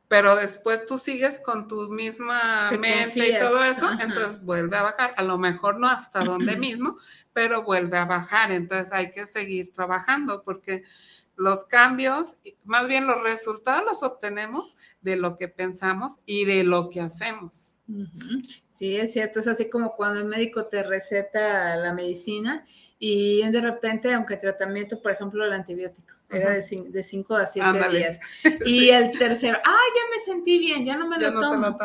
pero 0.08 0.36
después 0.36 0.86
tú 0.86 0.98
sigues 0.98 1.40
con 1.40 1.68
tu 1.68 1.90
misma 1.90 2.72
mente 2.72 3.30
y 3.30 3.40
todo 3.40 3.64
eso, 3.64 3.92
entonces 4.00 4.44
vuelve 4.44 4.76
a 4.78 4.84
bajar, 4.84 5.14
a 5.16 5.22
lo 5.24 5.38
mejor 5.38 5.80
no 5.80 5.88
hasta 5.88 6.20
donde 6.22 6.56
mismo, 6.58 6.98
pero 7.34 7.64
vuelve 7.64 7.98
a 7.98 8.06
bajar, 8.06 8.52
entonces 8.52 8.92
hay 8.92 9.12
que 9.12 9.26
seguir 9.26 9.72
trabajando 9.72 10.44
porque 10.44 10.84
los 11.36 11.64
cambios, 11.64 12.38
más 12.66 12.88
bien 12.88 13.08
los 13.08 13.22
resultados 13.22 13.86
los 13.86 14.04
obtenemos 14.04 14.76
de 15.02 15.16
lo 15.16 15.38
que 15.38 15.48
pensamos 15.48 16.20
y 16.26 16.44
de 16.44 16.64
lo 16.64 16.90
que 16.90 17.02
hacemos. 17.02 17.76
Sí, 18.72 18.96
es 18.96 19.14
cierto, 19.14 19.40
es 19.40 19.48
así 19.48 19.70
como 19.70 19.96
cuando 19.96 20.20
el 20.20 20.26
médico 20.26 20.68
te 20.68 20.84
receta 20.84 21.76
la 21.76 21.94
medicina 21.94 22.66
y 23.00 23.50
de 23.50 23.62
repente, 23.62 24.14
aunque 24.14 24.36
el 24.36 24.40
tratamiento, 24.40 25.02
por 25.02 25.12
ejemplo, 25.12 25.44
el 25.44 25.54
antibiótico, 25.54 26.14
era 26.30 26.52
de 26.52 27.04
5 27.04 27.36
a 27.36 27.46
7 27.46 27.90
días. 27.90 28.20
Y 28.66 28.90
el 28.90 29.18
tercero, 29.18 29.58
ah, 29.66 29.84
ya 29.96 30.02
me 30.12 30.20
sentí 30.20 30.60
bien, 30.60 30.86
ya 30.86 30.96
no 30.96 31.08
me 31.08 31.18
lo 31.18 31.40
tomo. 31.40 31.78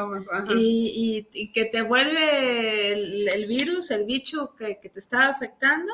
Y, 0.57 1.27
que 1.53 1.65
te 1.67 1.83
vuelve 1.83 2.93
el, 3.33 3.47
virus, 3.47 3.91
el 3.91 4.05
bicho 4.05 4.55
que, 4.55 4.79
que 4.81 4.91
te 4.91 4.99
estaba 4.99 5.29
afectando 5.29 5.93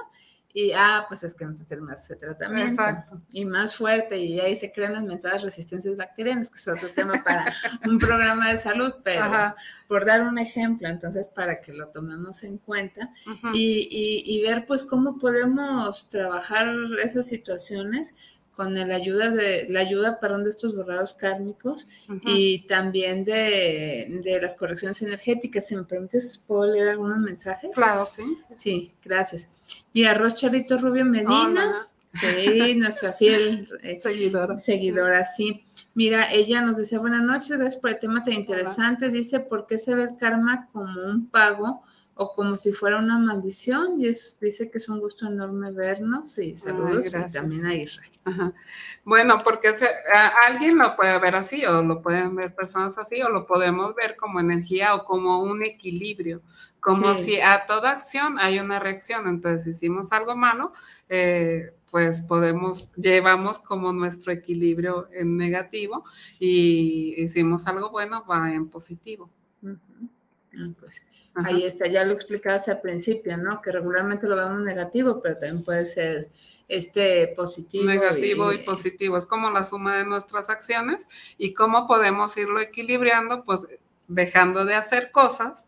y, 0.53 0.73
ah, 0.73 1.05
pues 1.07 1.23
es 1.23 1.35
que 1.35 1.45
no 1.45 1.55
te 1.55 1.65
terminas 1.65 2.05
ese 2.05 2.17
tratamiento. 2.17 2.73
Exacto. 2.73 3.21
Y 3.33 3.45
más 3.45 3.77
fuerte, 3.77 4.19
y 4.19 4.41
ahí 4.41 4.57
se 4.57 4.73
crean 4.73 4.95
las 4.95 5.05
mentadas 5.05 5.43
resistencias 5.43 5.97
bacterianas, 5.97 6.51
que 6.51 6.59
es 6.59 6.69
otro 6.69 6.89
tema 6.89 7.23
para 7.23 7.53
un 7.87 7.99
programa 7.99 8.51
de 8.51 8.57
salud, 8.57 8.93
pero 9.05 9.55
por 9.87 10.05
dar 10.05 10.23
un 10.23 10.39
ejemplo, 10.39 10.89
entonces 10.89 11.29
para 11.29 11.61
que 11.61 11.73
lo 11.73 11.89
tomemos 11.89 12.43
en 12.43 12.59
cuenta 12.59 13.11
y, 13.53 13.89
y, 13.91 14.23
y, 14.27 14.43
ver 14.43 14.67
pues 14.67 14.85
cómo 14.85 15.19
podemos 15.19 16.09
trabajar 16.09 16.69
esas 17.03 17.27
situaciones 17.27 18.15
con 18.61 18.75
la 18.75 18.95
ayuda 18.95 19.31
de 19.31 19.69
la 19.71 19.81
ayuda 19.81 20.21
perdón, 20.21 20.45
de 20.45 20.51
estos 20.51 20.77
borrados 20.77 21.15
kármicos 21.15 21.89
y 22.27 22.67
también 22.67 23.25
de, 23.25 24.39
las 24.43 24.55
correcciones 24.55 25.01
energéticas. 25.01 25.67
Si 25.67 25.75
me 25.75 25.85
permites, 25.85 26.37
¿puedo 26.47 26.67
leer 26.67 26.89
algunos 26.89 27.17
mensajes? 27.21 27.71
Claro, 27.73 28.05
sí. 28.05 28.23
Sí, 28.57 28.93
gracias. 29.03 29.49
Mira, 29.95 30.15
Charito 30.35 30.77
Rubio 30.77 31.07
Medina. 31.07 31.89
Sí, 32.13 32.75
nuestra 32.77 33.15
fiel 33.15 33.67
eh, 33.83 33.99
seguidora. 33.99 34.59
Seguidora, 34.59 35.25
sí. 35.25 35.65
Mira, 35.95 36.31
ella 36.31 36.61
nos 36.61 36.77
decía 36.77 36.99
buenas 36.99 37.23
noches, 37.23 37.57
gracias 37.57 37.81
por 37.81 37.89
el 37.89 37.99
tema 37.99 38.23
tan 38.23 38.35
interesante. 38.35 39.09
Dice, 39.09 39.41
¿por 39.41 39.67
qué 39.67 39.79
se 39.79 39.95
ve 39.95 40.03
el 40.03 40.17
karma 40.19 40.67
como 40.71 41.03
un 41.07 41.31
pago 41.31 41.83
o 42.23 42.35
como 42.35 42.59
si 42.59 42.71
fuera 42.73 42.99
una 42.99 43.19
maldición. 43.19 43.99
Y 43.99 44.09
es, 44.09 44.37
dice 44.39 44.71
que 44.71 44.77
es 44.77 44.91
un 44.91 45.01
gusto 45.01 45.27
enorme 45.27 45.73
vernos 45.73 46.37
y 46.37 46.55
saludos 46.55 47.17
también 47.33 47.65
a 47.65 47.75
Israel. 47.75 48.11
Bueno, 49.05 49.41
porque 49.43 49.71
alguien 50.47 50.77
lo 50.77 50.95
puede 50.97 51.19
ver 51.19 51.35
así 51.35 51.65
o 51.65 51.83
lo 51.83 52.03
pueden 52.03 52.37
ver 52.37 52.55
personas 52.55 52.99
así 52.99 53.23
o 53.23 53.31
lo 53.31 53.47
podemos 53.47 53.95
ver 53.95 54.17
como 54.17 54.39
energía 54.39 54.95
o 54.95 55.05
como 55.07 55.43
un 55.43 55.65
equilibrio, 55.65 56.43
como 56.79 57.15
si 57.15 57.41
a 57.41 57.65
toda 57.65 57.93
acción 57.93 58.39
hay 58.39 58.59
una 58.59 58.79
reacción. 58.79 59.27
Entonces, 59.27 59.65
si 59.65 59.71
hicimos 59.71 60.13
algo 60.13 60.37
malo, 60.37 60.75
eh, 61.09 61.73
pues 61.91 62.21
podemos, 62.21 62.93
llevamos 62.97 63.59
como 63.61 63.95
nuestro 63.95 64.31
equilibrio 64.31 65.09
en 65.15 65.39
negativo 65.39 66.05
y 66.39 67.15
hicimos 67.17 67.67
algo 67.67 67.91
bueno, 67.91 68.27
va 68.31 68.53
en 68.53 68.69
positivo. 68.69 69.31
Pues 70.79 71.07
ahí 71.35 71.65
está, 71.65 71.87
ya 71.87 72.05
lo 72.05 72.13
explicabas 72.13 72.69
al 72.69 72.81
principio, 72.81 73.37
¿no? 73.37 73.61
Que 73.63 73.73
regularmente 73.73 74.27
lo 74.27 74.37
vemos 74.37 74.61
negativo, 74.63 75.21
pero 75.23 75.39
también 75.39 75.65
puede 75.65 75.87
ser 75.87 76.29
este 76.69 77.29
positivo. 77.37 77.85
Negativo 77.85 78.53
y, 78.53 78.59
positivo, 78.59 79.17
es 79.17 79.27
como 79.27 79.51
la 79.51 79.65
suma 79.65 79.97
de 79.99 80.05
nuestras 80.05 80.51
acciones 80.51 81.09
y 81.39 81.55
cómo 81.55 81.87
podemos 81.87 82.37
irlo 82.37 82.61
equilibrando, 82.61 83.45
pues 83.45 83.67
dejando 84.09 84.65
de 84.65 84.75
hacer 84.75 85.11
cosas 85.13 85.67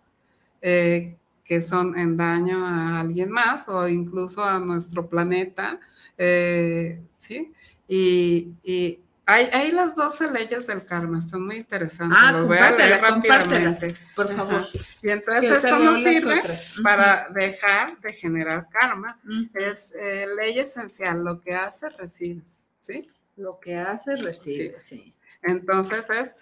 eh, 0.61 1.17
que 1.45 1.63
son 1.63 1.97
en 1.97 2.17
daño 2.17 2.67
a 2.67 3.01
alguien 3.01 3.31
más 3.31 3.69
o 3.69 3.89
incluso 3.89 4.45
a 4.45 4.59
nuestro 4.59 5.09
planeta, 5.09 5.81
eh, 6.19 7.01
¿sí? 7.17 7.53
Y, 7.89 8.49
y 8.63 9.02
hay, 9.25 9.45
hay, 9.53 9.71
las 9.71 9.95
12 9.95 10.33
leyes 10.33 10.67
del 10.67 10.85
karma, 10.85 11.19
están 11.19 11.43
muy 11.43 11.57
interesantes. 11.57 12.19
Ah, 12.21 12.33
Los 12.33 12.47
voy 12.47 12.59
a 12.59 12.73
leer 12.73 13.01
rápidamente. 13.01 13.97
por 14.17 14.29
favor. 14.29 14.63
Y 15.03 15.11
entonces 15.11 15.65
esto 15.65 15.79
nos 15.79 16.03
sirve 16.03 16.41
para 16.83 17.29
dejar 17.31 18.01
de 18.01 18.13
generar 18.13 18.69
karma. 18.69 19.21
Es 19.55 19.93
eh, 19.97 20.27
ley 20.37 20.59
esencial, 20.59 21.23
lo 21.23 21.41
que 21.41 21.55
haces, 21.55 21.97
recibes, 21.97 22.47
¿sí? 22.81 23.09
Lo 23.37 23.61
que 23.61 23.77
haces, 23.77 24.23
recibes, 24.23 24.83
sí. 24.83 25.15
Entonces 25.43 26.11
es, 26.11 26.37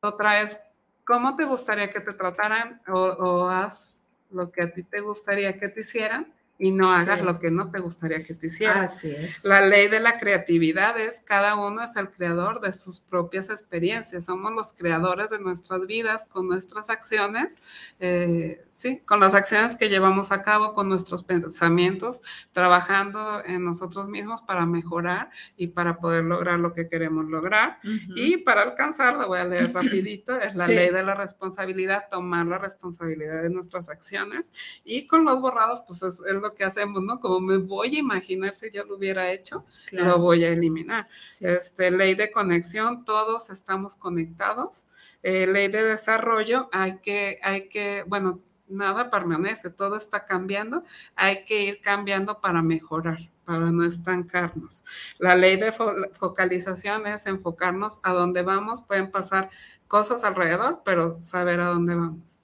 otra 0.00 0.40
es, 0.40 0.58
¿cómo 1.04 1.36
te 1.36 1.44
gustaría 1.44 1.90
que 1.90 2.00
te 2.00 2.12
trataran 2.12 2.80
o, 2.88 2.98
o 2.98 3.48
haz 3.48 3.94
lo 4.30 4.50
que 4.50 4.62
a 4.64 4.72
ti 4.72 4.82
te 4.82 5.00
gustaría 5.00 5.58
que 5.58 5.68
te 5.68 5.80
hicieran? 5.80 6.32
Y 6.60 6.72
no 6.72 6.92
hagas 6.92 7.22
lo 7.22 7.40
que 7.40 7.50
no 7.50 7.70
te 7.70 7.80
gustaría 7.80 8.22
que 8.22 8.34
te 8.34 8.48
hicieran. 8.48 8.84
Así 8.84 9.10
es. 9.10 9.46
La 9.46 9.62
ley 9.62 9.88
de 9.88 9.98
la 9.98 10.18
creatividad 10.18 11.00
es 11.00 11.22
cada 11.22 11.56
uno 11.56 11.82
es 11.82 11.96
el 11.96 12.10
creador 12.10 12.60
de 12.60 12.74
sus 12.74 13.00
propias 13.00 13.48
experiencias. 13.48 14.26
Somos 14.26 14.52
los 14.52 14.74
creadores 14.74 15.30
de 15.30 15.38
nuestras 15.38 15.86
vidas 15.86 16.26
con 16.26 16.48
nuestras 16.48 16.90
acciones, 16.90 17.62
eh, 17.98 18.62
sí, 18.74 19.00
con 19.06 19.20
las 19.20 19.34
acciones 19.34 19.74
que 19.74 19.88
llevamos 19.88 20.32
a 20.32 20.42
cabo, 20.42 20.74
con 20.74 20.90
nuestros 20.90 21.24
pensamientos, 21.24 22.20
trabajando 22.52 23.42
en 23.42 23.64
nosotros 23.64 24.08
mismos 24.08 24.42
para 24.42 24.66
mejorar 24.66 25.30
y 25.56 25.68
para 25.68 25.96
poder 25.96 26.24
lograr 26.24 26.60
lo 26.60 26.74
que 26.74 26.90
queremos 26.90 27.24
lograr. 27.24 27.78
Y 28.14 28.36
para 28.36 28.60
alcanzarlo, 28.60 29.28
voy 29.28 29.38
a 29.38 29.44
leer 29.44 29.72
rapidito, 29.72 30.38
es 30.38 30.54
la 30.54 30.66
ley 30.66 30.90
de 30.90 31.02
la 31.02 31.14
responsabilidad, 31.14 32.04
tomar 32.10 32.44
la 32.46 32.58
responsabilidad 32.58 33.42
de 33.42 33.48
nuestras 33.48 33.88
acciones. 33.88 34.52
Y 34.84 35.06
con 35.06 35.24
los 35.24 35.40
borrados, 35.40 35.82
pues 35.88 36.02
es, 36.02 36.20
es 36.20 36.34
lo 36.34 36.49
que 36.54 36.64
hacemos, 36.64 37.02
¿no? 37.02 37.20
Como 37.20 37.40
me 37.40 37.58
voy 37.58 37.96
a 37.96 37.98
imaginar 37.98 38.54
si 38.54 38.70
yo 38.70 38.84
lo 38.84 38.96
hubiera 38.96 39.30
hecho, 39.30 39.64
lo 39.92 40.18
voy 40.18 40.44
a 40.44 40.48
eliminar. 40.48 41.08
Este, 41.40 41.90
ley 41.90 42.14
de 42.14 42.30
conexión, 42.30 43.04
todos 43.04 43.50
estamos 43.50 43.96
conectados. 43.96 44.84
Eh, 45.22 45.46
ley 45.46 45.68
de 45.68 45.82
desarrollo, 45.84 46.68
hay 46.72 46.98
que, 46.98 47.38
hay 47.42 47.68
que, 47.68 48.04
bueno, 48.06 48.40
nada 48.70 49.10
permanece, 49.10 49.70
todo 49.70 49.96
está 49.96 50.24
cambiando, 50.24 50.84
hay 51.14 51.44
que 51.44 51.62
ir 51.62 51.80
cambiando 51.80 52.40
para 52.40 52.62
mejorar, 52.62 53.18
para 53.44 53.70
no 53.70 53.84
estancarnos. 53.84 54.84
La 55.18 55.34
ley 55.34 55.56
de 55.56 55.72
focalización 55.72 57.06
es 57.06 57.26
enfocarnos 57.26 58.00
a 58.02 58.12
dónde 58.12 58.42
vamos, 58.42 58.82
pueden 58.82 59.10
pasar 59.10 59.50
cosas 59.88 60.24
alrededor, 60.24 60.82
pero 60.84 61.20
saber 61.20 61.60
a 61.60 61.66
dónde 61.66 61.96
vamos. 61.96 62.40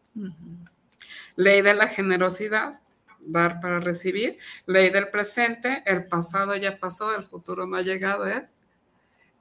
Ley 1.37 1.63
de 1.63 1.75
la 1.75 1.87
generosidad, 1.87 2.83
dar 3.27 3.61
para 3.61 3.81
recibir, 3.81 4.39
ley 4.67 4.91
del 4.91 5.09
presente, 5.09 5.83
el 5.87 6.05
pasado 6.05 6.57
ya 6.57 6.79
pasó, 6.79 7.15
el 7.15 7.25
futuro 7.25 7.67
no 7.67 7.77
ha 7.77 7.83
llegado, 7.83 8.27
es 8.27 8.49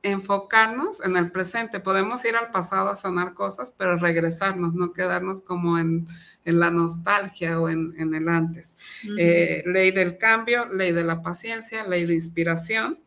enfocarnos 0.05 1.03
en 1.03 1.17
el 1.17 1.31
presente. 1.31 1.79
Podemos 1.79 2.23
ir 2.25 2.35
al 2.35 2.51
pasado 2.51 2.89
a 2.89 2.95
sanar 2.95 3.33
cosas, 3.33 3.73
pero 3.75 3.97
regresarnos, 3.97 4.73
no 4.73 4.93
quedarnos 4.93 5.41
como 5.41 5.79
en, 5.79 6.07
en 6.45 6.59
la 6.59 6.69
nostalgia 6.69 7.59
o 7.59 7.69
en, 7.69 7.95
en 7.97 8.13
el 8.13 8.29
antes. 8.29 8.77
Eh, 9.17 9.63
ley 9.65 9.91
del 9.91 10.17
cambio, 10.17 10.65
ley 10.65 10.91
de 10.91 11.03
la 11.03 11.21
paciencia, 11.21 11.87
ley 11.87 12.05
de 12.05 12.13
inspiración 12.13 12.99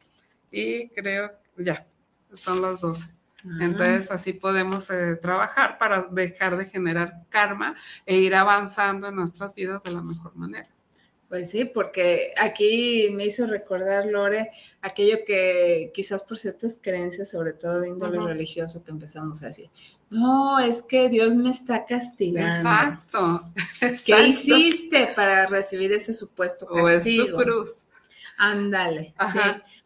y 0.51 0.89
creo, 0.91 1.31
ya, 1.57 1.87
son 2.35 2.63
las 2.63 2.81
12. 2.81 3.18
Entonces 3.61 4.11
así 4.11 4.33
podemos 4.33 4.91
eh, 4.91 5.17
trabajar 5.17 5.79
para 5.79 6.09
dejar 6.11 6.57
de 6.57 6.67
generar 6.67 7.23
karma 7.29 7.77
e 8.05 8.17
ir 8.17 8.35
avanzando 8.35 9.09
en 9.09 9.15
nuestras 9.15 9.55
vidas 9.55 9.83
de 9.83 9.93
la 9.93 10.03
mejor 10.03 10.35
manera. 10.35 10.69
Pues 11.29 11.51
sí, 11.51 11.67
porque 11.67 12.33
aquí 12.41 13.11
me 13.13 13.27
hizo 13.27 13.47
recordar, 13.47 14.07
Lore, 14.07 14.49
aquello 14.81 15.19
que 15.27 15.91
quizás 15.93 16.23
por 16.23 16.39
ciertas 16.39 16.79
creencias, 16.83 17.31
sobre 17.31 17.53
todo 17.53 17.81
de 17.81 17.89
índole 17.89 18.19
uh 18.19 18.27
religioso, 18.27 18.83
que 18.83 18.91
empezamos 18.93 19.43
a 19.43 19.49
decir, 19.49 19.69
no, 20.09 20.59
es 20.59 20.81
que 20.81 21.11
Dios 21.11 21.35
me 21.35 21.51
está 21.51 21.85
castigando. 21.85 22.57
Exacto. 22.57 23.53
¿Qué 24.07 24.29
hiciste 24.29 25.13
para 25.15 25.47
recibir 25.47 25.93
ese 25.93 26.15
supuesto 26.15 26.67
castigo? 26.67 27.25
O 27.25 27.29
tu 27.29 27.37
cruz. 27.37 27.85
Ándale, 28.41 29.15
sí. 29.33 29.39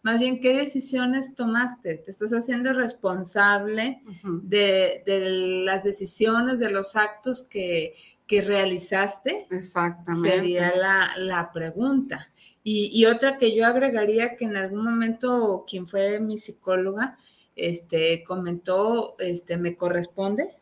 Más 0.03 0.19
bien, 0.19 0.39
¿qué 0.39 0.55
decisiones 0.55 1.35
tomaste? 1.35 1.97
Te 1.97 2.11
estás 2.11 2.33
haciendo 2.33 2.75
responsable 2.75 4.03
de, 4.43 5.03
las 5.65 5.85
decisiones, 5.85 6.59
de 6.59 6.71
los 6.71 6.95
actos 6.95 7.43
que, 7.43 7.95
realizaste. 8.29 9.47
Exactamente. 9.51 10.31
Sería 10.31 10.73
la, 11.17 11.51
pregunta. 11.53 12.31
Y, 12.63 13.05
otra 13.07 13.39
que 13.39 13.55
yo 13.55 13.67
agregaría 13.67 14.37
que 14.37 14.45
en 14.45 14.57
algún 14.57 14.85
momento 14.85 15.65
quien 15.67 15.87
fue 15.87 16.21
mi 16.21 16.37
psicóloga, 16.37 17.17
este, 17.57 18.23
comentó, 18.23 19.17
este, 19.19 19.57
me 19.57 19.77
corresponde, 19.77 20.55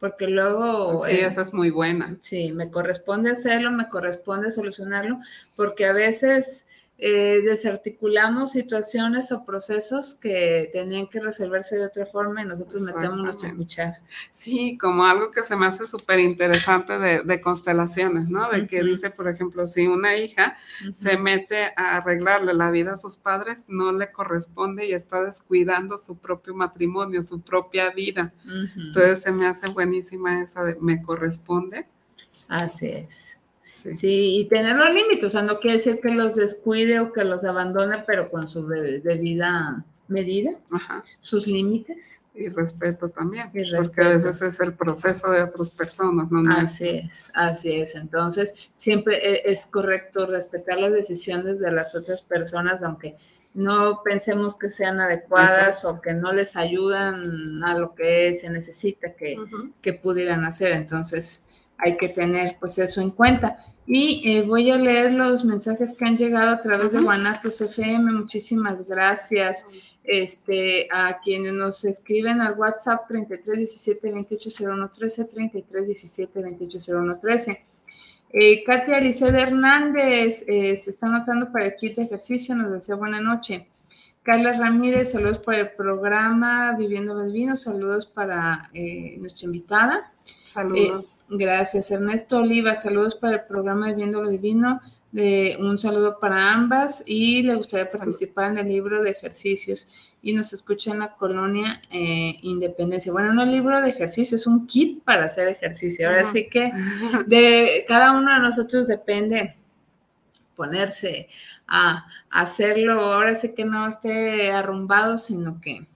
porque 0.00 0.26
luego... 0.26 1.04
Sí, 1.04 1.12
eh, 1.12 1.26
esa 1.26 1.42
es 1.42 1.52
muy 1.52 1.70
buena. 1.70 2.16
Sí, 2.20 2.52
me 2.52 2.70
corresponde 2.70 3.30
hacerlo, 3.30 3.70
me 3.70 3.88
corresponde 3.88 4.52
solucionarlo, 4.52 5.18
porque 5.54 5.86
a 5.86 5.94
veces 5.94 6.66
eh, 6.96 7.42
desarticulamos 7.44 8.52
situaciones 8.52 9.32
o 9.32 9.44
procesos 9.44 10.14
que 10.14 10.70
tenían 10.72 11.08
que 11.08 11.20
resolverse 11.20 11.76
de 11.76 11.86
otra 11.86 12.06
forma 12.06 12.40
y 12.40 12.44
nosotros 12.44 12.82
metemos 12.82 13.18
nuestra 13.18 13.52
cuchara. 13.52 14.00
Sí, 14.30 14.78
como 14.78 15.04
algo 15.04 15.32
que 15.32 15.42
se 15.42 15.56
me 15.56 15.66
hace 15.66 15.86
súper 15.86 16.20
interesante 16.20 16.98
de, 16.98 17.40
constelaciones, 17.40 18.28
¿no? 18.28 18.48
De 18.48 18.68
que 18.68 18.84
dice, 18.84 19.10
por 19.10 19.28
ejemplo, 19.28 19.66
si 19.66 19.88
una 19.88 20.16
hija 20.16 20.56
se 20.92 21.16
mete 21.16 21.72
a 21.76 21.96
arreglarle 21.96 22.54
la 22.54 22.70
vida 22.70 22.92
a 22.92 22.96
sus 22.96 23.16
padres, 23.16 23.58
no 23.66 23.90
le 23.90 24.12
corresponde 24.12 24.86
y 24.86 24.92
está 24.92 25.20
descuidando 25.24 25.98
su 25.98 26.16
propio 26.18 26.54
matrimonio, 26.54 27.24
su 27.24 27.40
propia 27.40 27.90
vida. 27.90 28.32
Entonces 28.76 29.20
se 29.20 29.32
me 29.32 29.46
hace 29.46 29.68
buenísima 29.68 30.42
esa 30.42 30.62
de 30.62 30.76
me 30.80 31.02
corresponde. 31.02 31.88
Así 32.48 32.86
es. 32.86 33.40
Sí. 33.94 34.40
y 34.40 34.48
tener 34.48 34.76
los 34.76 34.94
límites, 34.94 35.26
o 35.26 35.30
sea, 35.30 35.42
no 35.42 35.60
quiere 35.60 35.76
decir 35.76 36.00
que 36.00 36.10
los 36.10 36.34
descuide 36.34 37.00
o 37.00 37.12
que 37.12 37.24
los 37.24 37.44
abandone, 37.44 38.02
pero 38.06 38.30
con 38.30 38.48
su 38.48 38.66
debida 38.66 39.84
medida, 40.08 40.52
sus 41.20 41.46
límites. 41.46 42.20
Y 42.36 42.48
respeto 42.48 43.08
también, 43.10 43.52
porque 43.76 44.02
a 44.02 44.08
veces 44.08 44.42
es 44.42 44.58
el 44.58 44.74
proceso 44.74 45.30
de 45.30 45.42
otras 45.42 45.70
personas, 45.70 46.32
¿no? 46.32 46.52
Así 46.52 46.88
es, 46.88 47.30
así 47.32 47.80
es. 47.80 47.94
Entonces, 47.94 48.70
siempre 48.72 49.16
e, 49.16 49.42
es 49.48 49.66
correcto 49.66 50.26
respetar 50.26 50.80
las 50.80 50.90
decisiones 50.90 51.60
de 51.60 51.70
las 51.70 51.94
otras 51.94 52.22
personas, 52.22 52.82
aunque 52.82 53.14
no 53.54 54.02
pensemos 54.02 54.58
que 54.58 54.68
sean 54.68 54.98
adecuadas 54.98 55.84
o 55.84 56.00
que 56.00 56.12
no 56.12 56.32
les 56.32 56.56
ayudan 56.56 57.62
a 57.62 57.78
lo 57.78 57.94
que 57.94 58.34
se 58.34 58.50
necesita 58.50 59.14
que, 59.14 59.36
que 59.80 59.92
pudieran 59.92 60.44
hacer. 60.44 60.72
Entonces, 60.72 61.44
hay 61.84 61.96
que 61.96 62.08
tener 62.08 62.56
pues 62.58 62.78
eso 62.78 63.00
en 63.00 63.10
cuenta. 63.10 63.56
Y 63.86 64.22
eh, 64.24 64.42
voy 64.42 64.70
a 64.70 64.78
leer 64.78 65.12
los 65.12 65.44
mensajes 65.44 65.94
que 65.94 66.04
han 66.06 66.16
llegado 66.16 66.52
a 66.52 66.62
través 66.62 66.92
de 66.92 67.02
Guanatos 67.02 67.60
FM. 67.60 68.12
Muchísimas 68.12 68.86
gracias 68.88 69.66
este, 70.02 70.88
a 70.90 71.20
quienes 71.20 71.52
nos 71.52 71.84
escriben 71.84 72.40
al 72.40 72.58
WhatsApp 72.58 73.06
3317 73.06 74.10
280113 74.10 75.24
3317 75.24 76.42
280113. 76.42 77.62
Eh, 78.32 78.64
Katia 78.64 78.96
Aliceda 78.96 79.42
Hernández 79.42 80.44
eh, 80.48 80.76
se 80.76 80.90
está 80.90 81.06
anotando 81.06 81.52
para 81.52 81.66
el 81.66 81.76
kit 81.76 81.96
de 81.96 82.04
ejercicio, 82.04 82.56
nos 82.56 82.72
desea 82.72 82.96
buena 82.96 83.20
noche. 83.20 83.68
Carla 84.24 84.54
Ramírez, 84.54 85.12
saludos 85.12 85.38
para 85.38 85.58
el 85.58 85.72
programa 85.72 86.74
Viviendo 86.78 87.12
los 87.12 87.30
Vinos, 87.30 87.60
saludos 87.60 88.06
para 88.06 88.70
eh, 88.72 89.18
nuestra 89.18 89.44
invitada. 89.44 90.12
Saludos. 90.24 91.20
Gracias, 91.28 91.90
Ernesto 91.90 92.38
Oliva. 92.38 92.74
Saludos 92.74 93.16
para 93.16 93.34
el 93.34 93.42
programa 93.44 93.88
de 93.88 93.94
Viendo 93.96 94.22
lo 94.22 94.30
Divino. 94.30 94.80
De, 95.12 95.58
un 95.60 95.78
saludo 95.78 96.18
para 96.20 96.54
ambas 96.54 97.04
y 97.06 97.42
le 97.42 97.54
gustaría 97.54 97.90
participar 97.90 98.52
en 98.52 98.58
el 98.58 98.68
libro 98.68 99.02
de 99.02 99.10
ejercicios 99.10 99.88
y 100.22 100.32
nos 100.32 100.54
escucha 100.54 100.92
en 100.92 101.00
la 101.00 101.14
colonia 101.14 101.82
eh, 101.90 102.38
Independencia. 102.40 103.12
Bueno, 103.12 103.34
no 103.34 103.42
el 103.42 103.52
libro 103.52 103.82
de 103.82 103.90
ejercicio, 103.90 104.36
es 104.36 104.46
un 104.46 104.66
kit 104.66 105.04
para 105.04 105.26
hacer 105.26 105.48
ejercicio. 105.48 106.08
Ahora 106.08 106.32
sí 106.32 106.48
que 106.48 106.72
de 107.26 107.84
cada 107.86 108.18
uno 108.18 108.32
de 108.32 108.40
nosotros 108.40 108.86
depende 108.86 109.54
ponerse 110.54 111.28
a 111.66 112.06
hacerlo. 112.30 113.00
Ahora 113.00 113.34
sí 113.34 113.54
que 113.54 113.64
no 113.64 113.86
esté 113.86 114.52
arrumbado, 114.52 115.16
sino 115.16 115.60
que 115.60 115.86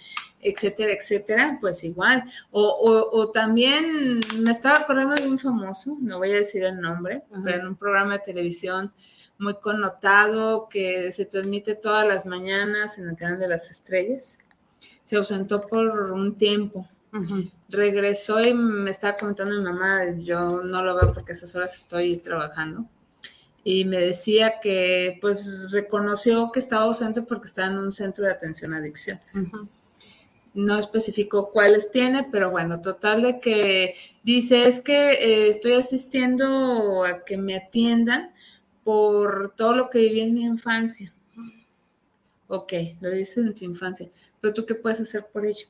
etcétera, 0.45 0.93
etcétera, 0.93 1.59
pues 1.61 1.83
igual. 1.83 2.23
O, 2.51 3.31
también 3.33 4.21
me 4.39 4.53
estaba 4.53 4.81
acordando 4.81 5.15
de 5.15 5.27
un 5.27 5.39
famoso, 5.39 5.97
no 6.01 6.19
voy 6.19 6.33
a 6.33 6.37
decir 6.37 6.63
el 6.65 6.81
nombre, 6.81 7.23
pero 7.43 7.61
en 7.61 7.67
un 7.69 7.77
programa 7.77 8.19
de 8.19 8.19
televisión 8.21 8.93
muy 9.39 9.55
connotado 9.55 10.69
que 10.69 11.11
se 11.11 11.25
transmite 11.25 11.75
todas 11.75 12.07
las 12.07 12.27
mañanas 12.27 12.99
en 12.99 13.09
el 13.09 13.17
canal 13.17 13.39
de 13.41 13.49
las 13.49 13.71
estrellas. 13.71 14.39
Se 15.03 15.17
ausentó 15.17 15.67
por 15.67 16.13
un 16.13 16.37
tiempo. 16.37 16.89
Regresó 17.69 18.43
y 18.43 18.55
me 18.55 18.91
estaba 18.91 19.17
comentando 19.17 19.57
mi 19.57 19.63
mamá, 19.63 20.01
yo 20.19 20.63
no 20.63 20.83
lo 20.83 20.97
veo 20.97 21.13
porque 21.13 21.33
esas 21.33 21.55
horas 21.55 21.77
estoy 21.77 22.19
trabajando. 22.19 22.87
Y 23.63 23.85
me 23.87 23.99
decía 23.99 24.61
que 24.61 25.19
pues 25.23 25.71
reconoció 25.71 26.51
que 26.53 26.61
estaba 26.61 26.85
ausente 26.85 27.23
porque 27.23 27.47
estaba 27.47 27.69
en 27.69 27.79
un 27.79 27.93
centro 27.93 28.27
de 28.27 28.33
atención 28.33 28.75
a 28.75 28.79
adicciones 28.79 29.45
no 30.55 30.79
especificó 30.79 31.51
cuáles 31.51 31.91
tiene, 31.91 32.29
pero 32.31 32.51
bueno, 32.51 32.81
total 32.81 33.23
de 33.23 33.41
que 33.41 33.95
dice 34.23 34.69
es 34.69 34.81
que 34.81 35.13
eh, 35.13 35.49
estoy 35.49 35.75
asistiendo 35.75 37.05
a 37.05 37.25
que 37.25 37.37
me 37.37 37.57
atiendan 37.57 38.33
por 38.85 39.55
todo 39.57 39.75
lo 39.75 39.91
que 39.91 39.99
viví 39.99 40.21
en 40.21 40.35
mi 40.35 40.45
infancia. 40.45 41.13
Ok, 42.47 42.73
lo 43.01 43.11
dices 43.11 43.39
en 43.39 43.55
tu 43.55 43.65
infancia, 43.65 44.09
pero 44.41 44.55
tú 44.55 44.65
qué 44.65 44.75
puedes 44.75 45.01
hacer 45.01 45.27
por 45.33 45.45
ello? 45.45 45.67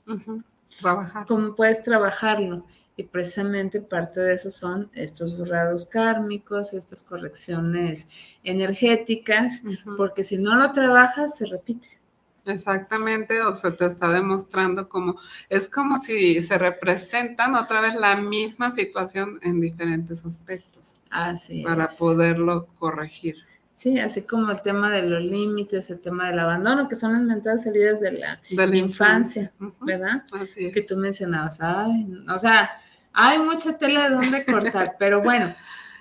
Trabajar. 0.80 1.24
¿Cómo 1.26 1.54
puedes 1.54 1.82
trabajarlo? 1.82 2.66
Y 2.96 3.04
precisamente 3.04 3.80
parte 3.80 4.20
de 4.20 4.34
eso 4.34 4.50
son 4.50 4.90
estos 4.92 5.38
borrados 5.38 5.86
kármicos, 5.86 6.74
estas 6.74 7.02
correcciones 7.04 8.08
energéticas, 8.42 9.62
porque 9.96 10.24
si 10.24 10.36
no 10.36 10.56
lo 10.56 10.72
trabajas, 10.72 11.38
se 11.38 11.46
repite. 11.46 12.03
Exactamente, 12.46 13.40
o 13.40 13.56
sea, 13.56 13.74
te 13.74 13.86
está 13.86 14.08
demostrando 14.10 14.88
como, 14.88 15.18
es 15.48 15.68
como 15.68 15.98
si 15.98 16.42
se 16.42 16.58
representan 16.58 17.54
otra 17.54 17.80
vez 17.80 17.94
la 17.94 18.16
misma 18.16 18.70
situación 18.70 19.38
en 19.42 19.60
diferentes 19.60 20.24
aspectos. 20.26 21.00
Así 21.10 21.62
Para 21.62 21.88
poderlo 21.88 22.66
corregir. 22.78 23.36
Sí, 23.72 23.98
así 23.98 24.22
como 24.22 24.52
el 24.52 24.62
tema 24.62 24.90
de 24.92 25.02
los 25.02 25.22
límites, 25.22 25.90
el 25.90 26.00
tema 26.00 26.28
del 26.28 26.38
abandono, 26.38 26.86
que 26.88 26.94
son 26.94 27.12
las 27.12 27.22
mentadas 27.22 27.64
salidas 27.64 28.00
de 28.00 28.12
la, 28.12 28.40
de 28.48 28.66
la 28.66 28.76
infancia, 28.76 29.52
¿verdad? 29.80 30.22
Así 30.32 30.66
es. 30.66 30.74
Que 30.74 30.82
tú 30.82 30.96
mencionabas, 30.96 31.60
ay, 31.60 32.06
o 32.28 32.38
sea, 32.38 32.70
hay 33.12 33.40
mucha 33.40 33.76
tela 33.76 34.08
de 34.08 34.14
dónde 34.14 34.44
cortar, 34.44 34.94
pero 34.98 35.22
bueno, 35.22 35.54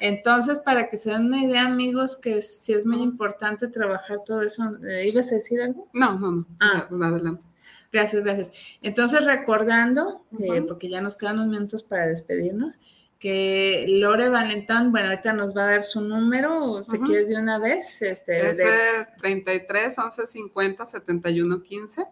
entonces, 0.03 0.59
para 0.59 0.89
que 0.89 0.97
se 0.97 1.11
den 1.11 1.27
una 1.27 1.45
idea, 1.45 1.65
amigos, 1.65 2.17
que 2.17 2.41
sí 2.41 2.73
es 2.73 2.85
muy 2.85 2.99
importante 2.99 3.69
trabajar 3.69 4.17
todo 4.25 4.41
eso. 4.41 4.61
Eh, 4.85 5.07
¿Ibas 5.07 5.31
a 5.31 5.35
decir 5.35 5.61
algo? 5.61 5.87
No, 5.93 6.19
no, 6.19 6.31
no. 6.31 6.45
Ah, 6.59 6.89
adelante. 6.91 7.41
Gracias, 7.89 8.21
gracias. 8.21 8.77
Entonces, 8.81 9.23
recordando, 9.23 10.25
eh, 10.39 10.61
porque 10.67 10.89
ya 10.89 10.99
nos 10.99 11.15
quedan 11.15 11.35
unos 11.35 11.47
minutos 11.47 11.83
para 11.83 12.05
despedirnos, 12.05 12.79
que 13.17 13.85
Lore 13.87 14.27
Valentán, 14.27 14.91
bueno, 14.91 15.07
ahorita 15.07 15.31
nos 15.31 15.55
va 15.55 15.63
a 15.63 15.71
dar 15.71 15.83
su 15.83 16.01
número, 16.01 16.69
o 16.69 16.83
si 16.83 16.99
quieres 16.99 17.29
de 17.29 17.37
una 17.37 17.57
vez. 17.57 18.01
Este, 18.01 18.49
es 18.49 18.57
de... 18.57 19.07
33 19.19 19.97
11 19.97 20.27
50 20.27 20.85
71 20.85 21.61
15. 21.63 22.05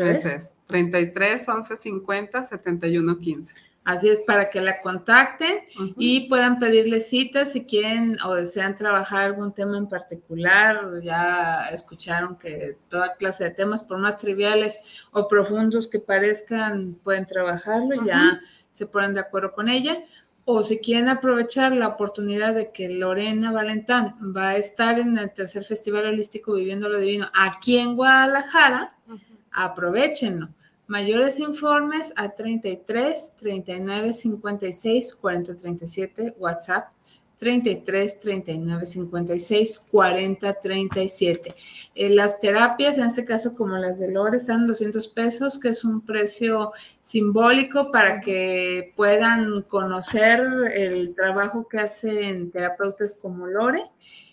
es 0.00 0.52
33 0.66 1.48
11 1.48 1.76
50 1.78 2.44
71 2.44 3.18
15. 3.18 3.54
Así 3.88 4.10
es, 4.10 4.20
para 4.20 4.50
que 4.50 4.60
la 4.60 4.82
contacten 4.82 5.60
y 5.96 6.28
puedan 6.28 6.58
pedirle 6.58 7.00
citas 7.00 7.52
si 7.52 7.64
quieren 7.64 8.18
o 8.22 8.34
desean 8.34 8.76
trabajar 8.76 9.22
algún 9.22 9.54
tema 9.54 9.78
en 9.78 9.88
particular. 9.88 11.00
Ya 11.02 11.70
escucharon 11.72 12.36
que 12.36 12.76
toda 12.90 13.14
clase 13.14 13.44
de 13.44 13.50
temas, 13.50 13.82
por 13.82 13.96
más 13.96 14.18
triviales 14.18 15.06
o 15.12 15.26
profundos 15.26 15.88
que 15.88 16.00
parezcan, 16.00 16.96
pueden 17.02 17.24
trabajarlo 17.24 17.94
y 17.94 18.06
ya 18.06 18.38
se 18.70 18.84
ponen 18.84 19.14
de 19.14 19.20
acuerdo 19.20 19.54
con 19.54 19.70
ella. 19.70 20.04
O 20.44 20.62
si 20.62 20.80
quieren 20.80 21.08
aprovechar 21.08 21.72
la 21.72 21.88
oportunidad 21.88 22.54
de 22.54 22.72
que 22.72 22.90
Lorena 22.90 23.52
Valentán 23.52 24.16
va 24.36 24.50
a 24.50 24.56
estar 24.56 24.98
en 24.98 25.16
el 25.16 25.32
tercer 25.32 25.62
Festival 25.62 26.04
Holístico 26.04 26.52
Viviendo 26.52 26.90
lo 26.90 26.98
Divino 26.98 27.30
aquí 27.32 27.78
en 27.78 27.96
Guadalajara, 27.96 28.98
aprovechenlo 29.50 30.50
Mayores 30.88 31.38
informes 31.38 32.14
a 32.16 32.30
33 32.30 33.36
39 33.36 34.14
56 34.14 35.14
40 35.16 35.54
37 35.54 36.34
WhatsApp 36.38 36.88
33 37.38 38.20
39 38.20 38.86
56 38.86 39.78
40 39.90 40.52
37. 40.54 41.54
las 41.94 42.40
terapias, 42.40 42.96
en 42.96 43.04
este 43.04 43.26
caso 43.26 43.54
como 43.54 43.76
las 43.76 43.98
de 43.98 44.10
Lore, 44.10 44.38
están 44.38 44.62
en 44.62 44.66
200 44.68 45.08
pesos, 45.08 45.58
que 45.58 45.68
es 45.68 45.84
un 45.84 46.00
precio 46.04 46.72
simbólico 47.02 47.92
para 47.92 48.22
que 48.22 48.94
puedan 48.96 49.62
conocer 49.62 50.40
el 50.74 51.14
trabajo 51.14 51.68
que 51.68 51.80
hacen 51.80 52.50
terapeutas 52.50 53.14
como 53.14 53.46
Lore 53.46 53.84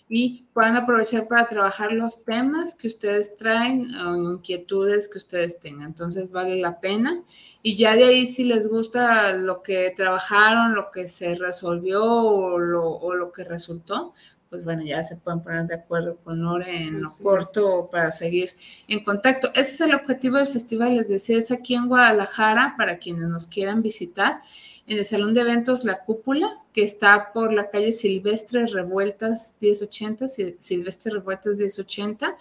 y 0.08 0.46
puedan 0.52 0.76
aprovechar 0.76 1.26
para 1.26 1.48
trabajar 1.48 1.92
los 1.92 2.24
temas 2.24 2.74
que 2.74 2.86
ustedes 2.86 3.36
traen 3.36 3.92
o 3.96 4.34
inquietudes 4.34 5.08
que 5.08 5.18
ustedes 5.18 5.58
tengan. 5.58 5.88
Entonces 5.88 6.30
vale 6.30 6.56
la 6.56 6.78
pena. 6.78 7.24
Y 7.62 7.76
ya 7.76 7.96
de 7.96 8.04
ahí 8.04 8.26
si 8.26 8.44
les 8.44 8.68
gusta 8.68 9.32
lo 9.32 9.62
que 9.62 9.92
trabajaron, 9.96 10.74
lo 10.74 10.90
que 10.92 11.08
se 11.08 11.34
resolvió 11.34 12.04
o 12.04 12.58
lo, 12.58 13.32
que 13.32 13.42
resultó, 13.42 14.14
pues 14.48 14.64
bueno, 14.64 14.84
ya 14.84 15.02
se 15.02 15.16
pueden 15.16 15.42
poner 15.42 15.66
de 15.66 15.74
acuerdo 15.74 16.18
con 16.18 16.40
Lore 16.40 16.84
en 16.84 17.02
lo 17.02 17.10
corto 17.20 17.88
para 17.90 18.12
seguir 18.12 18.50
en 18.86 19.02
contacto. 19.02 19.48
Ese 19.54 19.60
es 19.60 19.80
el 19.80 19.94
objetivo 19.94 20.36
del 20.36 20.46
festival, 20.46 20.96
es 20.96 21.08
decir, 21.08 21.38
es 21.38 21.50
aquí 21.50 21.74
en 21.74 21.88
Guadalajara 21.88 22.74
para 22.78 22.98
quienes 22.98 23.26
nos 23.26 23.48
quieran 23.48 23.82
visitar 23.82 24.40
en 24.86 24.98
el 24.98 25.04
Salón 25.04 25.34
de 25.34 25.40
Eventos 25.40 25.84
La 25.84 26.00
Cúpula, 26.00 26.62
que 26.72 26.82
está 26.82 27.32
por 27.32 27.52
la 27.52 27.68
calle 27.70 27.92
Silvestre 27.92 28.66
Revueltas 28.66 29.56
1080, 29.60 30.26
Silvestre 30.58 31.12
Revueltas 31.12 31.56
1080, 31.56 32.36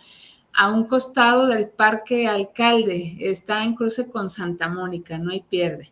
a 0.53 0.71
un 0.71 0.85
costado 0.85 1.47
del 1.47 1.69
Parque 1.69 2.27
Alcalde. 2.27 3.17
Está 3.19 3.63
en 3.63 3.73
cruce 3.73 4.09
con 4.09 4.29
Santa 4.29 4.69
Mónica, 4.69 5.17
no 5.17 5.31
hay 5.31 5.41
pierde. 5.41 5.91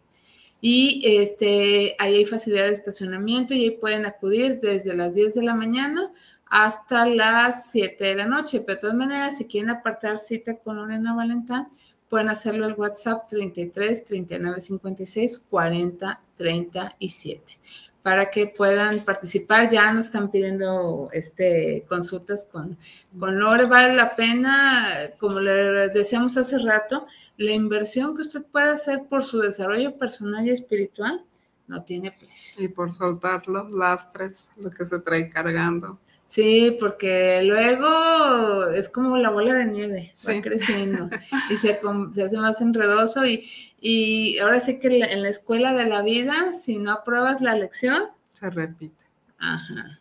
Y 0.61 1.01
este, 1.05 1.95
ahí 1.99 2.15
hay 2.15 2.25
facilidad 2.25 2.65
de 2.65 2.73
estacionamiento 2.73 3.53
y 3.53 3.63
ahí 3.63 3.71
pueden 3.71 4.05
acudir 4.05 4.61
desde 4.61 4.95
las 4.95 5.13
10 5.13 5.33
de 5.35 5.43
la 5.43 5.55
mañana 5.55 6.11
hasta 6.45 7.05
las 7.05 7.71
7 7.71 8.01
de 8.01 8.15
la 8.15 8.27
noche. 8.27 8.61
Pero 8.61 8.75
de 8.75 8.81
todas 8.81 8.95
maneras, 8.95 9.37
si 9.37 9.45
quieren 9.45 9.71
apartar 9.71 10.19
cita 10.19 10.57
con 10.57 10.77
Lorena 10.77 11.15
Valentán, 11.15 11.67
pueden 12.13 12.29
hacerlo 12.29 12.67
al 12.67 12.75
WhatsApp 12.75 13.27
33 13.27 14.03
39 14.03 14.59
56 14.59 15.41
40 15.49 16.21
37 16.37 17.57
para 18.03 18.29
que 18.29 18.53
puedan 18.55 18.99
participar. 18.99 19.71
Ya 19.71 19.91
nos 19.91 20.05
están 20.05 20.29
pidiendo 20.29 21.07
este, 21.11 21.83
consultas 21.89 22.45
con, 22.45 22.77
con 23.17 23.39
Lore. 23.39 23.65
Vale 23.65 23.95
la 23.95 24.15
pena, 24.15 24.85
como 25.17 25.39
le 25.39 25.89
decíamos 25.89 26.37
hace 26.37 26.59
rato, 26.59 27.07
la 27.37 27.51
inversión 27.51 28.15
que 28.15 28.21
usted 28.21 28.45
puede 28.45 28.69
hacer 28.69 29.07
por 29.09 29.23
su 29.23 29.39
desarrollo 29.39 29.97
personal 29.97 30.45
y 30.45 30.51
espiritual 30.51 31.25
no 31.65 31.83
tiene 31.83 32.11
precio. 32.11 32.63
Y 32.63 32.67
por 32.67 32.91
soltar 32.91 33.47
los 33.47 33.71
lastres, 33.71 34.49
lo 34.57 34.69
que 34.69 34.85
se 34.85 34.99
trae 34.99 35.31
cargando. 35.31 35.97
Sí, 36.25 36.77
porque 36.79 37.41
luego 37.43 38.65
es 38.69 38.89
como 38.89 39.17
la 39.17 39.29
bola 39.29 39.53
de 39.53 39.65
nieve, 39.65 40.13
va 40.27 40.41
creciendo 40.41 41.09
y 41.51 41.57
se, 41.57 41.79
se, 42.11 42.23
hace 42.23 42.37
más 42.37 42.59
enredoso 42.61 43.25
y, 43.25 43.45
y 43.79 44.39
ahora 44.39 44.59
sí 44.59 44.79
que 44.79 44.87
en 44.87 45.21
la 45.21 45.29
escuela 45.29 45.73
de 45.73 45.85
la 45.85 46.01
vida, 46.01 46.53
si 46.53 46.77
no 46.77 46.91
apruebas 46.91 47.41
la 47.41 47.53
lección, 47.55 48.03
se 48.31 48.49
repite. 48.49 48.95
Ajá. 49.37 49.99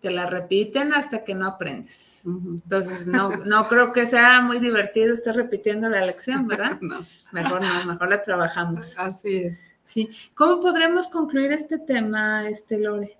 Te 0.00 0.10
la 0.10 0.26
repiten 0.26 0.92
hasta 0.92 1.24
que 1.24 1.34
no 1.34 1.46
aprendes. 1.46 2.22
Entonces, 2.24 3.06
no, 3.06 3.30
no 3.44 3.68
creo 3.68 3.92
que 3.92 4.06
sea 4.06 4.40
muy 4.42 4.60
divertido 4.60 5.14
estar 5.14 5.34
repitiendo 5.34 5.88
la 5.88 6.04
lección, 6.04 6.46
¿verdad? 6.46 6.78
no. 6.80 6.96
Mejor 7.32 7.62
no, 7.62 7.84
mejor 7.86 8.10
la 8.10 8.22
trabajamos. 8.22 8.98
Así 8.98 9.36
es. 9.36 9.76
Sí. 9.82 10.08
¿Cómo 10.34 10.60
podremos 10.60 11.08
concluir 11.08 11.52
este 11.52 11.78
tema, 11.78 12.48
este 12.48 12.78
Lore? 12.78 13.16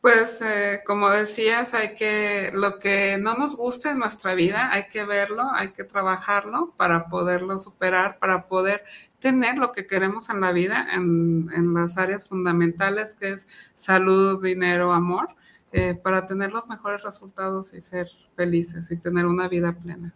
Pues 0.00 0.40
eh, 0.42 0.80
como 0.86 1.10
decías, 1.10 1.74
hay 1.74 1.94
que, 1.94 2.50
lo 2.54 2.78
que 2.78 3.18
no 3.18 3.34
nos 3.34 3.56
gusta 3.56 3.90
en 3.90 3.98
nuestra 3.98 4.34
vida, 4.34 4.70
hay 4.72 4.86
que 4.88 5.04
verlo, 5.04 5.50
hay 5.52 5.72
que 5.72 5.82
trabajarlo 5.82 6.72
para 6.76 7.08
poderlo 7.08 7.58
superar, 7.58 8.18
para 8.20 8.46
poder 8.46 8.84
tener 9.18 9.58
lo 9.58 9.72
que 9.72 9.88
queremos 9.88 10.30
en 10.30 10.40
la 10.40 10.52
vida, 10.52 10.86
en, 10.92 11.50
en 11.52 11.74
las 11.74 11.98
áreas 11.98 12.26
fundamentales 12.26 13.14
que 13.14 13.32
es 13.32 13.48
salud, 13.74 14.40
dinero, 14.40 14.92
amor, 14.92 15.30
eh, 15.72 15.98
para 16.00 16.24
tener 16.24 16.52
los 16.52 16.66
mejores 16.68 17.02
resultados 17.02 17.74
y 17.74 17.82
ser 17.82 18.08
felices 18.36 18.90
y 18.92 18.96
tener 18.96 19.26
una 19.26 19.48
vida 19.48 19.72
plena. 19.72 20.14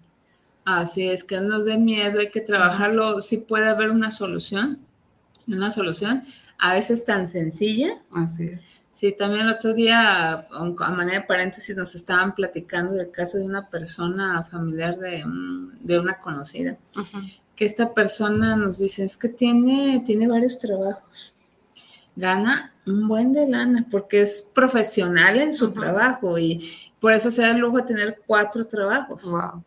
Así 0.65 1.09
es, 1.09 1.25
que 1.25 1.37
no 1.37 1.49
nos 1.49 1.65
dé 1.65 1.77
miedo, 1.77 2.21
hay 2.21 2.31
que 2.31 2.41
trabajarlo, 2.41 3.21
si 3.21 3.39
puede 3.39 3.69
haber 3.69 3.91
una 3.91 4.13
solución, 4.13 4.79
una 5.49 5.73
solución, 5.73 6.23
a 6.57 6.73
veces 6.73 7.05
tan 7.05 7.27
sencilla. 7.27 8.01
Así 8.13 8.45
es. 8.45 8.82
Sí, 8.93 9.13
también 9.13 9.47
el 9.47 9.55
otro 9.55 9.73
día, 9.73 10.47
a 10.51 10.91
manera 10.91 11.21
de 11.21 11.27
paréntesis, 11.27 11.75
nos 11.75 11.95
estaban 11.95 12.35
platicando 12.35 12.93
del 12.93 13.11
caso 13.11 13.39
de 13.39 13.45
una 13.45 13.71
persona 13.71 14.43
familiar 14.43 14.99
de, 14.99 15.25
de 15.81 15.99
una 15.99 16.19
conocida, 16.19 16.77
que 17.57 17.65
esta 17.65 17.95
persona 17.95 18.55
nos 18.55 18.79
dice, 18.79 19.03
es 19.03 19.17
que 19.17 19.31
tiene, 19.31 20.03
tiene 20.05 20.29
varios 20.29 20.59
trabajos, 20.59 21.35
gana 22.17 22.75
un 22.85 23.09
buen 23.09 23.33
de 23.33 23.49
lana, 23.49 23.87
porque 23.91 24.21
es 24.21 24.43
profesional 24.43 25.41
en 25.41 25.55
su 25.55 25.73
trabajo 25.73 26.39
y 26.39 26.61
por 27.01 27.15
eso 27.15 27.31
se 27.31 27.41
da 27.41 27.53
el 27.53 27.61
lujo 27.61 27.79
de 27.79 27.85
tener 27.85 28.21
cuatro 28.27 28.67
trabajos. 28.67 29.25
Wow. 29.25 29.65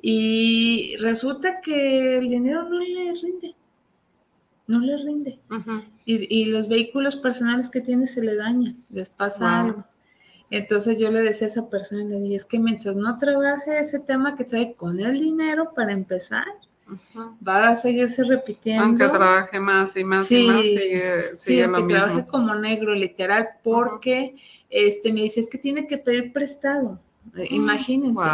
Y 0.00 0.94
resulta 1.00 1.60
que 1.60 2.18
el 2.18 2.28
dinero 2.28 2.62
no 2.62 2.78
le 2.78 3.12
rinde 3.20 3.56
no 4.68 4.80
le 4.80 4.96
rinde. 4.98 5.40
y, 6.04 6.44
los 6.44 6.68
vehículos 6.68 7.16
personales 7.16 7.68
que 7.68 7.80
tiene 7.80 8.06
se 8.06 8.22
le 8.22 8.36
dañan, 8.36 8.76
les 8.90 9.10
pasa 9.10 9.62
algo. 9.62 9.84
Entonces 10.50 10.98
yo 10.98 11.10
le 11.10 11.22
decía 11.22 11.46
a 11.46 11.50
esa 11.50 11.68
persona, 11.68 12.04
le 12.04 12.20
dije, 12.20 12.36
es 12.36 12.44
que 12.44 12.58
mientras 12.58 12.94
no 12.94 13.18
trabaje 13.18 13.78
ese 13.78 13.98
tema 13.98 14.36
que 14.36 14.44
trae 14.44 14.74
con 14.74 15.00
el 15.00 15.18
dinero 15.18 15.72
para 15.74 15.92
empezar, 15.92 16.46
va 17.46 17.70
a 17.70 17.76
seguirse 17.76 18.24
repitiendo. 18.24 18.84
Aunque 18.84 19.08
trabaje 19.08 19.60
más 19.60 19.96
y 19.96 20.04
más 20.04 20.30
y 20.30 20.46
más, 20.46 20.62
sigue, 20.62 21.36
sí, 21.36 21.60
aunque 21.60 21.82
trabaje 21.82 22.26
como 22.26 22.54
negro, 22.54 22.94
literal, 22.94 23.48
porque 23.62 24.36
este 24.70 25.12
me 25.12 25.22
dice, 25.22 25.40
es 25.40 25.48
que 25.48 25.58
tiene 25.58 25.86
que 25.86 25.98
pedir 25.98 26.32
prestado. 26.32 26.98
Eh, 27.36 27.48
imagínense. 27.50 28.28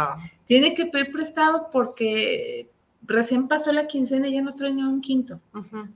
Tiene 0.47 0.75
que 0.75 0.85
pedir 0.85 1.11
prestado 1.11 1.69
porque 1.71 2.69
recién 3.07 3.47
pasó 3.47 3.71
la 3.71 3.87
quincena 3.87 4.27
y 4.27 4.33
ya 4.33 4.41
no 4.41 4.53
trae 4.53 4.73
ni 4.73 4.83
un 4.83 5.01
quinto, 5.01 5.39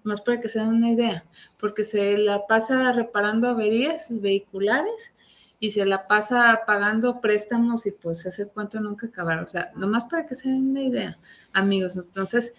más 0.03 0.21
para 0.21 0.39
que 0.39 0.49
se 0.49 0.59
den 0.59 0.69
una 0.69 0.89
idea, 0.89 1.25
porque 1.57 1.83
se 1.83 2.17
la 2.17 2.47
pasa 2.47 2.91
reparando 2.91 3.47
averías 3.47 4.21
vehiculares 4.21 5.13
y 5.59 5.71
se 5.71 5.85
la 5.85 6.07
pasa 6.07 6.61
pagando 6.65 7.19
préstamos 7.21 7.85
y 7.85 7.91
pues 7.91 8.25
ese 8.25 8.47
cuento 8.47 8.79
nunca 8.79 9.07
acabar, 9.07 9.39
o 9.39 9.47
sea, 9.47 9.71
nomás 9.75 10.05
para 10.05 10.25
que 10.25 10.35
se 10.35 10.49
den 10.49 10.71
una 10.71 10.81
idea, 10.81 11.19
amigos, 11.53 11.95
entonces... 11.95 12.53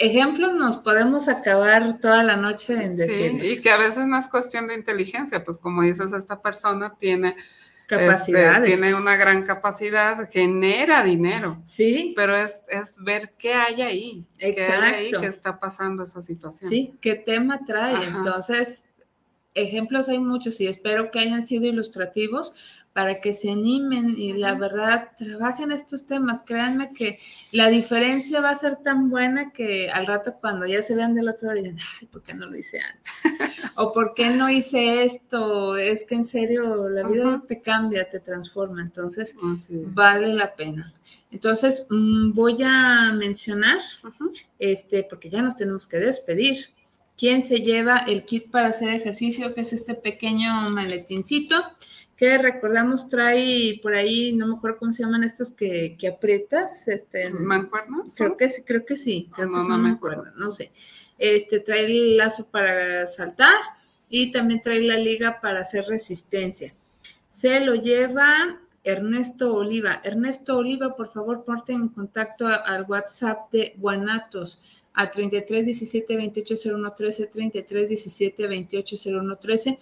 Ejemplos 0.00 0.52
nos 0.52 0.76
podemos 0.76 1.26
acabar 1.26 1.98
toda 1.98 2.22
la 2.22 2.36
noche 2.36 2.72
en 2.84 2.96
decir. 2.96 3.44
y 3.44 3.60
que 3.60 3.72
a 3.72 3.76
veces 3.76 4.06
no 4.06 4.16
es 4.16 4.28
cuestión 4.28 4.68
de 4.68 4.76
inteligencia, 4.76 5.44
pues 5.44 5.58
como 5.58 5.82
dices, 5.82 6.12
esta 6.12 6.40
persona 6.40 6.94
tiene 6.96 7.34
capacidades. 7.88 8.68
Este, 8.68 8.76
tiene 8.76 8.94
una 8.94 9.16
gran 9.16 9.42
capacidad, 9.42 10.30
genera 10.30 11.02
dinero. 11.02 11.60
Sí. 11.64 12.12
Pero 12.14 12.36
es, 12.36 12.62
es 12.68 13.02
ver 13.02 13.32
qué 13.38 13.54
hay 13.54 13.82
ahí. 13.82 14.26
Exacto. 14.38 14.80
Qué 14.80 14.86
hay 14.86 14.94
ahí 15.06 15.20
que 15.20 15.26
está 15.26 15.58
pasando 15.58 16.04
esa 16.04 16.22
situación. 16.22 16.70
Sí, 16.70 16.94
qué 17.00 17.16
tema 17.16 17.64
trae. 17.64 18.06
Entonces, 18.06 18.88
ejemplos 19.54 20.08
hay 20.08 20.18
muchos 20.18 20.60
y 20.60 20.68
espero 20.68 21.10
que 21.10 21.18
hayan 21.18 21.42
sido 21.42 21.66
ilustrativos 21.66 22.77
para 22.98 23.20
que 23.20 23.32
se 23.32 23.48
animen 23.48 24.16
y 24.18 24.32
la 24.32 24.54
verdad 24.54 25.10
trabajen 25.16 25.70
estos 25.70 26.04
temas. 26.04 26.42
Créanme 26.44 26.92
que 26.92 27.16
la 27.52 27.68
diferencia 27.68 28.40
va 28.40 28.50
a 28.50 28.56
ser 28.56 28.78
tan 28.82 29.08
buena 29.08 29.52
que 29.52 29.88
al 29.88 30.04
rato 30.04 30.34
cuando 30.40 30.66
ya 30.66 30.82
se 30.82 30.96
vean 30.96 31.14
del 31.14 31.28
otro 31.28 31.52
día, 31.52 31.72
ay, 32.00 32.08
¿por 32.08 32.24
qué 32.24 32.34
no 32.34 32.46
lo 32.46 32.56
hice 32.58 32.80
antes? 32.80 33.12
o 33.76 33.92
¿por 33.92 34.14
qué 34.14 34.30
no 34.30 34.50
hice 34.50 35.04
esto? 35.04 35.76
Es 35.76 36.02
que 36.02 36.16
en 36.16 36.24
serio 36.24 36.88
la 36.88 37.06
vida 37.06 37.40
te 37.46 37.62
cambia, 37.62 38.10
te 38.10 38.18
transforma, 38.18 38.82
entonces 38.82 39.36
vale 39.70 40.34
la 40.34 40.56
pena. 40.56 40.92
Entonces 41.30 41.86
mm, 41.88 42.32
voy 42.32 42.56
a 42.64 43.12
mencionar, 43.12 43.78
este, 44.58 45.04
porque 45.04 45.30
ya 45.30 45.40
nos 45.40 45.54
tenemos 45.54 45.86
que 45.86 45.98
despedir. 45.98 46.70
¿Quién 47.16 47.44
se 47.44 47.60
lleva 47.60 47.98
el 47.98 48.24
kit 48.24 48.50
para 48.50 48.68
hacer 48.68 48.92
ejercicio? 48.92 49.54
Que 49.54 49.60
es 49.60 49.72
este 49.72 49.94
pequeño 49.94 50.68
maletincito 50.70 51.62
que 52.18 52.36
recordamos 52.36 53.08
trae 53.08 53.78
por 53.80 53.94
ahí, 53.94 54.32
no 54.32 54.48
me 54.48 54.56
acuerdo 54.56 54.78
cómo 54.78 54.92
se 54.92 55.04
llaman 55.04 55.22
estas 55.22 55.52
que, 55.52 55.96
que 55.96 56.08
aprietas, 56.08 56.88
este, 56.88 57.30
¿Mancuernas? 57.30 58.12
Creo 58.16 58.36
que 58.36 58.48
sí, 58.48 58.62
creo 58.62 58.84
que 58.84 58.96
sí, 58.96 59.30
creo 59.36 59.48
no, 59.48 59.58
que 59.58 59.68
no 59.68 59.78
me 59.78 59.90
acuerdo, 59.90 60.24
no 60.36 60.50
sé. 60.50 60.72
Este, 61.16 61.60
trae 61.60 61.86
el 61.86 62.16
lazo 62.16 62.48
para 62.50 63.06
saltar 63.06 63.54
y 64.08 64.32
también 64.32 64.60
trae 64.60 64.82
la 64.82 64.96
liga 64.96 65.40
para 65.40 65.60
hacer 65.60 65.84
resistencia. 65.84 66.74
Se 67.28 67.60
lo 67.60 67.76
lleva 67.76 68.62
Ernesto 68.82 69.54
Oliva. 69.54 70.00
Ernesto 70.02 70.56
Oliva, 70.56 70.96
por 70.96 71.12
favor, 71.12 71.44
porte 71.44 71.72
en 71.72 71.88
contacto 71.88 72.48
al 72.48 72.84
WhatsApp 72.88 73.52
de 73.52 73.74
Guanatos 73.76 74.82
a 74.92 75.08
33 75.08 75.66
17 75.66 76.16
28 76.16 76.54
01 76.74 76.94
13, 76.94 77.26
33 77.26 77.88
17 77.90 78.46
28 78.48 78.96
01 79.06 79.36
13 79.36 79.78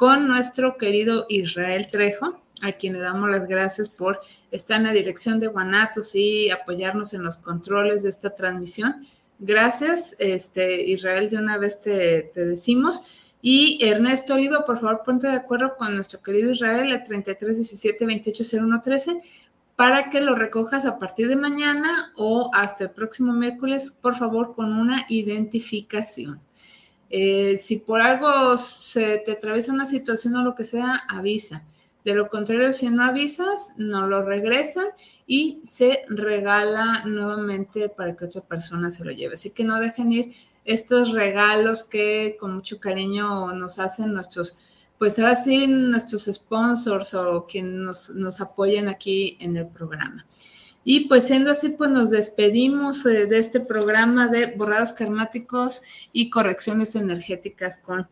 con 0.00 0.28
nuestro 0.28 0.78
querido 0.78 1.26
Israel 1.28 1.88
Trejo, 1.90 2.40
a 2.62 2.72
quien 2.72 2.94
le 2.94 3.00
damos 3.00 3.28
las 3.28 3.46
gracias 3.46 3.90
por 3.90 4.22
estar 4.50 4.78
en 4.78 4.84
la 4.84 4.92
dirección 4.92 5.38
de 5.38 5.48
Guanatos 5.48 6.14
y 6.14 6.48
apoyarnos 6.48 7.12
en 7.12 7.22
los 7.22 7.36
controles 7.36 8.02
de 8.02 8.08
esta 8.08 8.34
transmisión. 8.34 8.96
Gracias, 9.38 10.16
este, 10.18 10.80
Israel, 10.90 11.28
de 11.28 11.36
una 11.36 11.58
vez 11.58 11.82
te, 11.82 12.32
decimos. 12.34 13.34
Y 13.42 13.78
Ernesto 13.82 14.32
Oliva, 14.32 14.64
por 14.64 14.80
favor, 14.80 15.02
ponte 15.04 15.26
de 15.26 15.34
acuerdo 15.34 15.76
con 15.76 15.94
nuestro 15.94 16.22
querido 16.22 16.52
Israel 16.52 16.90
a 16.94 17.04
33 17.04 17.56
17 17.56 18.06
28 18.06 18.56
01 18.56 18.80
13 18.80 19.20
para 19.76 20.08
que 20.08 20.22
lo 20.22 20.34
recojas 20.34 20.86
a 20.86 20.98
partir 20.98 21.28
de 21.28 21.36
mañana 21.36 22.14
o 22.16 22.50
hasta 22.54 22.84
el 22.84 22.90
próximo 22.92 23.34
miércoles, 23.34 23.94
por 24.00 24.16
favor, 24.16 24.54
con 24.54 24.72
una 24.72 25.04
identificación. 25.10 26.40
Eh, 27.10 27.56
si 27.58 27.78
por 27.78 28.00
algo 28.00 28.56
se 28.56 29.18
te 29.18 29.32
atraviesa 29.32 29.72
una 29.72 29.86
situación 29.86 30.36
o 30.36 30.44
lo 30.44 30.54
que 30.54 30.64
sea, 30.64 31.02
avisa. 31.08 31.66
De 32.04 32.14
lo 32.14 32.28
contrario, 32.28 32.72
si 32.72 32.88
no 32.88 33.04
avisas, 33.04 33.74
no 33.76 34.06
lo 34.06 34.22
regresan 34.22 34.86
y 35.26 35.60
se 35.64 36.04
regala 36.08 37.02
nuevamente 37.04 37.90
para 37.90 38.16
que 38.16 38.24
otra 38.24 38.40
persona 38.40 38.90
se 38.90 39.04
lo 39.04 39.10
lleve. 39.10 39.34
Así 39.34 39.50
que 39.50 39.64
no 39.64 39.78
dejen 39.80 40.12
ir 40.12 40.32
estos 40.64 41.12
regalos 41.12 41.84
que 41.84 42.36
con 42.38 42.54
mucho 42.54 42.80
cariño 42.80 43.52
nos 43.52 43.78
hacen 43.78 44.14
nuestros, 44.14 44.56
pues 44.98 45.18
ahora 45.18 45.34
sí, 45.34 45.66
nuestros 45.66 46.24
sponsors 46.24 47.12
o 47.14 47.44
quienes 47.44 47.74
nos, 47.74 48.10
nos 48.10 48.40
apoyan 48.40 48.88
aquí 48.88 49.36
en 49.40 49.56
el 49.56 49.66
programa. 49.66 50.24
Y 50.84 51.08
pues 51.08 51.26
siendo 51.26 51.50
así, 51.50 51.70
pues 51.70 51.90
nos 51.90 52.10
despedimos 52.10 53.04
eh, 53.04 53.26
de 53.26 53.38
este 53.38 53.60
programa 53.60 54.28
de 54.28 54.46
borrados 54.46 54.92
karmáticos 54.92 55.82
y 56.12 56.30
correcciones 56.30 56.94
energéticas 56.96 57.76
con 57.76 58.08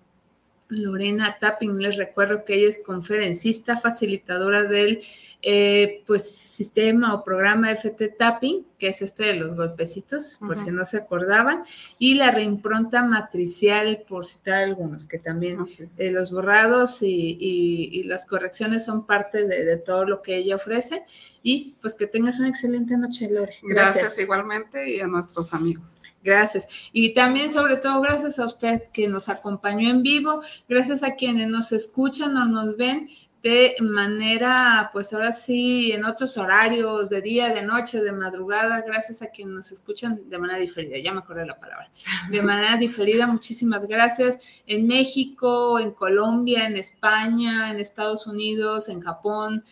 Lorena 0.69 1.37
Tapping. 1.39 1.79
Les 1.79 1.97
recuerdo 1.97 2.45
que 2.45 2.55
ella 2.55 2.69
es 2.69 2.81
conferencista, 2.85 3.79
facilitadora 3.79 4.65
del 4.65 5.01
eh, 5.41 6.03
pues, 6.07 6.31
sistema 6.31 7.15
o 7.15 7.25
programa 7.25 7.71
FT 7.71 8.09
Tapping, 8.09 8.67
que 8.79 8.89
es 8.89 9.03
este 9.03 9.25
de 9.25 9.35
los 9.35 9.55
golpecitos, 9.55 10.39
por 10.41 10.57
si 10.57 10.71
no 10.71 10.85
se 10.85 10.99
acordaban, 10.99 11.63
y 11.99 12.15
la 12.15 12.31
reimpronta 12.31 13.05
matricial, 13.05 14.03
por 14.09 14.27
citar 14.27 14.59
algunos, 14.59 15.07
que 15.07 15.19
también 15.19 15.59
eh, 15.97 16.11
los 16.11 16.33
borrados 16.33 16.99
y, 17.03 18.03
las 18.05 18.27
correcciones 18.27 18.85
son 18.85 19.07
parte 19.07 19.47
de, 19.47 19.77
todo 19.77 20.07
lo 20.07 20.23
que 20.23 20.37
ella 20.37 20.57
ofrece. 20.57 21.05
Y 21.43 21.77
pues 21.81 21.95
que 21.95 22.07
tengas 22.07 22.39
una 22.39 22.49
excelente 22.49 22.97
noche, 22.97 23.29
Lore. 23.31 23.55
gracias 23.63 24.19
igualmente 24.19 24.91
y 24.91 25.01
a 25.01 25.07
nuestros 25.07 25.53
amigos. 25.55 25.99
Gracias. 26.29 26.91
Y 26.93 27.15
también, 27.15 27.51
sobre 27.51 27.79
todo, 27.79 28.03
gracias 28.03 28.39
a 28.39 28.45
usted 28.45 28.83
que 28.93 29.09
nos 29.09 29.31
acompañó 29.31 29.89
en 29.89 30.03
vivo, 30.03 30.43
gracias 30.69 31.03
a 31.03 31.15
quienes 31.15 31.49
nos 31.49 31.73
escuchan 31.73 32.37
o 32.37 32.45
nos 32.45 32.77
ven 32.77 33.07
de 33.43 33.75
manera, 33.81 34.91
pues 34.93 35.11
ahora 35.15 35.33
sí, 35.33 35.91
en 35.93 36.05
otros 36.05 36.37
horarios, 36.37 37.09
de 37.09 37.23
día, 37.23 37.49
de 37.49 37.63
noche, 37.63 38.03
de 38.03 38.13
madrugada, 38.13 38.83
gracias 38.83 39.23
a 39.23 39.29
quienes 39.29 39.55
nos 39.55 39.73
escuchan 39.73 40.29
de 40.29 40.39
manera 40.39 40.59
diferida, 40.59 40.99
ya 40.99 41.13
me 41.13 41.21
acordé 41.21 41.47
la 41.47 41.59
palabra, 41.59 41.91
de 42.31 42.43
manera 42.43 42.77
diferida, 42.77 43.27
muchísimas 43.27 43.87
gracias. 43.87 44.61
En 44.67 44.87
México, 44.87 45.79
en 45.79 45.93
Colombia, 45.93 46.67
en 46.67 46.77
España, 46.77 47.71
en 47.71 47.79
Estados 47.79 48.27
Unidos, 48.27 48.91
en 48.91 49.01
Japón, 49.01 49.63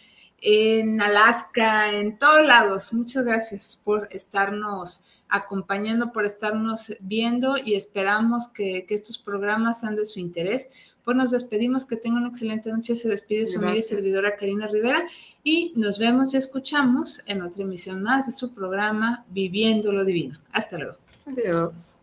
en 0.41 1.03
Alaska, 1.03 1.93
en 1.93 2.19
todos 2.19 2.47
lados, 2.47 2.95
muchas 2.95 3.27
gracias 3.27 3.79
por 3.83 4.09
estarnos 4.11 5.16
acompañando, 5.29 6.13
por 6.13 6.25
estarnos 6.25 6.95
viendo 7.01 7.57
y 7.57 7.75
esperamos 7.75 8.49
que, 8.49 8.87
que 8.87 8.95
estos 8.95 9.19
programas 9.19 9.81
sean 9.81 9.97
de 9.97 10.05
su 10.05 10.21
interés. 10.21 10.95
Pues 11.05 11.17
nos 11.17 11.31
despedimos, 11.31 11.87
que 11.87 11.97
tengan 11.97 12.23
una 12.23 12.29
excelente 12.31 12.71
noche. 12.71 12.95
Se 12.95 13.09
despide 13.09 13.47
su 13.47 13.59
amiga 13.59 13.77
y 13.77 13.83
servidora 13.83 14.37
Karina 14.37 14.67
Rivera 14.67 15.07
y 15.43 15.73
nos 15.77 15.99
vemos 15.99 16.35
y 16.35 16.37
escuchamos 16.37 17.23
en 17.27 17.43
otra 17.43 17.63
emisión 17.63 18.03
más 18.03 18.27
de 18.27 18.33
su 18.33 18.53
programa 18.55 19.25
Viviendo 19.29 19.93
lo 19.93 20.05
Divino. 20.05 20.39
Hasta 20.53 20.79
luego. 20.79 20.97
Adiós. 21.27 22.01